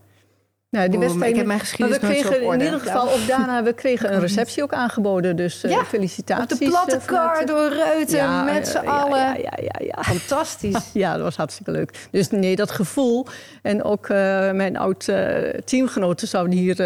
Nou, 0.70 0.88
die 0.88 0.98
wedstrijd, 0.98 1.30
ik 1.30 1.36
heb 1.36 1.46
mijn 1.46 1.58
maar 1.58 1.66
geschiedenis 1.66 2.00
we 2.00 2.06
kregen 2.06 2.42
in 2.52 2.60
ieder 2.60 2.80
geval 2.80 3.10
ook 3.12 3.26
daarna 3.28 3.62
we 3.62 3.72
kregen 3.72 4.12
een 4.14 4.20
receptie 4.28 4.62
ook 4.62 4.72
aangeboden. 4.72 5.36
Dus 5.36 5.64
eh, 5.64 5.70
Ja, 5.70 5.84
felicitaties. 5.84 6.52
Op 6.52 6.58
de 6.58 6.68
platte 6.68 7.00
kar 7.06 7.46
door 7.46 7.68
Reuten 7.68 8.16
Ja, 8.16 8.42
met 8.42 8.68
z'n 8.68 8.82
ja, 8.82 8.98
allen. 8.98 9.18
Ja, 9.18 9.34
ja, 9.36 9.52
ja, 9.56 9.80
ja. 9.84 10.02
Fantastisch. 10.02 10.90
Ja, 11.02 11.12
dat 11.14 11.22
was 11.22 11.36
hartstikke 11.36 11.70
leuk. 11.70 12.08
Dus 12.10 12.30
nee, 12.30 12.56
dat 12.56 12.70
gevoel. 12.70 13.26
En 13.62 13.82
ook 13.82 14.08
mijn 14.08 14.76
oud 14.76 15.08
eh, 15.08 15.48
teamgenoten 15.64 16.28
zouden 16.28 16.58
hier 16.58 16.76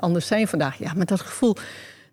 anders 0.00 0.26
zijn 0.26 0.48
vandaag. 0.48 0.78
Ja, 0.78 0.92
maar 0.96 1.06
dat 1.06 1.20
gevoel, 1.20 1.56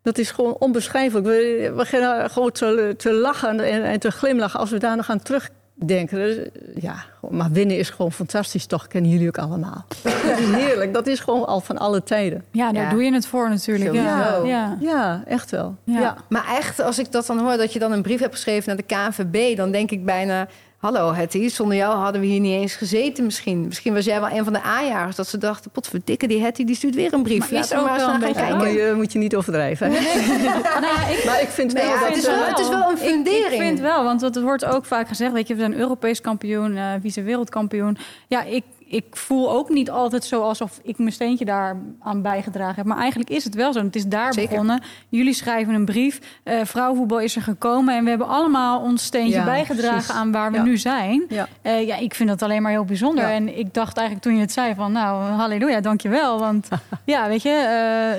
dat 0.05 0.17
is 0.17 0.31
gewoon 0.31 0.55
onbeschrijfelijk. 0.59 1.25
We, 1.25 1.67
we 1.69 1.75
beginnen 1.75 2.29
gewoon 2.29 2.51
te, 2.51 2.93
te 2.97 3.13
lachen 3.13 3.59
en, 3.59 3.83
en 3.83 3.99
te 3.99 4.11
glimlachen 4.11 4.59
als 4.59 4.69
we 4.69 4.77
daar 4.77 4.95
nog 4.95 5.09
aan 5.09 5.21
terugdenken. 5.21 6.17
Dus, 6.17 6.37
ja, 6.75 6.95
maar 7.29 7.51
winnen 7.51 7.77
is 7.77 7.89
gewoon 7.89 8.11
fantastisch, 8.11 8.65
toch? 8.65 8.87
Kennen 8.87 9.11
jullie 9.11 9.27
ook 9.27 9.37
allemaal. 9.37 9.85
dat 10.03 10.39
is 10.39 10.51
heerlijk. 10.51 10.93
Dat 10.93 11.07
is 11.07 11.19
gewoon 11.19 11.45
al 11.45 11.59
van 11.59 11.77
alle 11.77 12.03
tijden. 12.03 12.43
Ja, 12.51 12.71
daar 12.71 12.83
Ja. 12.83 12.89
doe 12.89 13.03
je 13.03 13.13
het 13.13 13.27
voor 13.27 13.49
natuurlijk. 13.49 13.93
Ja. 13.93 14.39
Ja. 14.43 14.77
Ja, 14.79 15.23
echt 15.27 15.51
wel. 15.51 15.75
Ja. 15.83 15.99
Ja. 15.99 16.15
Maar 16.29 16.45
echt, 16.57 16.81
als 16.81 16.99
ik 16.99 17.11
dat 17.11 17.25
dan 17.25 17.39
hoor, 17.39 17.57
dat 17.57 17.73
je 17.73 17.79
dan 17.79 17.91
een 17.91 18.01
brief 18.01 18.19
hebt 18.19 18.33
geschreven 18.33 18.67
naar 18.67 18.85
de 18.87 18.95
KNVB, 18.95 19.57
dan 19.57 19.71
denk 19.71 19.91
ik 19.91 20.05
bijna. 20.05 20.47
Hallo 20.86 21.13
Hetty, 21.13 21.50
zonder 21.50 21.78
jou 21.78 21.95
hadden 21.98 22.21
we 22.21 22.28
hier 22.28 22.39
niet 22.39 22.54
eens 22.54 22.76
gezeten 22.76 23.26
misschien. 23.26 23.65
Misschien 23.65 23.93
was 23.93 24.06
jij 24.06 24.19
wel 24.19 24.30
een 24.30 24.43
van 24.43 24.54
de 24.54 24.62
aanjagers 24.62 25.15
dat 25.15 25.28
ze 25.28 25.38
dachten... 25.38 25.71
potverdikke, 25.71 26.28
die 26.28 26.41
Hetty 26.41 26.63
die 26.65 26.76
stuurt 26.76 26.95
weer 26.95 27.13
een 27.13 27.24
brief. 27.24 27.52
Maar 27.52 27.63
ook 27.76 27.86
maar 27.86 28.13
een 28.13 28.19
beetje- 28.19 28.28
Ja, 28.28 28.34
kijken. 28.34 28.58
moet, 28.58 28.67
je, 28.67 28.93
moet 28.95 29.12
je 29.13 29.19
niet 29.19 29.36
overdrijven. 29.36 29.91
Nou 29.91 30.04
ja, 30.04 31.08
ik, 31.08 31.24
Maar 31.26 31.41
ik 31.41 31.48
vind 31.48 31.74
wel 31.74 31.84
ja, 31.86 32.00
dat... 32.00 32.08
het 32.08 32.17
is 32.17 32.26
wel- 32.26 32.45
het 32.45 32.60
is 32.60 32.69
wel 32.69 32.89
een 32.89 32.95
Ik- 32.98 33.04
fundering. 33.04 33.52
Ik, 33.54 33.60
vind 33.60 33.80
wel, 33.80 34.04
want 34.04 34.21
het 34.21 34.41
wordt 34.41 34.65
ook 34.65 34.86
vaak 34.86 35.08
gezegd, 35.08 35.32
weet 35.32 35.48
je, 35.48 35.54
we 35.54 35.60
zijn 35.60 35.76
Europees 35.78 36.21
kampioen, 36.21 36.78
eh 36.78 36.84
vice-wereldkampioen. 37.02 37.98
Ja, 38.28 38.43
ik, 38.43 38.63
ik 38.88 39.15
voel 39.15 39.52
ook 39.52 39.69
niet 39.69 39.89
altijd 39.89 40.24
zo 40.26 40.41
alsof 40.41 40.80
ik 40.84 40.98
mijn 40.98 41.12
steentje 41.12 41.45
daar 41.45 41.78
aan 42.00 42.21
bijgedragen 42.21 42.76
heb. 42.76 42.86
Maar 42.86 42.98
eigenlijk 42.98 43.30
is 43.30 43.43
het 43.43 43.56
wel 43.56 43.74
zo. 43.74 43.84
Het 43.84 43.95
is 43.95 44.06
daar 44.08 44.34
Zeker. 44.34 44.50
begonnen. 44.50 44.82
Jullie 45.10 45.34
schrijven 45.34 45.74
een 45.74 45.86
brief. 45.86 46.19
eh 46.43 46.60
vrouwenvoetbal 46.63 47.19
is 47.19 47.36
er 47.36 47.41
gekomen. 47.41 47.95
En 47.95 48.04
we 48.04 48.10
hebben 48.10 48.28
allemaal 48.28 48.82
ons 48.82 49.04
steentje 49.04 49.38
Ja, 49.38 49.43
bijgedragen 49.45 49.93
precies. 49.95 50.12
aan 50.15 50.32
waar 50.32 50.52
we 50.52 50.58
Ja. 50.58 50.63
nu 50.63 50.78
zijn. 50.78 51.24
Ja. 51.30 51.48
Eh, 51.62 51.88
ja, 51.88 51.95
ik 51.95 52.13
vind 52.15 52.30
dat 52.30 52.41
alleen 52.41 52.62
maar 52.62 52.71
heel 52.71 52.86
bijzonder. 52.86 53.24
En 53.24 53.58
ik 53.58 53.74
dacht 53.74 53.98
eigenlijk 53.98 54.28
toen 54.28 54.36
je 54.36 54.41
het 54.41 54.52
zei 54.52 54.74
van, 54.76 54.91
nou, 54.91 55.24
halleluja, 55.32 55.80
dankjewel. 55.82 56.39
Want 56.39 56.67
ja, 57.06 57.28
weet 57.28 57.41
je, 57.41 57.50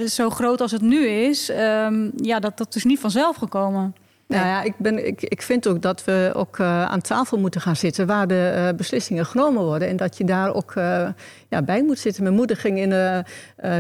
eh, 0.01 0.07
zo 0.07 0.31
groot 0.31 0.61
als 0.61 0.71
het 0.73 0.83
nu 0.83 1.07
is, 1.07 1.51
ehm, 1.51 2.09
ja, 2.17 2.39
dat, 2.41 2.57
dat 2.59 2.75
is 2.75 2.85
niet 2.85 2.99
vanzelf 3.01 3.37
gekomen. 3.37 3.95
Nou 4.29 4.47
ja, 4.47 4.63
ik, 4.63 4.75
ben, 4.77 5.07
ik, 5.07 5.23
ik 5.23 5.43
vind 5.43 5.69
ook 5.69 5.83
dat 5.83 6.05
we 6.05 6.31
ook 6.35 6.59
eh, 6.59 6.85
aan 6.85 7.01
tafel 7.01 7.39
moeten 7.39 7.61
gaan 7.61 7.77
zitten 7.77 8.07
waar 8.07 8.27
de 8.27 8.53
eh, 8.55 8.77
beslissingen 8.77 9.27
genomen 9.27 9.63
worden. 9.63 9.89
En 9.89 9.97
dat 9.97 10.17
je 10.19 10.25
daar 10.25 10.55
ook 10.55 10.73
eh, 10.75 11.09
ja, 11.49 11.63
bij 11.63 11.83
moet 11.83 11.99
zitten. 11.99 12.23
Mijn 12.23 12.35
moeder 12.35 12.57
ging 12.57 12.79
in 12.79 12.91
de 12.91 13.25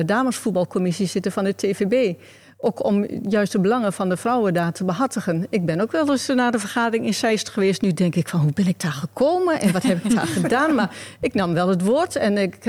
damesvoetbalcommissie 0.06 1.06
zitten 1.06 1.32
van 1.32 1.44
de 1.44 1.54
TVB. 1.54 2.14
Ook 2.58 2.84
om 2.84 3.06
juist 3.28 3.52
de 3.52 3.60
belangen 3.60 3.92
van 3.92 4.08
de 4.08 4.16
vrouwen 4.16 4.54
daar 4.54 4.72
te 4.72 4.84
behartigen. 4.84 5.46
Ik 5.50 5.66
ben 5.66 5.80
ook 5.80 5.92
wel 5.92 6.10
eens 6.10 6.26
naar 6.26 6.52
de 6.52 6.58
vergadering 6.58 7.06
in 7.06 7.14
Zeist 7.14 7.48
geweest. 7.48 7.82
Nu 7.82 7.92
denk 7.92 8.14
ik 8.14 8.28
van, 8.28 8.40
hoe 8.40 8.52
ben 8.52 8.66
ik 8.66 8.80
daar 8.80 8.92
gekomen 8.92 9.60
en 9.60 9.72
wat 9.72 9.82
heb 9.82 10.04
ik 10.04 10.14
daar 10.14 10.26
gedaan? 10.42 10.74
Maar 10.74 10.94
ik 11.20 11.34
nam 11.34 11.54
wel 11.54 11.68
het 11.68 11.82
woord 11.82 12.16
en 12.16 12.38
ik 12.38 12.64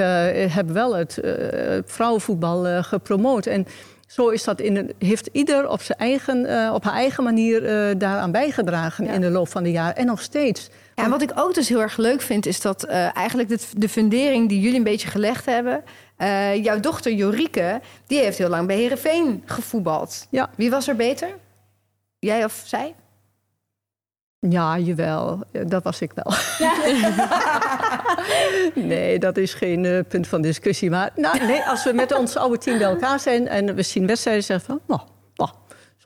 heb 0.50 0.70
wel 0.70 0.96
het 0.96 1.20
vrouwenvoetbal 1.86 2.84
gepromoot. 2.84 3.46
En 3.46 3.68
zo 4.08 4.30
is 4.30 4.43
dat 4.43 4.60
in 4.62 4.76
een, 4.76 4.93
heeft 5.00 5.30
ieder 5.32 5.70
op, 5.70 5.82
zijn 5.82 5.98
eigen, 5.98 6.46
eh, 6.46 6.74
op 6.74 6.84
haar 6.84 6.93
eigen 6.93 7.24
manier 7.24 7.65
eh, 7.65 7.96
daaraan 7.98 8.32
bijgedragen 8.32 9.06
Ja. 9.06 9.13
in 9.13 9.22
de 9.22 9.30
loop 9.30 9.48
van 9.50 9.63
de 9.63 9.72
jaren. 9.72 9.96
En 9.96 10.06
nog 10.06 10.22
steeds. 10.22 10.70
Ja, 10.96 11.04
en 11.04 11.10
wat 11.10 11.22
ik 11.22 11.32
ook 11.36 11.54
dus 11.54 11.70
heel 11.70 11.82
erg 11.82 11.98
leuk 11.98 12.22
vind, 12.22 12.46
is 12.46 12.62
dat 12.62 12.84
eh, 12.84 13.15
eigenlijk 13.17 13.50
de, 13.50 13.60
de 13.78 13.89
fundering 13.89 14.50
die 14.50 14.60
jullie 14.60 14.78
een 14.78 14.84
beetje 14.84 15.08
gelegd 15.08 15.46
hebben. 15.46 15.84
jouw 16.62 16.80
dochter 16.80 17.12
Jorike, 17.12 17.82
die 18.08 18.20
heeft 18.20 18.38
heel 18.38 18.50
lang 18.50 18.67
bij 18.67 18.76
Herenveen 18.78 19.43
gevoetbald. 19.46 20.28
Ja. 20.30 20.50
Wie 20.56 20.70
was 20.70 20.88
er 20.88 20.96
beter? 20.96 21.30
Jij 22.20 22.43
of 22.43 22.62
zij? 22.65 22.96
Ja, 24.39 24.78
jawel. 24.78 25.43
Dat 25.67 25.84
was 25.84 26.02
ik 26.02 26.12
wel. 26.13 26.34
nee, 28.93 29.19
dat 29.19 29.38
is 29.38 29.54
geen 29.54 29.84
uh, 29.84 30.00
punt 30.08 30.28
van 30.28 30.41
discussie. 30.41 30.89
Maar 30.89 31.12
nou, 31.15 31.45
nee, 31.45 31.62
als 31.62 31.84
we 31.84 31.93
met 31.93 32.13
ons 32.13 32.36
oude 32.36 32.58
team 32.58 32.78
bij 32.78 32.88
elkaar 32.88 33.19
zijn 33.19 33.47
en 33.47 33.76
we 33.76 33.82
zien 33.82 34.08
wedstrijden, 34.08 34.43
zeggen 34.43 34.65
van, 34.65 34.80
nou, 34.88 35.02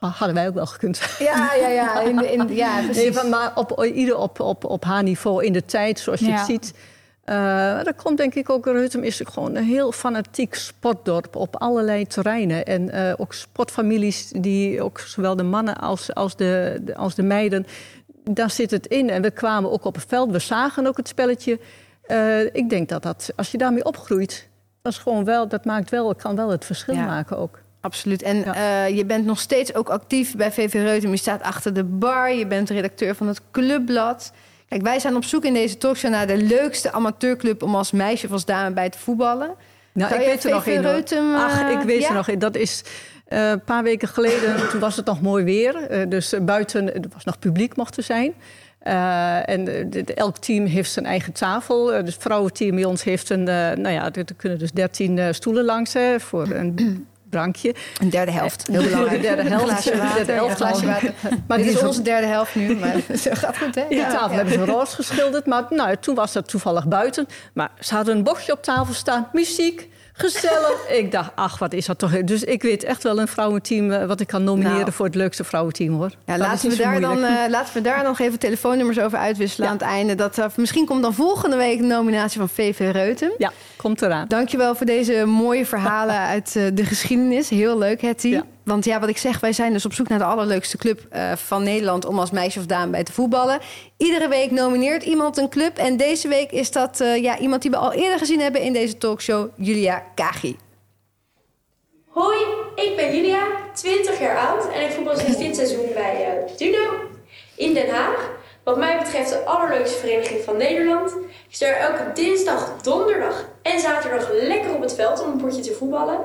nou, 0.01 0.13
hadden 0.13 0.35
wij 0.35 0.47
ook 0.47 0.53
wel 0.53 0.65
gekund. 0.65 1.01
Ja, 1.19 1.53
ja, 1.53 1.67
ja. 1.67 1.99
In, 2.01 2.31
in, 2.31 2.55
ja 2.55 2.81
precies. 2.83 3.15
Nee, 3.21 3.29
maar 3.29 3.51
op, 3.55 3.83
ieder 3.83 4.17
op, 4.17 4.39
op, 4.39 4.65
op 4.65 4.83
haar 4.83 5.03
niveau 5.03 5.45
in 5.45 5.53
de 5.53 5.65
tijd, 5.65 5.99
zoals 5.99 6.19
je 6.19 6.31
het 6.31 6.45
ziet. 6.45 6.73
Uh, 7.25 7.83
dat 7.83 7.95
komt 7.95 8.17
denk 8.17 8.35
ik 8.35 8.49
ook, 8.49 8.65
Reutem 8.65 9.03
is 9.03 9.21
gewoon 9.23 9.55
een 9.55 9.63
heel 9.63 9.91
fanatiek 9.91 10.55
sportdorp 10.55 11.35
op 11.35 11.55
allerlei 11.55 12.07
terreinen. 12.07 12.65
En 12.65 12.95
uh, 12.95 13.13
ook 13.17 13.33
sportfamilies 13.33 14.31
die 14.35 14.81
ook 14.81 14.99
zowel 14.99 15.35
de 15.35 15.43
mannen 15.43 15.75
als, 15.75 16.13
als, 16.13 16.35
de, 16.35 16.81
als 16.95 17.15
de 17.15 17.23
meiden, 17.23 17.67
daar 18.23 18.51
zit 18.51 18.71
het 18.71 18.88
in. 18.88 19.10
En 19.10 19.21
we 19.21 19.31
kwamen 19.31 19.71
ook 19.71 19.86
op 19.86 19.95
het 19.95 20.05
veld, 20.07 20.31
we 20.31 20.39
zagen 20.39 20.88
ook 20.88 20.97
het 20.97 21.07
spelletje. 21.07 21.60
Uh, 22.07 22.43
ik 22.43 22.69
denk 22.69 22.89
dat 22.89 23.03
dat, 23.03 23.29
als 23.36 23.51
je 23.51 23.57
daarmee 23.57 23.86
opgroeit, 23.86 24.49
dat, 24.81 24.91
is 24.91 24.97
gewoon 24.97 25.23
wel, 25.23 25.47
dat 25.47 25.65
maakt 25.65 25.89
wel, 25.89 26.15
kan 26.15 26.36
wel 26.36 26.49
het 26.49 26.65
verschil 26.65 26.95
ja. 26.95 27.05
maken 27.05 27.38
ook. 27.38 27.60
Absoluut. 27.81 28.21
En 28.21 28.38
ja. 28.38 28.86
uh, 28.88 28.97
je 28.97 29.05
bent 29.05 29.25
nog 29.25 29.39
steeds 29.39 29.73
ook 29.73 29.89
actief 29.89 30.36
bij 30.36 30.51
VV 30.51 30.73
Reutem. 30.73 31.12
Je 31.12 31.17
staat 31.17 31.41
achter 31.41 31.73
de 31.73 31.84
bar. 31.84 32.34
Je 32.34 32.47
bent 32.47 32.69
redacteur 32.69 33.15
van 33.15 33.27
het 33.27 33.41
Clubblad. 33.51 34.31
Kijk, 34.67 34.81
wij 34.81 34.99
zijn 34.99 35.15
op 35.15 35.23
zoek 35.23 35.45
in 35.45 35.53
deze 35.53 35.77
talkshow 35.77 36.12
naar 36.12 36.27
de 36.27 36.38
leukste 36.38 36.91
amateurclub 36.91 37.63
om 37.63 37.75
als 37.75 37.91
meisje 37.91 38.25
of 38.25 38.31
als 38.31 38.45
dame 38.45 38.73
bij 38.73 38.89
te 38.89 38.97
voetballen. 38.97 39.55
Nou, 39.93 40.13
ik 40.13 40.25
weet 40.25 40.43
er 40.43 40.51
nog 40.51 40.67
uh, 41.12 41.43
Ach, 41.43 41.71
ik 41.71 41.82
weet 41.82 42.01
ja? 42.01 42.08
er 42.08 42.13
nog. 42.13 42.25
Dat 42.25 42.56
is 42.56 42.84
uh, 43.30 43.49
een 43.49 43.63
paar 43.63 43.84
weken 43.84 44.08
geleden. 44.08 44.56
toen 44.71 44.80
was 44.80 44.95
het 44.95 45.06
nog 45.06 45.21
mooi 45.21 45.43
weer. 45.43 45.91
Uh, 45.91 46.10
dus 46.10 46.34
buiten, 46.41 46.93
er 46.93 47.10
was 47.13 47.23
nog 47.23 47.39
publiek 47.39 47.75
mocht 47.75 47.97
er 47.97 48.04
zijn. 48.04 48.34
Uh, 48.88 49.49
en 49.49 49.63
de, 49.63 49.89
de, 49.89 50.13
elk 50.13 50.38
team 50.38 50.65
heeft 50.65 50.91
zijn 50.91 51.06
eigen 51.06 51.34
tafel. 51.34 51.91
Uh, 51.91 51.97
het 51.97 52.15
vrouwenteam 52.19 52.75
bij 52.75 52.86
ons 52.86 53.04
heeft 53.04 53.30
een, 53.30 53.39
uh, 53.39 53.45
nou 53.71 53.89
ja, 53.89 54.12
er 54.13 54.25
kunnen 54.38 54.60
dus 54.60 54.71
13 54.71 55.34
stoelen 55.34 55.65
langs 55.65 55.93
hè, 55.93 56.19
voor 56.19 56.49
een 56.49 56.75
drankje. 57.31 57.75
Een 57.99 58.09
derde 58.09 58.31
helft. 58.31 58.67
Heel 58.67 58.83
belangrijk. 58.83 59.15
Een 59.15 59.21
derde 59.21 59.49
helft. 59.49 59.63
Glaasje 59.63 59.97
water, 59.97 60.15
derde 60.15 60.31
helft. 60.31 60.55
Glaasje 60.55 60.85
water. 60.85 61.13
Maar 61.47 61.57
dit 61.57 61.67
is 61.67 61.83
onze 61.83 62.01
derde 62.01 62.27
helft 62.27 62.55
nu. 62.55 62.75
Maar 62.75 62.95
zo 63.23 63.31
gaat 63.33 63.57
goed, 63.57 63.75
hè? 63.75 63.85
Die 63.89 63.97
ja, 63.97 64.11
tafel 64.11 64.35
hebben 64.35 64.53
ze 64.53 64.65
roze 64.65 64.95
geschilderd. 64.95 65.45
Maar 65.45 65.63
nou, 65.69 65.95
toen 65.99 66.15
was 66.15 66.31
dat 66.33 66.47
toevallig 66.47 66.87
buiten. 66.87 67.25
Maar 67.53 67.71
ze 67.79 67.95
hadden 67.95 68.15
een 68.15 68.23
bochtje 68.23 68.51
op 68.51 68.63
tafel 68.63 68.93
staan. 68.93 69.27
Muziek. 69.31 69.89
Gezellig. 70.13 70.89
ik 70.89 71.12
dacht, 71.12 71.32
ach, 71.36 71.60
wat 71.60 71.74
is 71.74 71.86
dat 71.86 72.00
toch. 72.00 72.24
Dus 72.24 72.43
ik 72.43 72.62
weet 72.62 72.84
echt 72.84 73.04
wel 73.04 73.19
een 73.19 73.28
vrouwenteam 73.28 73.91
uh, 73.91 74.06
wat 74.06 74.19
ik 74.19 74.28
kan 74.28 74.43
nomineren 74.43 74.80
nou. 74.80 74.91
voor 74.91 75.06
het 75.06 75.15
leukste 75.15 75.43
vrouwenteam 75.43 75.93
hoor. 75.93 76.12
Ja, 76.26 76.38
laten, 76.38 76.69
we 76.69 76.76
daar 76.76 77.02
dan, 77.02 77.17
uh, 77.17 77.34
laten 77.50 77.74
we 77.74 77.82
daar 77.82 78.04
nog 78.04 78.19
even 78.19 78.39
telefoonnummers 78.39 79.00
over 79.00 79.17
uitwisselen 79.17 79.67
ja. 79.67 79.74
aan 79.74 79.80
het 79.80 79.88
einde. 79.88 80.15
Dat, 80.15 80.38
uh, 80.38 80.45
misschien 80.56 80.86
komt 80.86 81.02
dan 81.02 81.13
volgende 81.13 81.56
week 81.56 81.78
de 81.78 81.84
nominatie 81.84 82.39
van 82.39 82.50
VV 82.50 82.89
Reutem. 82.91 83.32
Ja, 83.38 83.52
komt 83.76 84.02
eraan. 84.02 84.28
Dankjewel 84.28 84.76
voor 84.76 84.86
deze 84.86 85.26
mooie 85.26 85.65
verhalen 85.65 86.15
uit 86.36 86.54
de 86.54 86.86
geschiedenis. 86.86 87.50
Heel 87.50 87.78
leuk, 87.78 88.02
Hetty. 88.02 88.28
Ja. 88.28 88.43
Want 88.63 88.86
ja, 88.86 89.00
wat 89.00 89.10
ik 89.10 89.17
zeg, 89.17 89.39
wij 89.39 89.54
zijn 89.54 89.74
dus 89.74 89.86
op 89.86 89.93
zoek 89.93 90.08
naar 90.08 90.19
de 90.19 90.26
allerleukste 90.26 90.78
club 90.78 91.08
uh, 91.13 91.32
van 91.36 91.63
Nederland 91.63 92.06
om 92.06 92.19
als 92.19 92.32
meisje 92.32 92.60
of 92.60 92.65
dame 92.65 92.91
bij 92.91 93.04
te 93.04 93.12
voetballen. 93.12 93.60
Iedere 93.97 94.28
week 94.28 94.52
nomineert 94.52 95.04
iemand 95.04 95.38
een 95.38 95.50
club. 95.50 95.78
En 95.78 95.97
deze 95.97 96.28
week 96.28 96.52
is 96.52 96.71
dat 96.71 97.00
uh, 97.00 97.21
ja, 97.21 97.38
iemand 97.38 97.62
die 97.62 97.71
we 97.71 97.78
al 97.78 97.93
eerder 97.93 98.17
gezien 98.17 98.39
hebben 98.39 98.62
in 98.62 98.74
deze 98.74 98.97
talkshow, 98.97 99.50
Julia 99.56 100.04
Kagi. 100.15 100.58
Hoi, 102.08 102.38
ik 102.76 102.95
ben 102.95 103.15
Julia, 103.15 103.47
20 103.74 104.19
jaar 104.19 104.38
oud 104.38 104.71
en 104.71 104.82
ik 104.82 104.91
voetbal 104.91 105.15
sinds 105.15 105.38
dit 105.38 105.56
seizoen 105.56 105.93
bij 105.93 106.43
uh, 106.47 106.58
Duno 106.58 106.91
in 107.56 107.74
Den 107.74 107.89
Haag. 107.89 108.30
Wat 108.63 108.78
mij 108.78 108.97
betreft 108.97 109.30
de 109.30 109.45
allerleukste 109.45 109.97
vereniging 109.97 110.43
van 110.43 110.58
Nederland. 110.58 111.12
Ik 111.47 111.56
sta 111.56 111.65
elke 111.65 112.12
dinsdag, 112.13 112.82
donderdag 112.82 113.45
en 113.62 113.80
zaterdag 113.80 114.30
lekker 114.32 114.76
op 114.76 114.82
het 114.82 114.95
veld 114.95 115.24
om 115.24 115.32
een 115.32 115.38
potje 115.38 115.62
te 115.62 115.74
voetballen. 115.74 116.19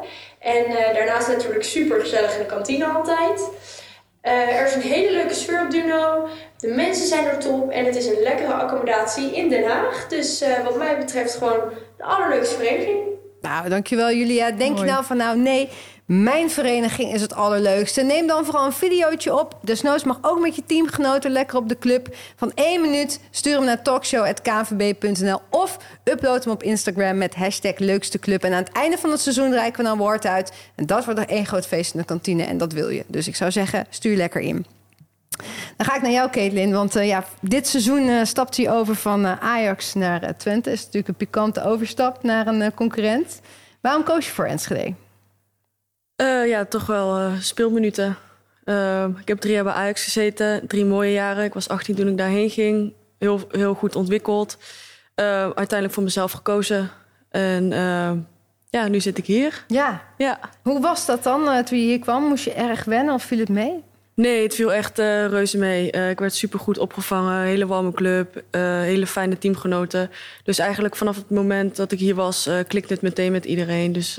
En 0.46 0.70
uh, 0.70 0.94
daarnaast 0.94 1.28
natuurlijk 1.28 1.64
super 1.64 2.00
gezellig 2.00 2.32
in 2.32 2.38
de 2.38 2.46
kantine 2.46 2.85
altijd. 2.85 3.50
Uh, 4.22 4.61
er 4.61 4.66
is 4.66 4.74
een 4.74 4.80
hele 4.80 5.11
leuke 5.11 5.35
sfeer 5.35 5.62
op 5.64 5.70
Duno. 5.70 6.28
De 6.59 6.68
mensen 6.68 7.06
zijn 7.06 7.26
er 7.26 7.38
top 7.38 7.70
en 7.70 7.85
het 7.85 7.96
is 7.96 8.06
een 8.06 8.22
lekkere 8.22 8.52
accommodatie 8.52 9.37
in 9.37 9.48
Den 9.48 9.64
Haag. 9.64 10.06
Dus 10.09 10.42
uh, 10.42 10.64
wat 10.64 10.76
mij 10.76 10.98
betreft 10.98 11.35
gewoon 11.35 11.61
de 11.96 12.04
allerleukste 12.04 12.54
vereniging. 12.56 12.98
Nou, 13.40 13.68
dankjewel 13.68 14.12
Julia. 14.12 14.50
Denk 14.50 14.74
Mooi. 14.74 14.87
je 14.87 14.92
nou 14.92 15.04
van 15.04 15.16
nou 15.16 15.38
nee, 15.38 15.68
mijn 16.06 16.50
vereniging 16.50 17.12
is 17.12 17.20
het 17.20 17.34
allerleukste. 17.34 18.02
Neem 18.02 18.26
dan 18.26 18.44
vooral 18.44 18.66
een 18.66 18.72
videootje 18.72 19.38
op. 19.38 19.58
Desnoods 19.62 20.04
mag 20.04 20.18
ook 20.22 20.40
met 20.40 20.56
je 20.56 20.62
teamgenoten 20.66 21.30
lekker 21.30 21.58
op 21.58 21.68
de 21.68 21.78
club. 21.78 22.16
Van 22.36 22.52
één 22.54 22.80
minuut 22.80 23.20
stuur 23.30 23.54
hem 23.54 23.64
naar 23.64 23.82
talkshow.kvb.nl 23.82 25.40
of 25.50 25.76
upload 26.04 26.44
hem 26.44 26.52
op 26.52 26.62
Instagram 26.62 27.18
met 27.18 27.34
hashtag 27.34 27.78
leukste 27.78 28.18
club. 28.18 28.44
En 28.44 28.52
aan 28.52 28.62
het 28.62 28.72
einde 28.72 28.98
van 28.98 29.10
het 29.10 29.20
seizoen 29.20 29.52
reiken 29.52 29.82
we 29.82 29.88
dan 29.88 29.98
woord 29.98 30.26
uit. 30.26 30.52
En 30.74 30.86
dat 30.86 31.04
wordt 31.04 31.20
er 31.20 31.28
één 31.28 31.46
groot 31.46 31.66
feest 31.66 31.94
in 31.94 32.00
de 32.00 32.06
kantine 32.06 32.44
en 32.44 32.58
dat 32.58 32.72
wil 32.72 32.88
je. 32.88 33.04
Dus 33.06 33.28
ik 33.28 33.36
zou 33.36 33.50
zeggen, 33.50 33.86
stuur 33.90 34.16
lekker 34.16 34.40
in. 34.40 34.66
Dan 35.76 35.86
ga 35.86 35.96
ik 35.96 36.02
naar 36.02 36.10
jou, 36.10 36.30
Caitlin. 36.30 36.72
Want 36.72 36.96
uh, 36.96 37.06
ja, 37.06 37.24
dit 37.40 37.68
seizoen 37.68 38.02
uh, 38.02 38.24
stapt 38.24 38.56
hij 38.56 38.70
over 38.70 38.94
van 38.94 39.24
uh, 39.24 39.32
Ajax 39.40 39.94
naar 39.94 40.36
Twente. 40.36 40.70
is 40.70 40.78
natuurlijk 40.78 41.08
een 41.08 41.14
pikante 41.14 41.64
overstap 41.64 42.22
naar 42.22 42.46
een 42.46 42.74
concurrent. 42.74 43.40
Waarom 43.80 44.02
koos 44.02 44.26
je 44.26 44.32
voor 44.32 44.44
Enschede? 44.44 44.94
Uh, 46.16 46.48
ja, 46.48 46.64
toch 46.64 46.87
wel 46.87 47.18
uh, 47.18 47.33
speelminuten. 47.40 48.16
Uh, 48.64 49.07
ik 49.20 49.29
heb 49.29 49.40
drie 49.40 49.52
jaar 49.52 49.64
bij 49.64 49.72
Ajax 49.72 50.05
gezeten, 50.05 50.66
drie 50.66 50.85
mooie 50.85 51.12
jaren. 51.12 51.44
Ik 51.44 51.55
was 51.55 51.68
18 51.68 51.94
toen 51.94 52.09
ik 52.09 52.16
daarheen 52.16 52.50
ging. 52.50 52.92
Heel, 53.18 53.40
heel 53.50 53.74
goed 53.74 53.96
ontwikkeld. 53.96 54.59
uiteindelijk 55.14 55.92
voor 55.92 56.02
mezelf 56.02 56.33
gekozen. 56.33 56.90
En 57.31 57.68
ja, 58.70 58.88
nu 58.88 59.00
zit 59.00 59.18
ik 59.18 59.26
hier. 59.26 59.64
Ja. 59.66 60.02
ja. 60.16 60.40
Hoe 60.62 60.81
was 60.81 61.07
dat 61.07 61.22
dan 61.22 61.64
toen 61.64 61.79
je 61.79 61.85
hier 61.85 61.98
kwam? 61.98 62.24
Moest 62.24 62.44
je 62.44 62.52
erg 62.52 62.85
wennen 62.85 63.14
of 63.14 63.22
viel 63.22 63.38
het 63.38 63.48
mee? 63.48 63.83
Nee, 64.14 64.42
het 64.42 64.55
viel 64.55 64.72
echt 64.72 64.98
reuze 64.98 65.59
mee. 65.59 65.90
ik 65.90 66.18
werd 66.18 66.35
super 66.35 66.59
goed 66.59 66.79
opgevangen. 66.79 67.42
Hele 67.42 67.66
warme 67.66 67.92
club. 67.92 68.42
hele 68.50 69.07
fijne 69.07 69.38
teamgenoten. 69.38 70.11
Dus 70.44 70.59
eigenlijk 70.59 70.96
vanaf 70.96 71.16
het 71.16 71.31
moment 71.31 71.76
dat 71.76 71.92
ik 71.92 71.98
hier 71.98 72.14
was, 72.14 72.48
klikte 72.68 72.92
het 72.92 73.02
meteen 73.02 73.33
met 73.33 73.44
iedereen. 73.44 73.92
Dus 73.92 74.18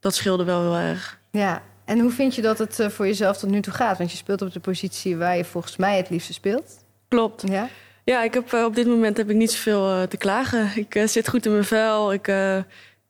dat 0.00 0.14
scheelde 0.14 0.44
wel 0.44 0.60
heel 0.60 0.88
erg. 0.88 1.18
Ja, 1.30 1.62
en 1.84 1.98
hoe 1.98 2.10
vind 2.10 2.34
je 2.34 2.42
dat 2.42 2.58
het 2.58 2.86
voor 2.88 3.06
jezelf 3.06 3.36
tot 3.36 3.50
nu 3.50 3.60
toe 3.60 3.72
gaat? 3.72 3.98
Want 3.98 4.10
je 4.10 4.16
speelt 4.16 4.42
op 4.42 4.52
de 4.52 4.60
positie 4.60 5.16
waar 5.16 5.36
je 5.36 5.44
volgens 5.44 5.76
mij 5.76 5.96
het 5.96 6.10
liefste 6.10 6.32
speelt. 6.32 6.84
Klopt. 7.08 7.42
Ja, 7.48 7.68
ja 8.04 8.22
ik 8.22 8.34
heb, 8.34 8.52
op 8.52 8.74
dit 8.74 8.86
moment 8.86 9.16
heb 9.16 9.30
ik 9.30 9.36
niet 9.36 9.52
zoveel 9.52 9.90
uh, 9.90 10.02
te 10.02 10.16
klagen. 10.16 10.70
Ik 10.74 11.02
zit 11.04 11.28
goed 11.28 11.46
in 11.46 11.52
mijn 11.52 11.64
vel. 11.64 12.12
Ik, 12.12 12.28
uh, 12.28 12.34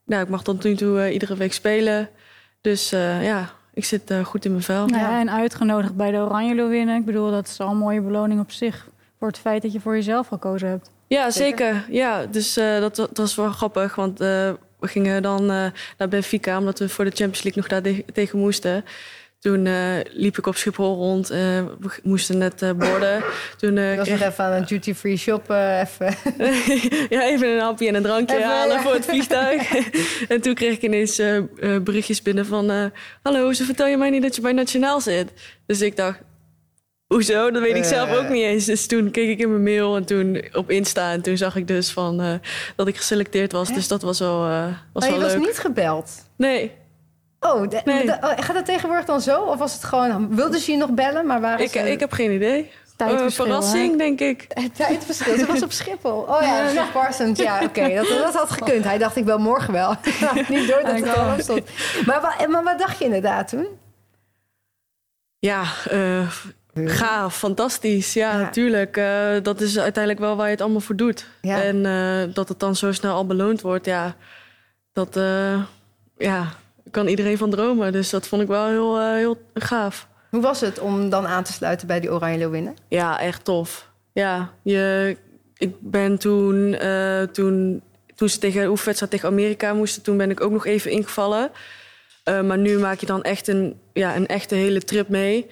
nou, 0.05 0.23
ik 0.23 0.29
mag 0.29 0.43
tot 0.43 0.65
nu 0.65 0.77
toe 0.77 1.13
iedere 1.13 1.37
week 1.37 1.53
spelen. 1.53 2.09
Dus 2.61 2.91
ja, 2.91 3.51
ik 3.75 3.85
zit 3.85 4.13
goed 4.25 4.45
in 4.45 4.51
mijn 4.51 4.63
vel. 4.63 4.89
Ja, 4.89 4.99
ja, 4.99 5.21
en 5.21 5.31
uitgenodigd 5.31 5.97
bij 5.97 6.11
de 6.11 6.17
Oranje 6.17 6.67
winnen. 6.67 6.97
Ik 6.97 7.05
bedoel, 7.05 7.31
dat 7.31 7.47
is 7.47 7.61
al 7.61 7.71
een 7.71 7.77
mooie 7.77 8.01
beloning 8.01 8.41
op 8.41 8.51
zich... 8.51 8.89
voor 9.19 9.29
het 9.29 9.39
feit 9.39 9.63
dat 9.63 9.73
je 9.73 9.81
voor 9.81 9.95
jezelf 9.95 10.27
gekozen 10.27 10.69
hebt. 10.69 10.91
Ja, 11.07 11.31
zeker. 11.31 11.75
zeker. 11.75 11.95
Ja, 11.95 12.27
dus 12.27 12.55
dat, 12.55 12.97
dat 12.97 13.17
was 13.17 13.35
wel 13.35 13.51
grappig, 13.51 13.95
want 13.95 14.19
we 14.81 14.89
gingen 14.89 15.23
dan 15.23 15.43
uh, 15.43 15.67
naar 15.99 16.09
Benfica, 16.09 16.59
omdat 16.59 16.79
we 16.79 16.89
voor 16.89 17.05
de 17.05 17.11
Champions 17.11 17.43
League 17.43 17.63
nog 17.63 17.71
daar 17.71 17.83
de- 17.83 18.05
tegen 18.13 18.39
moesten. 18.39 18.85
Toen 19.39 19.67
uh, 19.67 19.95
liep 20.11 20.39
ik 20.39 20.47
op 20.47 20.57
Schiphol 20.57 20.95
rond. 20.95 21.31
Uh, 21.31 21.39
we 21.81 21.91
moesten 22.03 22.39
net 22.39 22.59
borden. 22.77 23.23
Toen 23.57 23.77
uh, 23.77 23.97
was 23.97 24.07
kreeg... 24.07 24.19
nog 24.19 24.29
even 24.29 24.45
aan 24.45 24.53
een 24.53 24.65
duty-free 24.65 25.17
shop. 25.17 25.51
even. 25.51 26.15
ja, 27.17 27.23
even 27.23 27.49
een 27.49 27.61
hapje 27.61 27.89
en 27.89 27.95
een 27.95 28.03
drankje 28.03 28.37
even, 28.37 28.49
halen 28.49 28.77
ja. 28.77 28.83
voor 28.83 28.93
het 28.93 29.05
vliegtuig. 29.05 29.75
en 30.29 30.41
toen 30.41 30.55
kreeg 30.55 30.73
ik 30.73 30.83
ineens 30.83 31.23
berichtjes 31.83 32.23
binnen 32.23 32.47
van... 32.47 32.93
Hallo, 33.23 33.53
ze 33.53 33.65
vertel 33.65 33.87
je 33.87 33.97
mij 33.97 34.11
niet 34.11 34.23
dat 34.23 34.35
je 34.35 34.41
bij 34.41 34.53
Nationaal 34.53 35.01
zit? 35.01 35.33
Dus 35.67 35.81
ik 35.81 35.97
dacht, 35.97 36.19
Hoezo? 37.09 37.51
Dat 37.51 37.63
weet 37.63 37.77
ik 37.77 37.85
zelf 37.85 38.17
ook 38.17 38.29
niet 38.29 38.43
eens. 38.43 38.65
Dus 38.65 38.87
toen 38.87 39.11
keek 39.11 39.29
ik 39.29 39.39
in 39.39 39.51
mijn 39.51 39.63
mail 39.63 39.97
en 39.97 40.05
toen 40.05 40.45
op 40.53 40.71
Insta. 40.71 41.13
En 41.13 41.23
toen 41.23 41.37
zag 41.37 41.57
ik 41.57 41.67
dus 41.67 41.91
van, 41.91 42.23
uh, 42.23 42.35
dat 42.77 42.89
ik 42.89 42.97
geselecteerd 42.97 43.53
was. 43.53 43.69
Hè? 43.69 43.75
Dus 43.75 43.89
dat 43.89 44.03
was 44.03 44.19
wel, 44.19 44.49
uh, 44.49 44.65
was 44.93 45.03
maar 45.03 45.03
wel 45.03 45.13
je 45.13 45.27
leuk. 45.27 45.39
was 45.39 45.47
niet 45.47 45.59
gebeld? 45.59 46.11
Nee. 46.37 46.73
Oh, 47.41 47.69
de, 47.69 47.81
nee. 47.85 48.07
de, 48.07 48.13
oh, 48.21 48.33
gaat 48.37 48.55
dat 48.55 48.65
tegenwoordig 48.65 49.05
dan 49.05 49.21
zo? 49.21 49.41
Of 49.41 49.59
was 49.59 49.73
het 49.73 49.85
gewoon... 49.85 50.35
Wilden 50.35 50.61
ze 50.61 50.71
je 50.71 50.77
nog 50.77 50.91
bellen? 50.91 51.27
Maar 51.27 51.41
waren 51.41 51.65
ik, 51.65 51.75
ik 51.75 52.01
heb 52.01 52.13
geen 52.13 52.33
idee. 52.33 52.71
Uh, 53.03 53.29
verrassing, 53.29 53.91
hè? 53.91 53.97
denk 53.97 54.21
ik. 54.21 54.47
Tijdverschil. 54.75 55.39
Ze 55.39 55.47
was 55.47 55.63
op 55.63 55.73
Schiphol. 55.73 56.21
Oh 56.21 56.43
ja, 56.43 56.69
ja. 56.69 56.87
Parsons. 56.93 57.39
Ja, 57.39 57.55
oké. 57.55 57.65
Okay. 57.65 57.95
Dat, 57.95 58.09
dat 58.09 58.35
had 58.35 58.51
gekund. 58.51 58.85
Hij 58.85 58.99
dacht, 58.99 59.17
ik 59.17 59.25
wel 59.25 59.39
morgen 59.39 59.73
wel. 59.73 59.95
niet 60.49 60.69
door 60.69 60.83
dat 60.83 60.95
het 60.95 61.17
al 61.17 61.35
stond. 61.39 61.63
Maar 62.07 62.63
wat 62.65 62.79
dacht 62.79 62.99
je 62.99 63.05
inderdaad 63.05 63.49
toen? 63.49 63.67
Ja, 65.39 65.65
uh, 65.93 66.31
Gaaf, 66.87 67.37
fantastisch. 67.37 68.13
Ja, 68.13 68.33
ja. 68.33 68.39
natuurlijk. 68.39 68.97
Uh, 68.97 69.31
dat 69.43 69.61
is 69.61 69.79
uiteindelijk 69.79 70.25
wel 70.25 70.37
waar 70.37 70.47
je 70.47 70.53
het 70.53 70.61
allemaal 70.61 70.81
voor 70.81 70.97
doet. 70.97 71.27
Ja. 71.41 71.63
En 71.63 71.77
uh, 71.77 72.35
dat 72.35 72.49
het 72.49 72.61
dan 72.61 72.77
zo 72.77 72.93
snel 72.93 73.15
al 73.15 73.27
beloond 73.27 73.61
wordt, 73.61 73.87
ja, 73.87 74.17
dat 74.93 75.17
uh, 75.17 75.63
ja, 76.19 76.53
kan 76.91 77.07
iedereen 77.07 77.39
van 77.39 77.51
dromen. 77.51 77.93
Dus 77.93 78.11
dat 78.11 78.29
vond 78.29 78.43
ik 78.43 78.49
wel 78.49 78.67
heel, 78.67 79.15
heel 79.15 79.43
gaaf. 79.55 80.09
Hoe 80.31 80.41
was 80.41 80.61
het 80.61 80.79
om 80.79 81.11
dan 81.11 81.27
aan 81.27 81.45
te 81.45 81.53
sluiten 81.53 81.87
bij 81.87 82.01
die 82.01 82.13
Oranje 82.13 82.39
Leeuwinnen? 82.39 82.77
Ja, 82.89 83.21
echt 83.21 83.45
tof. 83.45 83.91
ja, 84.13 84.51
je, 84.63 85.17
ik 85.59 85.75
ben 85.81 86.19
toen, 86.19 86.75
eh, 86.75 87.23
toen, 87.23 87.83
toen 88.15 88.29
ze 88.29 88.39
tegen 88.39 88.63
de 88.63 88.69
oefenwedstrijd 88.69 89.13
tegen 89.13 89.29
Amerika 89.29 89.75
moesten, 89.75 90.03
toen 90.03 90.17
ben 90.17 90.31
ik 90.31 90.41
ook 90.41 90.53
nog 90.53 90.67
even 90.67 90.91
ingevallen. 90.91 91.51
Eh, 92.25 92.43
maar 92.43 92.59
nu 92.59 92.79
maak 92.79 93.01
je 93.01 93.07
dan 93.07 93.23
echt 93.23 93.49
een, 93.49 93.81
ja, 93.93 94.17
een 94.17 94.27
echte 94.27 94.55
hele 94.55 94.81
trip 94.81 95.09
mee. 95.09 95.47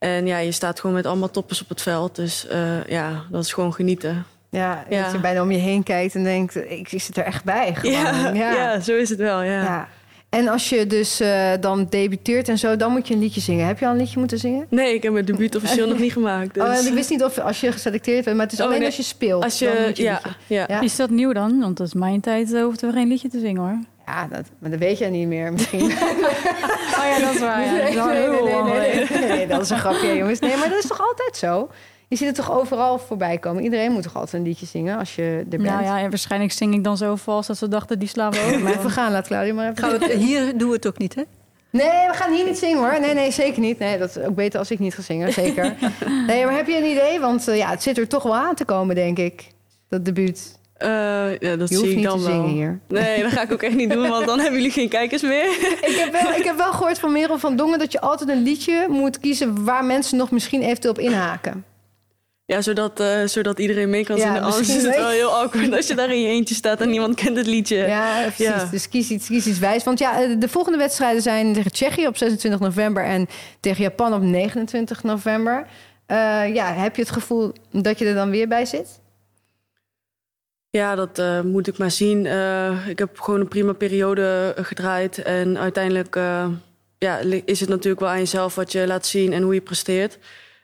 En 0.00 0.26
ja, 0.26 0.38
je 0.38 0.52
staat 0.52 0.80
gewoon 0.80 0.96
met 0.96 1.06
allemaal 1.06 1.30
toppers 1.30 1.62
op 1.62 1.68
het 1.68 1.82
veld. 1.82 2.16
Dus 2.16 2.46
eh, 2.46 2.86
ja, 2.86 3.22
dat 3.30 3.44
is 3.44 3.52
gewoon 3.52 3.74
genieten. 3.74 4.24
Ja, 4.50 4.84
Ja. 4.88 5.02
dat 5.02 5.12
je 5.12 5.18
bijna 5.20 5.42
om 5.42 5.50
je 5.50 5.58
heen 5.58 5.82
kijkt 5.82 6.14
en 6.14 6.24
denkt, 6.24 6.56
ik 6.70 6.88
zit 6.88 7.16
er 7.16 7.24
echt 7.24 7.44
bij. 7.44 7.74
Gewoon. 7.74 8.34
Ja, 8.36 8.52
ja. 8.52 8.80
zo 8.80 8.96
is 8.96 9.08
het 9.08 9.18
wel, 9.18 9.42
ja. 9.42 9.62
Ja. 9.62 9.88
En 10.28 10.48
als 10.48 10.68
je 10.68 10.86
dus 10.86 11.20
eh, 11.20 11.50
dan 11.60 11.86
debuteert 11.90 12.48
en 12.48 12.58
zo, 12.58 12.76
dan 12.76 12.92
moet 12.92 13.08
je 13.08 13.14
een 13.14 13.20
liedje 13.20 13.40
zingen. 13.40 13.66
Heb 13.66 13.78
je 13.78 13.86
al 13.86 13.92
een 13.92 13.98
liedje 13.98 14.18
moeten 14.18 14.38
zingen? 14.38 14.66
Nee, 14.68 14.94
ik 14.94 15.02
heb 15.02 15.12
mijn 15.12 15.24
debuut 15.24 15.56
officieel 15.56 15.88
nog 15.88 15.98
niet 15.98 16.12
gemaakt. 16.12 16.54
Dus. 16.54 16.62
Oh, 16.62 16.76
en 16.76 16.86
ik 16.86 16.92
wist 16.94 17.10
niet 17.10 17.22
of 17.24 17.38
als 17.38 17.60
je 17.60 17.72
geselecteerd 17.72 18.24
bent, 18.24 18.36
maar 18.36 18.44
het 18.44 18.54
is 18.54 18.60
Oh, 18.60 18.66
alleen 18.66 18.78
nee. 18.78 18.86
als 18.86 18.96
je 18.96 19.02
speelt. 19.02 19.44
Als 19.44 19.58
dan 19.58 19.68
je, 19.68 19.84
moet 19.86 19.96
je 19.96 20.02
een 20.02 20.08
ja, 20.08 20.20
liedje. 20.24 20.54
ja. 20.54 20.64
Ja. 20.68 20.80
Is 20.80 20.96
dat 20.96 21.10
nieuw 21.10 21.32
dan? 21.32 21.60
Want 21.60 21.76
dat 21.76 21.86
is 21.86 21.94
mijn 21.94 22.20
tijd, 22.20 22.52
eh, 22.52 22.62
hoefden 22.62 22.90
we 22.90 22.96
geen 22.96 23.08
liedje 23.08 23.28
te 23.28 23.38
zingen 23.40 23.62
hoor. 23.62 23.78
Ja, 24.10 24.26
dat, 24.26 24.44
maar 24.58 24.70
dat 24.70 24.78
weet 24.78 24.98
jij 24.98 25.10
niet 25.10 25.28
meer 25.28 25.52
misschien. 25.52 25.92
Oh 27.00 27.06
ja, 27.06 27.18
dat 27.20 27.34
is 27.34 27.40
waar. 27.40 27.64
Ja. 27.64 27.72
Nee, 28.06 28.28
nee, 28.28 28.42
nee, 28.42 28.62
nee, 28.62 29.06
geleden. 29.06 29.28
nee, 29.28 29.36
nee, 29.36 29.46
dat 29.46 29.60
is 29.60 29.70
een 29.70 29.78
grapje, 29.78 30.16
jongens. 30.16 30.38
Nee, 30.38 30.56
maar 30.56 30.68
dat 30.68 30.78
is 30.78 30.86
toch 30.86 31.00
altijd 31.00 31.36
zo? 31.36 31.70
Je 32.08 32.16
ziet 32.16 32.26
het 32.26 32.36
toch 32.36 32.52
overal 32.52 32.98
voorbij 32.98 33.38
komen? 33.38 33.62
Iedereen 33.62 33.92
moet 33.92 34.02
toch 34.02 34.14
altijd 34.14 34.32
een 34.32 34.48
liedje 34.48 34.66
zingen 34.66 34.98
als 34.98 35.14
je 35.14 35.22
er 35.22 35.48
bent? 35.48 35.62
Nou 35.62 35.82
ja, 35.82 35.98
en 36.00 36.10
waarschijnlijk 36.10 36.52
zing 36.52 36.74
ik 36.74 36.84
dan 36.84 36.96
zo 36.96 37.16
vals 37.16 37.46
dat 37.46 37.58
ze 37.58 37.68
dachten, 37.68 37.98
die 37.98 38.08
slaan 38.08 38.32
we 38.32 38.40
over. 38.40 38.60
Maar 38.60 38.78
even 38.78 38.90
gaan, 38.90 39.12
laat 39.12 39.26
Claudia 39.26 39.54
maar 39.54 39.70
even. 39.70 39.78
Gaan 39.78 39.98
we 39.98 40.04
het, 40.04 40.12
hier 40.12 40.58
doen 40.58 40.68
we 40.68 40.74
het 40.74 40.86
ook 40.86 40.98
niet, 40.98 41.14
hè? 41.14 41.22
Nee, 41.70 42.08
we 42.08 42.14
gaan 42.14 42.32
hier 42.32 42.44
niet 42.44 42.58
zingen 42.58 42.78
hoor. 42.78 43.00
Nee, 43.00 43.14
nee, 43.14 43.30
zeker 43.30 43.60
niet. 43.60 43.78
Nee, 43.78 43.98
dat 43.98 44.16
is 44.16 44.22
ook 44.22 44.34
beter 44.34 44.58
als 44.58 44.70
ik 44.70 44.78
niet 44.78 44.94
ga 44.94 45.02
zingen, 45.02 45.32
zeker. 45.32 45.76
Nee, 46.26 46.44
maar 46.44 46.54
heb 46.54 46.66
je 46.66 46.76
een 46.76 46.90
idee? 46.90 47.20
Want 47.20 47.48
eh, 47.48 47.56
ja, 47.56 47.70
het 47.70 47.82
zit 47.82 47.98
er 47.98 48.08
toch 48.08 48.22
wel 48.22 48.36
aan 48.36 48.54
te 48.54 48.64
komen, 48.64 48.94
denk 48.94 49.18
ik. 49.18 49.46
Dat 49.88 50.04
debuut. 50.04 50.58
Eh, 50.80 50.88
ja, 51.38 51.56
dat 51.56 51.68
Je 51.68 51.74
hoeft 51.76 51.88
zie 51.88 51.90
ik 51.90 51.96
niet 51.96 52.04
dan 52.04 52.18
te 52.18 52.24
wel. 52.24 52.32
zingen 52.32 52.48
hier. 52.50 52.80
Nee, 52.88 53.22
dat 53.22 53.32
ga 53.32 53.42
ik 53.42 53.52
ook 53.52 53.62
echt 53.62 53.74
niet 53.74 53.90
doen, 53.90 54.08
want 54.08 54.26
dan 54.26 54.38
hebben 54.40 54.56
jullie 54.56 54.72
geen 54.72 54.88
kijkers 54.88 55.22
meer. 55.22 55.44
Ik 55.80 55.94
heb, 56.04 56.12
wel, 56.12 56.32
ik 56.32 56.44
heb 56.44 56.56
wel 56.56 56.72
gehoord 56.72 56.98
van 56.98 57.12
Merel 57.12 57.38
van 57.38 57.56
Dongen 57.56 57.78
dat 57.78 57.92
je 57.92 58.00
altijd 58.00 58.30
een 58.30 58.42
liedje 58.42 58.86
moet 58.88 59.18
kiezen 59.18 59.64
waar 59.64 59.84
mensen 59.84 60.16
nog 60.16 60.30
misschien 60.30 60.62
eventueel 60.62 60.92
op 60.92 60.98
inhaken. 60.98 61.64
Ja, 62.44 62.60
zodat, 62.62 63.00
eh, 63.00 63.24
zodat 63.24 63.58
iedereen 63.58 63.90
mee 63.90 64.04
kan 64.04 64.16
Ja, 64.16 64.22
zingen. 64.22 64.42
Anders 64.42 64.68
is 64.68 64.82
het 64.82 64.96
wel 64.96 65.08
heel 65.08 65.30
awkward 65.34 65.72
als 65.76 65.86
je 65.86 65.94
daar 65.94 66.10
in 66.10 66.20
je 66.22 66.28
eentje 66.28 66.54
staat 66.54 66.80
en 66.80 66.90
niemand 66.90 67.14
kent 67.14 67.36
het 67.36 67.46
liedje. 67.46 67.76
Ja, 67.76 68.20
precies. 68.22 68.46
Ja. 68.46 68.64
Dus 68.70 68.88
kies 68.88 69.10
iets, 69.10 69.26
kies 69.26 69.46
iets 69.46 69.58
wijs. 69.58 69.84
Want 69.84 69.98
ja, 69.98 70.22
eh, 70.22 70.30
de 70.38 70.48
volgende 70.48 70.78
wedstrijden 70.78 71.22
zijn 71.22 71.52
tegen 71.52 71.72
Tsjechië 71.72 72.06
op 72.06 72.16
26 72.16 72.60
november 72.60 73.04
en 73.04 73.28
tegen 73.60 73.82
Japan 73.82 74.14
op 74.14 74.22
29 74.22 75.02
november. 75.02 75.66
Ja, 76.52 76.72
heb 76.74 76.96
je 76.96 77.02
het 77.02 77.10
gevoel 77.10 77.52
dat 77.70 77.98
je 77.98 78.04
er 78.06 78.14
dan 78.14 78.30
weer 78.30 78.48
bij 78.48 78.64
zit? 78.64 79.00
Ja, 80.70 80.94
dat 80.94 81.18
eh, 81.18 81.40
moet 81.40 81.66
ik 81.66 81.78
maar 81.78 81.90
zien. 81.90 82.26
Eh, 82.26 82.88
ik 82.88 82.98
heb 82.98 83.20
gewoon 83.20 83.40
een 83.40 83.48
prima 83.48 83.72
periode 83.72 84.54
eh, 84.56 84.64
gedraaid. 84.64 85.22
En 85.22 85.58
uiteindelijk 85.58 86.14
ja, 86.98 87.18
is 87.44 87.60
het 87.60 87.68
natuurlijk 87.68 88.00
wel 88.00 88.08
aan 88.08 88.18
jezelf 88.18 88.54
wat 88.54 88.72
je 88.72 88.86
laat 88.86 89.06
zien 89.06 89.32
en 89.32 89.42
hoe 89.42 89.54
je 89.54 89.60
presteert. 89.60 90.18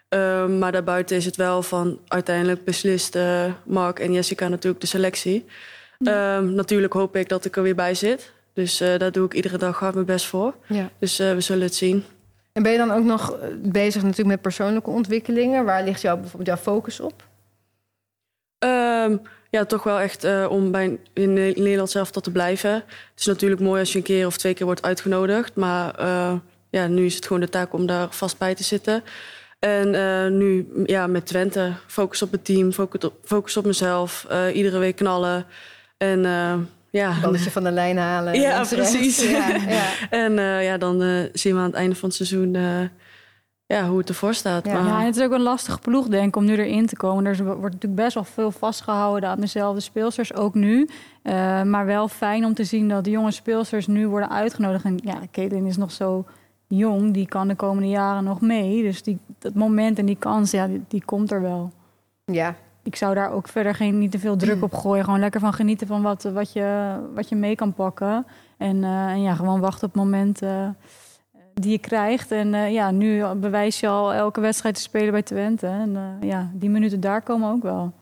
Eh, 0.08 0.46
maar 0.46 0.72
daarbuiten 0.72 1.16
is 1.16 1.24
het 1.24 1.36
wel 1.36 1.62
van 1.62 1.98
uiteindelijk 2.08 2.64
beslist 2.64 3.18
Mark 3.64 3.98
en 3.98 4.12
Jessica 4.12 4.48
natuurlijk 4.48 4.80
de 4.80 4.88
selectie. 4.88 5.44
Eh, 5.98 6.38
natuurlijk 6.40 6.92
hoop 6.92 7.16
ik 7.16 7.28
dat 7.28 7.44
ik 7.44 7.56
er 7.56 7.62
weer 7.62 7.74
bij 7.74 7.94
zit. 7.94 8.32
Dus 8.52 8.78
daar 8.78 9.12
doe 9.12 9.26
ik 9.26 9.34
iedere 9.34 9.58
dag 9.58 9.78
hard 9.78 9.94
mijn 9.94 10.06
best 10.06 10.26
voor. 10.26 10.54
Ja. 10.66 10.90
Dus 10.98 11.16
we 11.16 11.40
zullen 11.40 11.62
het 11.62 11.74
zien. 11.74 12.04
En 12.52 12.62
ben 12.62 12.72
je 12.72 12.78
dan 12.78 12.90
ook 12.90 13.04
nog 13.04 13.38
bezig 13.62 14.02
natuurlijk 14.02 14.28
met 14.28 14.40
persoonlijke 14.40 14.90
ontwikkelingen? 14.90 15.64
Waar 15.64 15.84
ligt 15.84 16.00
jouw, 16.00 16.16
bijvoorbeeld 16.16 16.48
jouw 16.48 16.74
focus 16.74 17.00
op? 17.00 17.24
Ehm, 18.58 19.16
ja, 19.56 19.64
toch 19.64 19.82
wel 19.82 19.98
echt 19.98 20.24
eh, 20.24 20.46
om 20.48 20.70
bij 20.70 20.98
in 21.12 21.32
Ne- 21.32 21.52
Nederland 21.56 21.90
zelf 21.90 22.10
tot 22.10 22.24
te 22.24 22.30
blijven. 22.30 22.72
Het 22.72 23.18
is 23.18 23.26
natuurlijk 23.26 23.60
mooi 23.60 23.80
als 23.80 23.92
je 23.92 23.98
een 23.98 24.04
keer 24.04 24.26
of 24.26 24.36
twee 24.36 24.54
keer 24.54 24.66
wordt 24.66 24.82
uitgenodigd. 24.82 25.54
Maar 25.54 25.94
eh, 25.94 26.32
ja, 26.70 26.86
nu 26.86 27.04
is 27.04 27.14
het 27.14 27.26
gewoon 27.26 27.40
de 27.42 27.48
taak 27.48 27.72
om 27.72 27.86
daar 27.86 28.06
vast 28.10 28.38
bij 28.38 28.54
te 28.54 28.62
zitten. 28.62 29.02
En 29.58 29.94
eh, 29.94 30.30
nu 30.30 30.68
ja, 30.84 31.06
met 31.06 31.26
Twente, 31.26 31.72
focus 31.86 32.22
op 32.22 32.32
het 32.32 32.44
team, 32.44 32.72
focus 32.72 33.04
op, 33.04 33.14
focus 33.24 33.56
op 33.56 33.64
mezelf. 33.64 34.26
iedere 34.52 34.78
week 34.78 34.96
knallen. 34.96 35.46
En 35.96 36.20
ja, 36.90 37.20
Balletje 37.20 37.50
van 37.50 37.64
de 37.64 37.70
lijn 37.70 37.96
halen. 37.96 38.40
Ja, 38.40 38.64
precies. 38.64 39.30
Ja, 39.30 39.48
ja. 39.68 39.86
en 40.24 40.32
ja, 40.62 40.78
dan 40.78 41.28
zien 41.32 41.54
we 41.54 41.58
aan 41.60 41.66
het 41.66 41.74
einde 41.74 41.96
van 41.96 42.08
het 42.08 42.16
seizoen 42.16 42.56
ja, 43.66 43.88
hoe 43.88 43.98
het 43.98 44.08
ervoor 44.08 44.34
staat. 44.34 44.66
Ja. 44.66 44.72
Maar, 44.72 44.84
Ja, 44.84 45.00
en 45.00 45.06
het 45.06 45.16
is 45.16 45.22
ook 45.22 45.32
een 45.32 45.40
lastige 45.40 45.78
ploeg, 45.78 46.08
denk 46.08 46.26
ik, 46.28 46.36
om 46.36 46.44
nu 46.44 46.56
erin 46.56 46.86
te 46.86 46.96
komen. 46.96 47.26
Er 47.26 47.44
wordt 47.44 47.62
natuurlijk 47.62 47.94
best 47.94 48.14
wel 48.14 48.24
veel 48.24 48.50
vastgehouden 48.50 49.28
aan 49.28 49.40
dezelfde 49.40 49.80
speelsters, 49.80 50.34
ook 50.34 50.54
nu. 50.54 50.88
Eh, 51.22 51.62
maar 51.62 51.86
wel 51.86 52.08
fijn 52.08 52.44
om 52.44 52.54
te 52.54 52.64
zien 52.64 52.88
dat 52.88 53.04
de 53.04 53.10
jonge 53.10 53.30
speelsters 53.30 53.86
nu 53.86 54.08
worden 54.08 54.30
uitgenodigd. 54.30 54.84
En 54.84 54.98
ja, 55.02 55.18
Caitlin 55.32 55.66
is 55.66 55.76
nog 55.76 55.92
zo 55.92 56.24
jong, 56.66 57.12
die 57.12 57.28
kan 57.28 57.48
de 57.48 57.54
komende 57.54 57.88
jaren 57.88 58.24
nog 58.24 58.40
mee. 58.40 58.82
Dus 58.82 59.02
die, 59.02 59.18
dat 59.38 59.54
moment 59.54 59.98
en 59.98 60.06
die 60.06 60.16
kans, 60.18 60.50
ja, 60.50 60.66
die, 60.66 60.84
die 60.88 61.04
komt 61.04 61.30
er 61.30 61.40
wel. 61.40 61.72
ja. 62.24 62.54
Ik 62.82 62.96
zou 62.96 63.14
daar 63.14 63.30
ook 63.30 63.48
verder 63.48 63.74
geen, 63.74 63.98
niet 63.98 64.10
te 64.10 64.18
veel 64.18 64.36
druk 64.36 64.62
op 64.62 64.74
gooien. 64.74 65.04
Gewoon 65.04 65.20
lekker 65.20 65.40
van 65.40 65.52
genieten 65.52 65.86
van 65.86 66.02
wat, 66.02 66.22
wat, 66.22 66.52
je, 66.52 66.96
wat 67.14 67.28
je 67.28 67.36
mee 67.36 67.54
kan 67.54 67.72
pakken. 67.72 68.26
En, 68.56 68.84
eh, 68.84 69.06
en 69.06 69.22
ja, 69.22 69.34
gewoon 69.34 69.60
wachten 69.60 69.86
op 69.86 69.94
het 69.94 70.02
moment 70.02 70.42
eh, 70.42 70.68
die 71.60 71.70
je 71.70 71.78
krijgt. 71.78 72.30
En 72.30 72.54
eh, 72.54 72.72
ja, 72.72 72.90
nu 72.90 73.24
bewijs 73.34 73.80
je 73.80 73.88
al 73.88 74.12
elke 74.12 74.40
wedstrijd 74.40 74.74
te 74.74 74.80
spelen 74.80 75.10
bij 75.10 75.22
Twente. 75.22 75.66
En 75.66 75.96
eh, 76.20 76.28
ja, 76.28 76.50
die 76.54 76.70
minuten 76.70 77.00
daar 77.00 77.22
komen 77.22 77.50
ook 77.52 77.62
wel. 77.62 77.92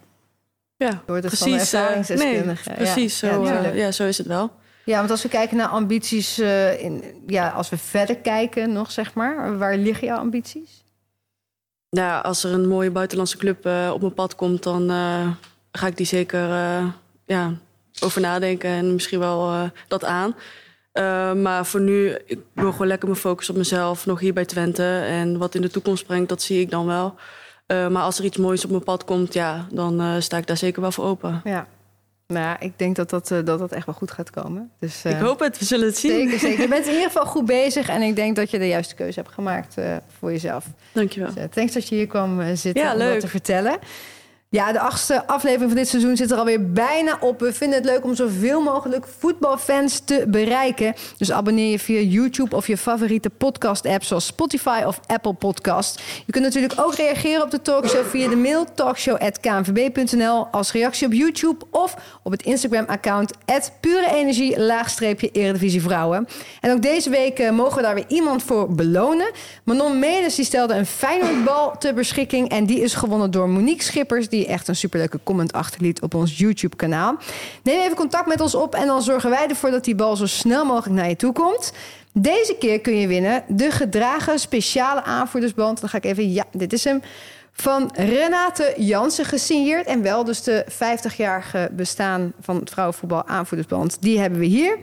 ja, 0.76 1.02
Door 1.06 1.16
het 1.16 1.38
van 1.38 1.50
de 1.50 1.54
precies. 1.56 1.72
eh, 2.10 2.16
nee. 2.16 2.44
Ja. 2.44 2.54
precies. 2.74 3.20
Ja, 3.20 3.32
Zo, 3.32 3.44
tuurlijk. 3.44 3.74
ja, 3.74 3.90
zo 3.92 4.04
is 4.06 4.18
het 4.18 4.26
wel. 4.26 4.50
Ja, 4.84 4.98
want 4.98 5.10
als 5.10 5.22
we 5.22 5.28
kijken 5.28 5.56
naar 5.56 5.68
ambities, 5.68 6.38
eh, 6.38 6.82
in, 6.82 7.02
ja, 7.26 7.48
als 7.48 7.68
we 7.68 7.76
verder 7.78 8.16
kijken 8.16 8.72
nog, 8.72 8.90
zeg 8.90 9.14
maar, 9.14 9.58
waar 9.58 9.76
liggen 9.76 10.06
jouw 10.06 10.18
ambities? 10.18 10.82
Ja, 11.88 12.18
als 12.20 12.44
er 12.44 12.52
een 12.52 12.68
mooie 12.68 12.90
buitenlandse 12.90 13.36
club 13.36 13.66
eh, 13.66 13.90
op 13.94 14.00
mijn 14.00 14.14
pad 14.14 14.34
komt, 14.34 14.62
dan 14.62 14.90
eh, 14.90 15.28
ga 15.72 15.86
ik 15.86 15.96
die 15.96 16.06
zeker 16.06 16.50
eh, 16.50 16.86
ja, 17.26 17.52
over 18.00 18.20
nadenken 18.20 18.70
en 18.70 18.92
misschien 18.92 19.18
wel 19.18 19.52
eh, 19.52 19.62
dat 19.88 20.04
aan. 20.04 20.34
Eh, 20.94 21.32
maar 21.32 21.66
voor 21.66 21.80
nu, 21.80 22.16
ik 22.26 22.38
wil 22.52 22.72
gewoon 22.72 22.86
lekker 22.86 23.08
mijn 23.08 23.20
focus 23.20 23.50
op 23.50 23.56
mezelf, 23.56 24.06
nog 24.06 24.20
hier 24.20 24.32
bij 24.32 24.44
Twente. 24.44 24.98
En 25.06 25.38
wat 25.38 25.54
in 25.54 25.62
de 25.62 25.70
toekomst 25.70 26.06
brengt, 26.06 26.28
dat 26.28 26.42
zie 26.42 26.60
ik 26.60 26.70
dan 26.70 26.86
wel. 26.86 27.14
Eh, 27.66 27.88
maar 27.88 28.02
als 28.02 28.18
er 28.18 28.24
iets 28.24 28.36
moois 28.36 28.64
op 28.64 28.70
mijn 28.70 28.82
pad 28.84 29.04
komt, 29.04 29.32
ja, 29.32 29.66
dan 29.72 30.00
eh, 30.00 30.14
sta 30.18 30.36
ik 30.36 30.46
daar 30.46 30.56
zeker 30.56 30.80
wel 30.80 30.92
voor 30.92 31.04
open. 31.04 31.40
Ja. 31.44 31.66
Nou, 32.26 32.44
ja, 32.44 32.60
ik 32.60 32.72
denk 32.78 32.96
dat 32.96 33.10
dat, 33.10 33.28
dat 33.28 33.46
dat 33.46 33.72
echt 33.72 33.86
wel 33.86 33.94
goed 33.94 34.10
gaat 34.10 34.30
komen. 34.30 34.70
Dus, 34.80 35.04
Ik 35.04 35.16
hoop 35.16 35.40
het, 35.40 35.58
we 35.58 35.64
zullen 35.64 35.86
het 35.86 35.96
zien. 35.98 36.10
Zeker, 36.10 36.38
zeker. 36.38 36.62
Je 36.62 36.68
bent 36.68 36.86
in 36.86 36.92
ieder 36.92 37.06
geval 37.06 37.26
goed 37.26 37.46
bezig 37.46 37.88
en 37.88 38.02
ik 38.02 38.16
denk 38.16 38.36
dat 38.36 38.50
je 38.50 38.58
de 38.58 38.68
juiste 38.68 38.94
keuze 38.94 39.20
hebt 39.20 39.32
gemaakt 39.32 39.74
voor 40.18 40.30
jezelf. 40.30 40.66
Dankjewel. 40.92 41.34
Dus, 41.34 41.44
thanks 41.50 41.72
dat 41.72 41.88
je 41.88 41.94
hier 41.94 42.06
kwam 42.06 42.56
zitten 42.56 42.82
Ja, 42.82 42.92
om 42.92 42.98
dat 42.98 43.08
leuk. 43.08 43.20
te 43.20 43.28
vertellen. 43.28 43.78
Ja, 44.54 44.72
de 44.72 44.80
achtste 44.80 45.26
aflevering 45.26 45.70
van 45.70 45.78
dit 45.78 45.88
seizoen 45.88 46.16
zit 46.16 46.30
er 46.30 46.38
alweer 46.38 46.72
bijna 46.72 47.16
op. 47.20 47.40
We 47.40 47.52
vinden 47.52 47.78
het 47.78 47.88
leuk 47.88 48.04
om 48.04 48.14
zoveel 48.14 48.60
mogelijk 48.60 49.06
voetbalfans 49.18 49.98
te 49.98 50.24
bereiken. 50.28 50.94
Dus 51.16 51.32
abonneer 51.32 51.70
je 51.70 51.78
via 51.78 52.00
YouTube 52.00 52.56
of 52.56 52.66
je 52.66 52.76
favoriete 52.76 53.30
podcast-app 53.30 54.04
zoals 54.04 54.26
Spotify 54.26 54.82
of 54.86 55.00
Apple 55.06 55.32
Podcast. 55.32 56.02
Je 56.26 56.32
kunt 56.32 56.44
natuurlijk 56.44 56.74
ook 56.76 56.94
reageren 56.94 57.42
op 57.42 57.50
de 57.50 57.62
talkshow 57.62 58.04
via 58.04 58.28
de 58.28 58.36
mail 58.36 58.64
talkshow.knvb.nl 58.74 60.46
als 60.46 60.72
reactie 60.72 61.06
op 61.06 61.12
YouTube 61.12 61.64
of 61.70 61.96
op 62.22 62.32
het 62.32 62.42
Instagram-account 62.42 63.32
pure 63.80 64.14
energie 64.14 64.56
Eredivisie 65.32 65.82
Vrouwen. 65.82 66.28
En 66.60 66.72
ook 66.72 66.82
deze 66.82 67.10
week 67.10 67.38
eh, 67.38 67.50
mogen 67.50 67.76
we 67.76 67.82
daar 67.82 67.94
weer 67.94 68.08
iemand 68.08 68.42
voor 68.42 68.74
belonen. 68.74 69.30
Manon 69.64 69.98
Medes 69.98 70.34
die 70.34 70.44
stelde 70.44 70.74
een 70.74 70.86
Feyenoordbal 70.86 71.78
ter 71.78 71.94
beschikking 71.94 72.48
en 72.48 72.66
die 72.66 72.80
is 72.80 72.94
gewonnen 72.94 73.30
door 73.30 73.48
Monique 73.48 73.82
Schippers 73.84 74.28
die 74.28 74.42
echt 74.46 74.68
een 74.68 74.76
superleuke 74.76 75.20
comment 75.22 75.52
achterliet 75.52 76.02
op 76.02 76.14
ons 76.14 76.38
YouTube-kanaal. 76.38 77.16
Neem 77.62 77.80
even 77.80 77.96
contact 77.96 78.26
met 78.26 78.40
ons 78.40 78.54
op 78.54 78.74
en 78.74 78.86
dan 78.86 79.02
zorgen 79.02 79.30
wij 79.30 79.48
ervoor 79.48 79.70
dat 79.70 79.84
die 79.84 79.94
bal 79.94 80.16
zo 80.16 80.26
snel 80.26 80.64
mogelijk 80.64 80.94
naar 81.00 81.08
je 81.08 81.16
toe 81.16 81.32
komt. 81.32 81.72
Deze 82.12 82.56
keer 82.58 82.80
kun 82.80 82.98
je 82.98 83.06
winnen 83.06 83.44
de 83.48 83.70
gedragen 83.70 84.38
speciale 84.38 85.02
aanvoerdersband. 85.02 85.80
Dan 85.80 85.88
ga 85.88 85.96
ik 85.96 86.04
even, 86.04 86.32
ja, 86.32 86.44
dit 86.52 86.72
is 86.72 86.84
hem. 86.84 87.02
Van 87.52 87.90
Renate 87.94 88.74
Jansen 88.76 89.24
gesigneerd. 89.24 89.86
En 89.86 90.02
wel 90.02 90.24
dus 90.24 90.42
de 90.42 90.66
50-jarige 90.68 91.70
bestaan 91.72 92.32
van 92.40 92.56
het 92.56 92.70
vrouwenvoetbal 92.70 93.26
aanvoerdersband. 93.26 93.96
Die 94.00 94.18
hebben 94.18 94.38
we 94.38 94.46
hier. 94.46 94.78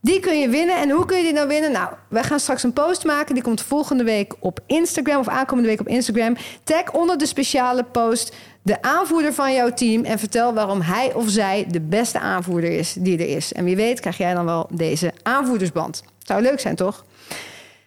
Die 0.00 0.20
kun 0.20 0.40
je 0.40 0.48
winnen. 0.48 0.76
En 0.76 0.90
hoe 0.90 1.04
kun 1.04 1.16
je 1.16 1.22
die 1.22 1.32
nou 1.32 1.48
winnen? 1.48 1.72
Nou, 1.72 1.88
wij 2.08 2.22
gaan 2.22 2.40
straks 2.40 2.62
een 2.62 2.72
post 2.72 3.04
maken. 3.04 3.34
Die 3.34 3.42
komt 3.42 3.62
volgende 3.62 4.04
week 4.04 4.34
op 4.38 4.60
Instagram 4.66 5.18
of 5.18 5.28
aankomende 5.28 5.68
week 5.68 5.80
op 5.80 5.88
Instagram. 5.88 6.36
Tag 6.64 6.92
onder 6.92 7.18
de 7.18 7.26
speciale 7.26 7.84
post 7.84 8.34
de 8.64 8.82
aanvoerder 8.82 9.34
van 9.34 9.54
jouw 9.54 9.70
team. 9.70 10.04
En 10.04 10.18
vertel 10.18 10.54
waarom 10.54 10.80
hij 10.80 11.12
of 11.12 11.28
zij 11.28 11.66
de 11.68 11.80
beste 11.80 12.18
aanvoerder 12.18 12.70
is 12.70 12.92
die 12.98 13.18
er 13.18 13.36
is. 13.36 13.52
En 13.52 13.64
wie 13.64 13.76
weet 13.76 14.00
krijg 14.00 14.16
jij 14.16 14.34
dan 14.34 14.44
wel 14.44 14.68
deze 14.70 15.12
aanvoerdersband. 15.22 16.02
Zou 16.18 16.42
leuk 16.42 16.60
zijn, 16.60 16.76
toch? 16.76 17.04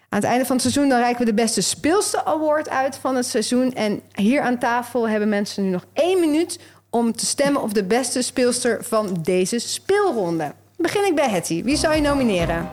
Aan 0.09 0.19
het 0.19 0.23
einde 0.23 0.45
van 0.45 0.55
het 0.55 0.61
seizoen 0.61 0.89
dan 0.89 0.99
reiken 0.99 1.19
we 1.19 1.25
de 1.25 1.41
beste 1.41 1.61
speelste 1.61 2.25
award 2.25 2.69
uit 2.69 2.97
van 2.97 3.15
het 3.15 3.25
seizoen. 3.25 3.73
En 3.73 4.01
hier 4.13 4.41
aan 4.41 4.57
tafel 4.57 5.09
hebben 5.09 5.29
mensen 5.29 5.63
nu 5.63 5.69
nog 5.69 5.85
één 5.93 6.19
minuut 6.19 6.59
om 6.89 7.11
te 7.11 7.25
stemmen 7.25 7.61
op 7.61 7.73
de 7.73 7.83
beste 7.83 8.21
speelster 8.21 8.83
van 8.83 9.17
deze 9.21 9.59
speelronde. 9.59 10.53
Begin 10.77 11.05
ik 11.05 11.15
bij 11.15 11.29
Hetty. 11.29 11.63
Wie 11.63 11.77
zou 11.77 11.95
je 11.95 12.01
nomineren? 12.01 12.69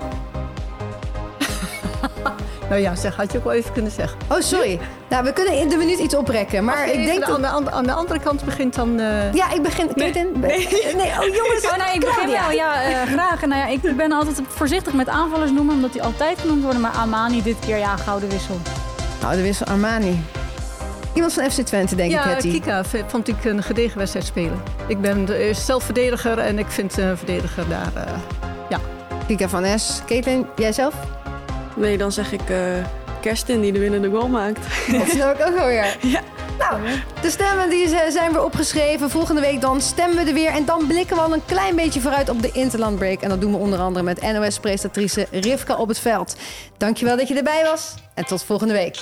Nou 2.74 2.86
ja, 2.86 2.94
zeg, 2.94 3.16
had 3.16 3.32
je 3.32 3.38
ook 3.38 3.44
wel 3.44 3.52
even 3.52 3.72
kunnen 3.72 3.90
zeggen. 3.90 4.18
Oh, 4.30 4.40
sorry. 4.40 4.78
Nou, 5.08 5.24
we 5.24 5.32
kunnen 5.32 5.54
in 5.60 5.68
de 5.68 5.76
minuut 5.76 5.98
iets 5.98 6.14
oprekken. 6.14 6.64
Maar 6.64 6.88
ik 6.90 7.04
denk 7.04 7.22
aan, 7.22 7.30
dat... 7.30 7.40
de, 7.40 7.46
aan, 7.46 7.64
de, 7.64 7.70
aan 7.70 7.84
de 7.84 7.92
andere 7.92 8.20
kant 8.20 8.44
begint 8.44 8.74
dan... 8.74 9.00
eh, 9.00 9.32
Ja, 9.32 9.52
ik 9.52 9.62
begin... 9.62 9.90
Nee. 9.94 10.12
Nee. 10.14 10.34
nee. 10.96 11.10
Oh, 11.20 11.34
jongens. 11.34 11.64
Oh, 11.64 11.76
nee, 11.86 11.94
ik 11.94 12.00
begin 12.00 12.30
wel. 12.30 12.50
Ja, 12.50 12.82
eh, 12.82 13.12
graag. 13.12 13.46
Nou 13.46 13.60
ja, 13.60 13.66
ik 13.66 13.96
ben 13.96 14.12
altijd 14.12 14.40
voorzichtig 14.48 14.92
met 14.92 15.08
aanvallers 15.08 15.50
noemen, 15.50 15.74
omdat 15.74 15.92
die 15.92 16.02
altijd 16.02 16.38
genoemd 16.38 16.62
worden. 16.62 16.80
Maar 16.80 16.92
Amani 16.92 17.42
dit 17.42 17.56
keer, 17.66 17.78
ja, 17.78 17.96
gouden 17.96 18.28
wissel. 18.28 18.56
Nou, 19.20 19.36
de 19.36 19.42
wissel 19.42 19.66
Armani. 19.66 20.24
Iemand 21.12 21.32
van 21.32 21.50
FC 21.50 21.60
Twente, 21.60 21.94
denk 21.94 22.10
ik, 22.10 22.16
ja, 22.16 22.28
Hetty. 22.28 22.50
Kika 22.50 22.82
vond 23.06 23.28
ik 23.28 23.44
een 23.44 23.62
gedegen 23.62 23.98
wedstrijd 23.98 24.26
spelen. 24.26 24.62
Ik 24.86 25.00
ben 25.00 25.28
eh, 25.38 25.54
zelf 25.54 25.84
verdediger 25.84 26.38
en 26.38 26.58
ik 26.58 26.66
vind 26.68 26.98
een 26.98 27.16
verdediger 27.16 27.68
daar... 27.68 27.92
ja. 28.68 28.78
Kika 29.26 29.48
van 29.48 29.78
S. 29.78 30.02
Caitlin, 30.06 30.46
jij 30.56 30.72
zelf? 30.72 30.94
Nee, 31.76 31.98
dan 31.98 32.12
zeg 32.12 32.32
ik 32.32 32.50
eh 32.50 32.58
Kerstin 33.20 33.60
die 33.60 33.72
de 33.72 33.78
winnende 33.78 34.10
goal 34.10 34.28
maakt. 34.28 34.58
Dat 34.98 35.08
snap 35.08 35.38
ik 35.38 35.46
ook 35.46 35.54
wel 35.54 35.66
weer. 35.66 35.96
Ja. 36.00 36.20
Nou, 36.58 36.80
de 37.20 37.30
stemmen 37.30 37.70
die 37.70 37.88
zijn 37.88 38.32
weer 38.32 38.44
opgeschreven. 38.44 39.10
Volgende 39.10 39.40
week 39.40 39.60
dan 39.60 39.80
stemmen 39.80 40.16
we 40.16 40.30
er 40.30 40.34
weer. 40.34 40.50
En 40.50 40.64
dan 40.64 40.86
blikken 40.86 41.16
we 41.16 41.22
al 41.22 41.32
een 41.32 41.44
klein 41.46 41.76
beetje 41.76 42.00
vooruit 42.00 42.28
op 42.28 42.42
de 42.42 42.50
Interland 42.52 42.98
Break. 42.98 43.20
En 43.20 43.28
dat 43.28 43.40
doen 43.40 43.52
we 43.52 43.58
onder 43.58 43.78
andere 43.78 44.04
met 44.04 44.22
NOS-presentatrice 44.22 45.26
Rivka 45.30 45.76
op 45.76 45.88
het 45.88 45.98
veld. 45.98 46.36
Dankjewel 46.76 47.16
dat 47.16 47.28
je 47.28 47.34
erbij 47.34 47.62
was. 47.62 47.94
En 48.14 48.24
tot 48.24 48.44
volgende 48.44 48.74
week. 48.74 48.96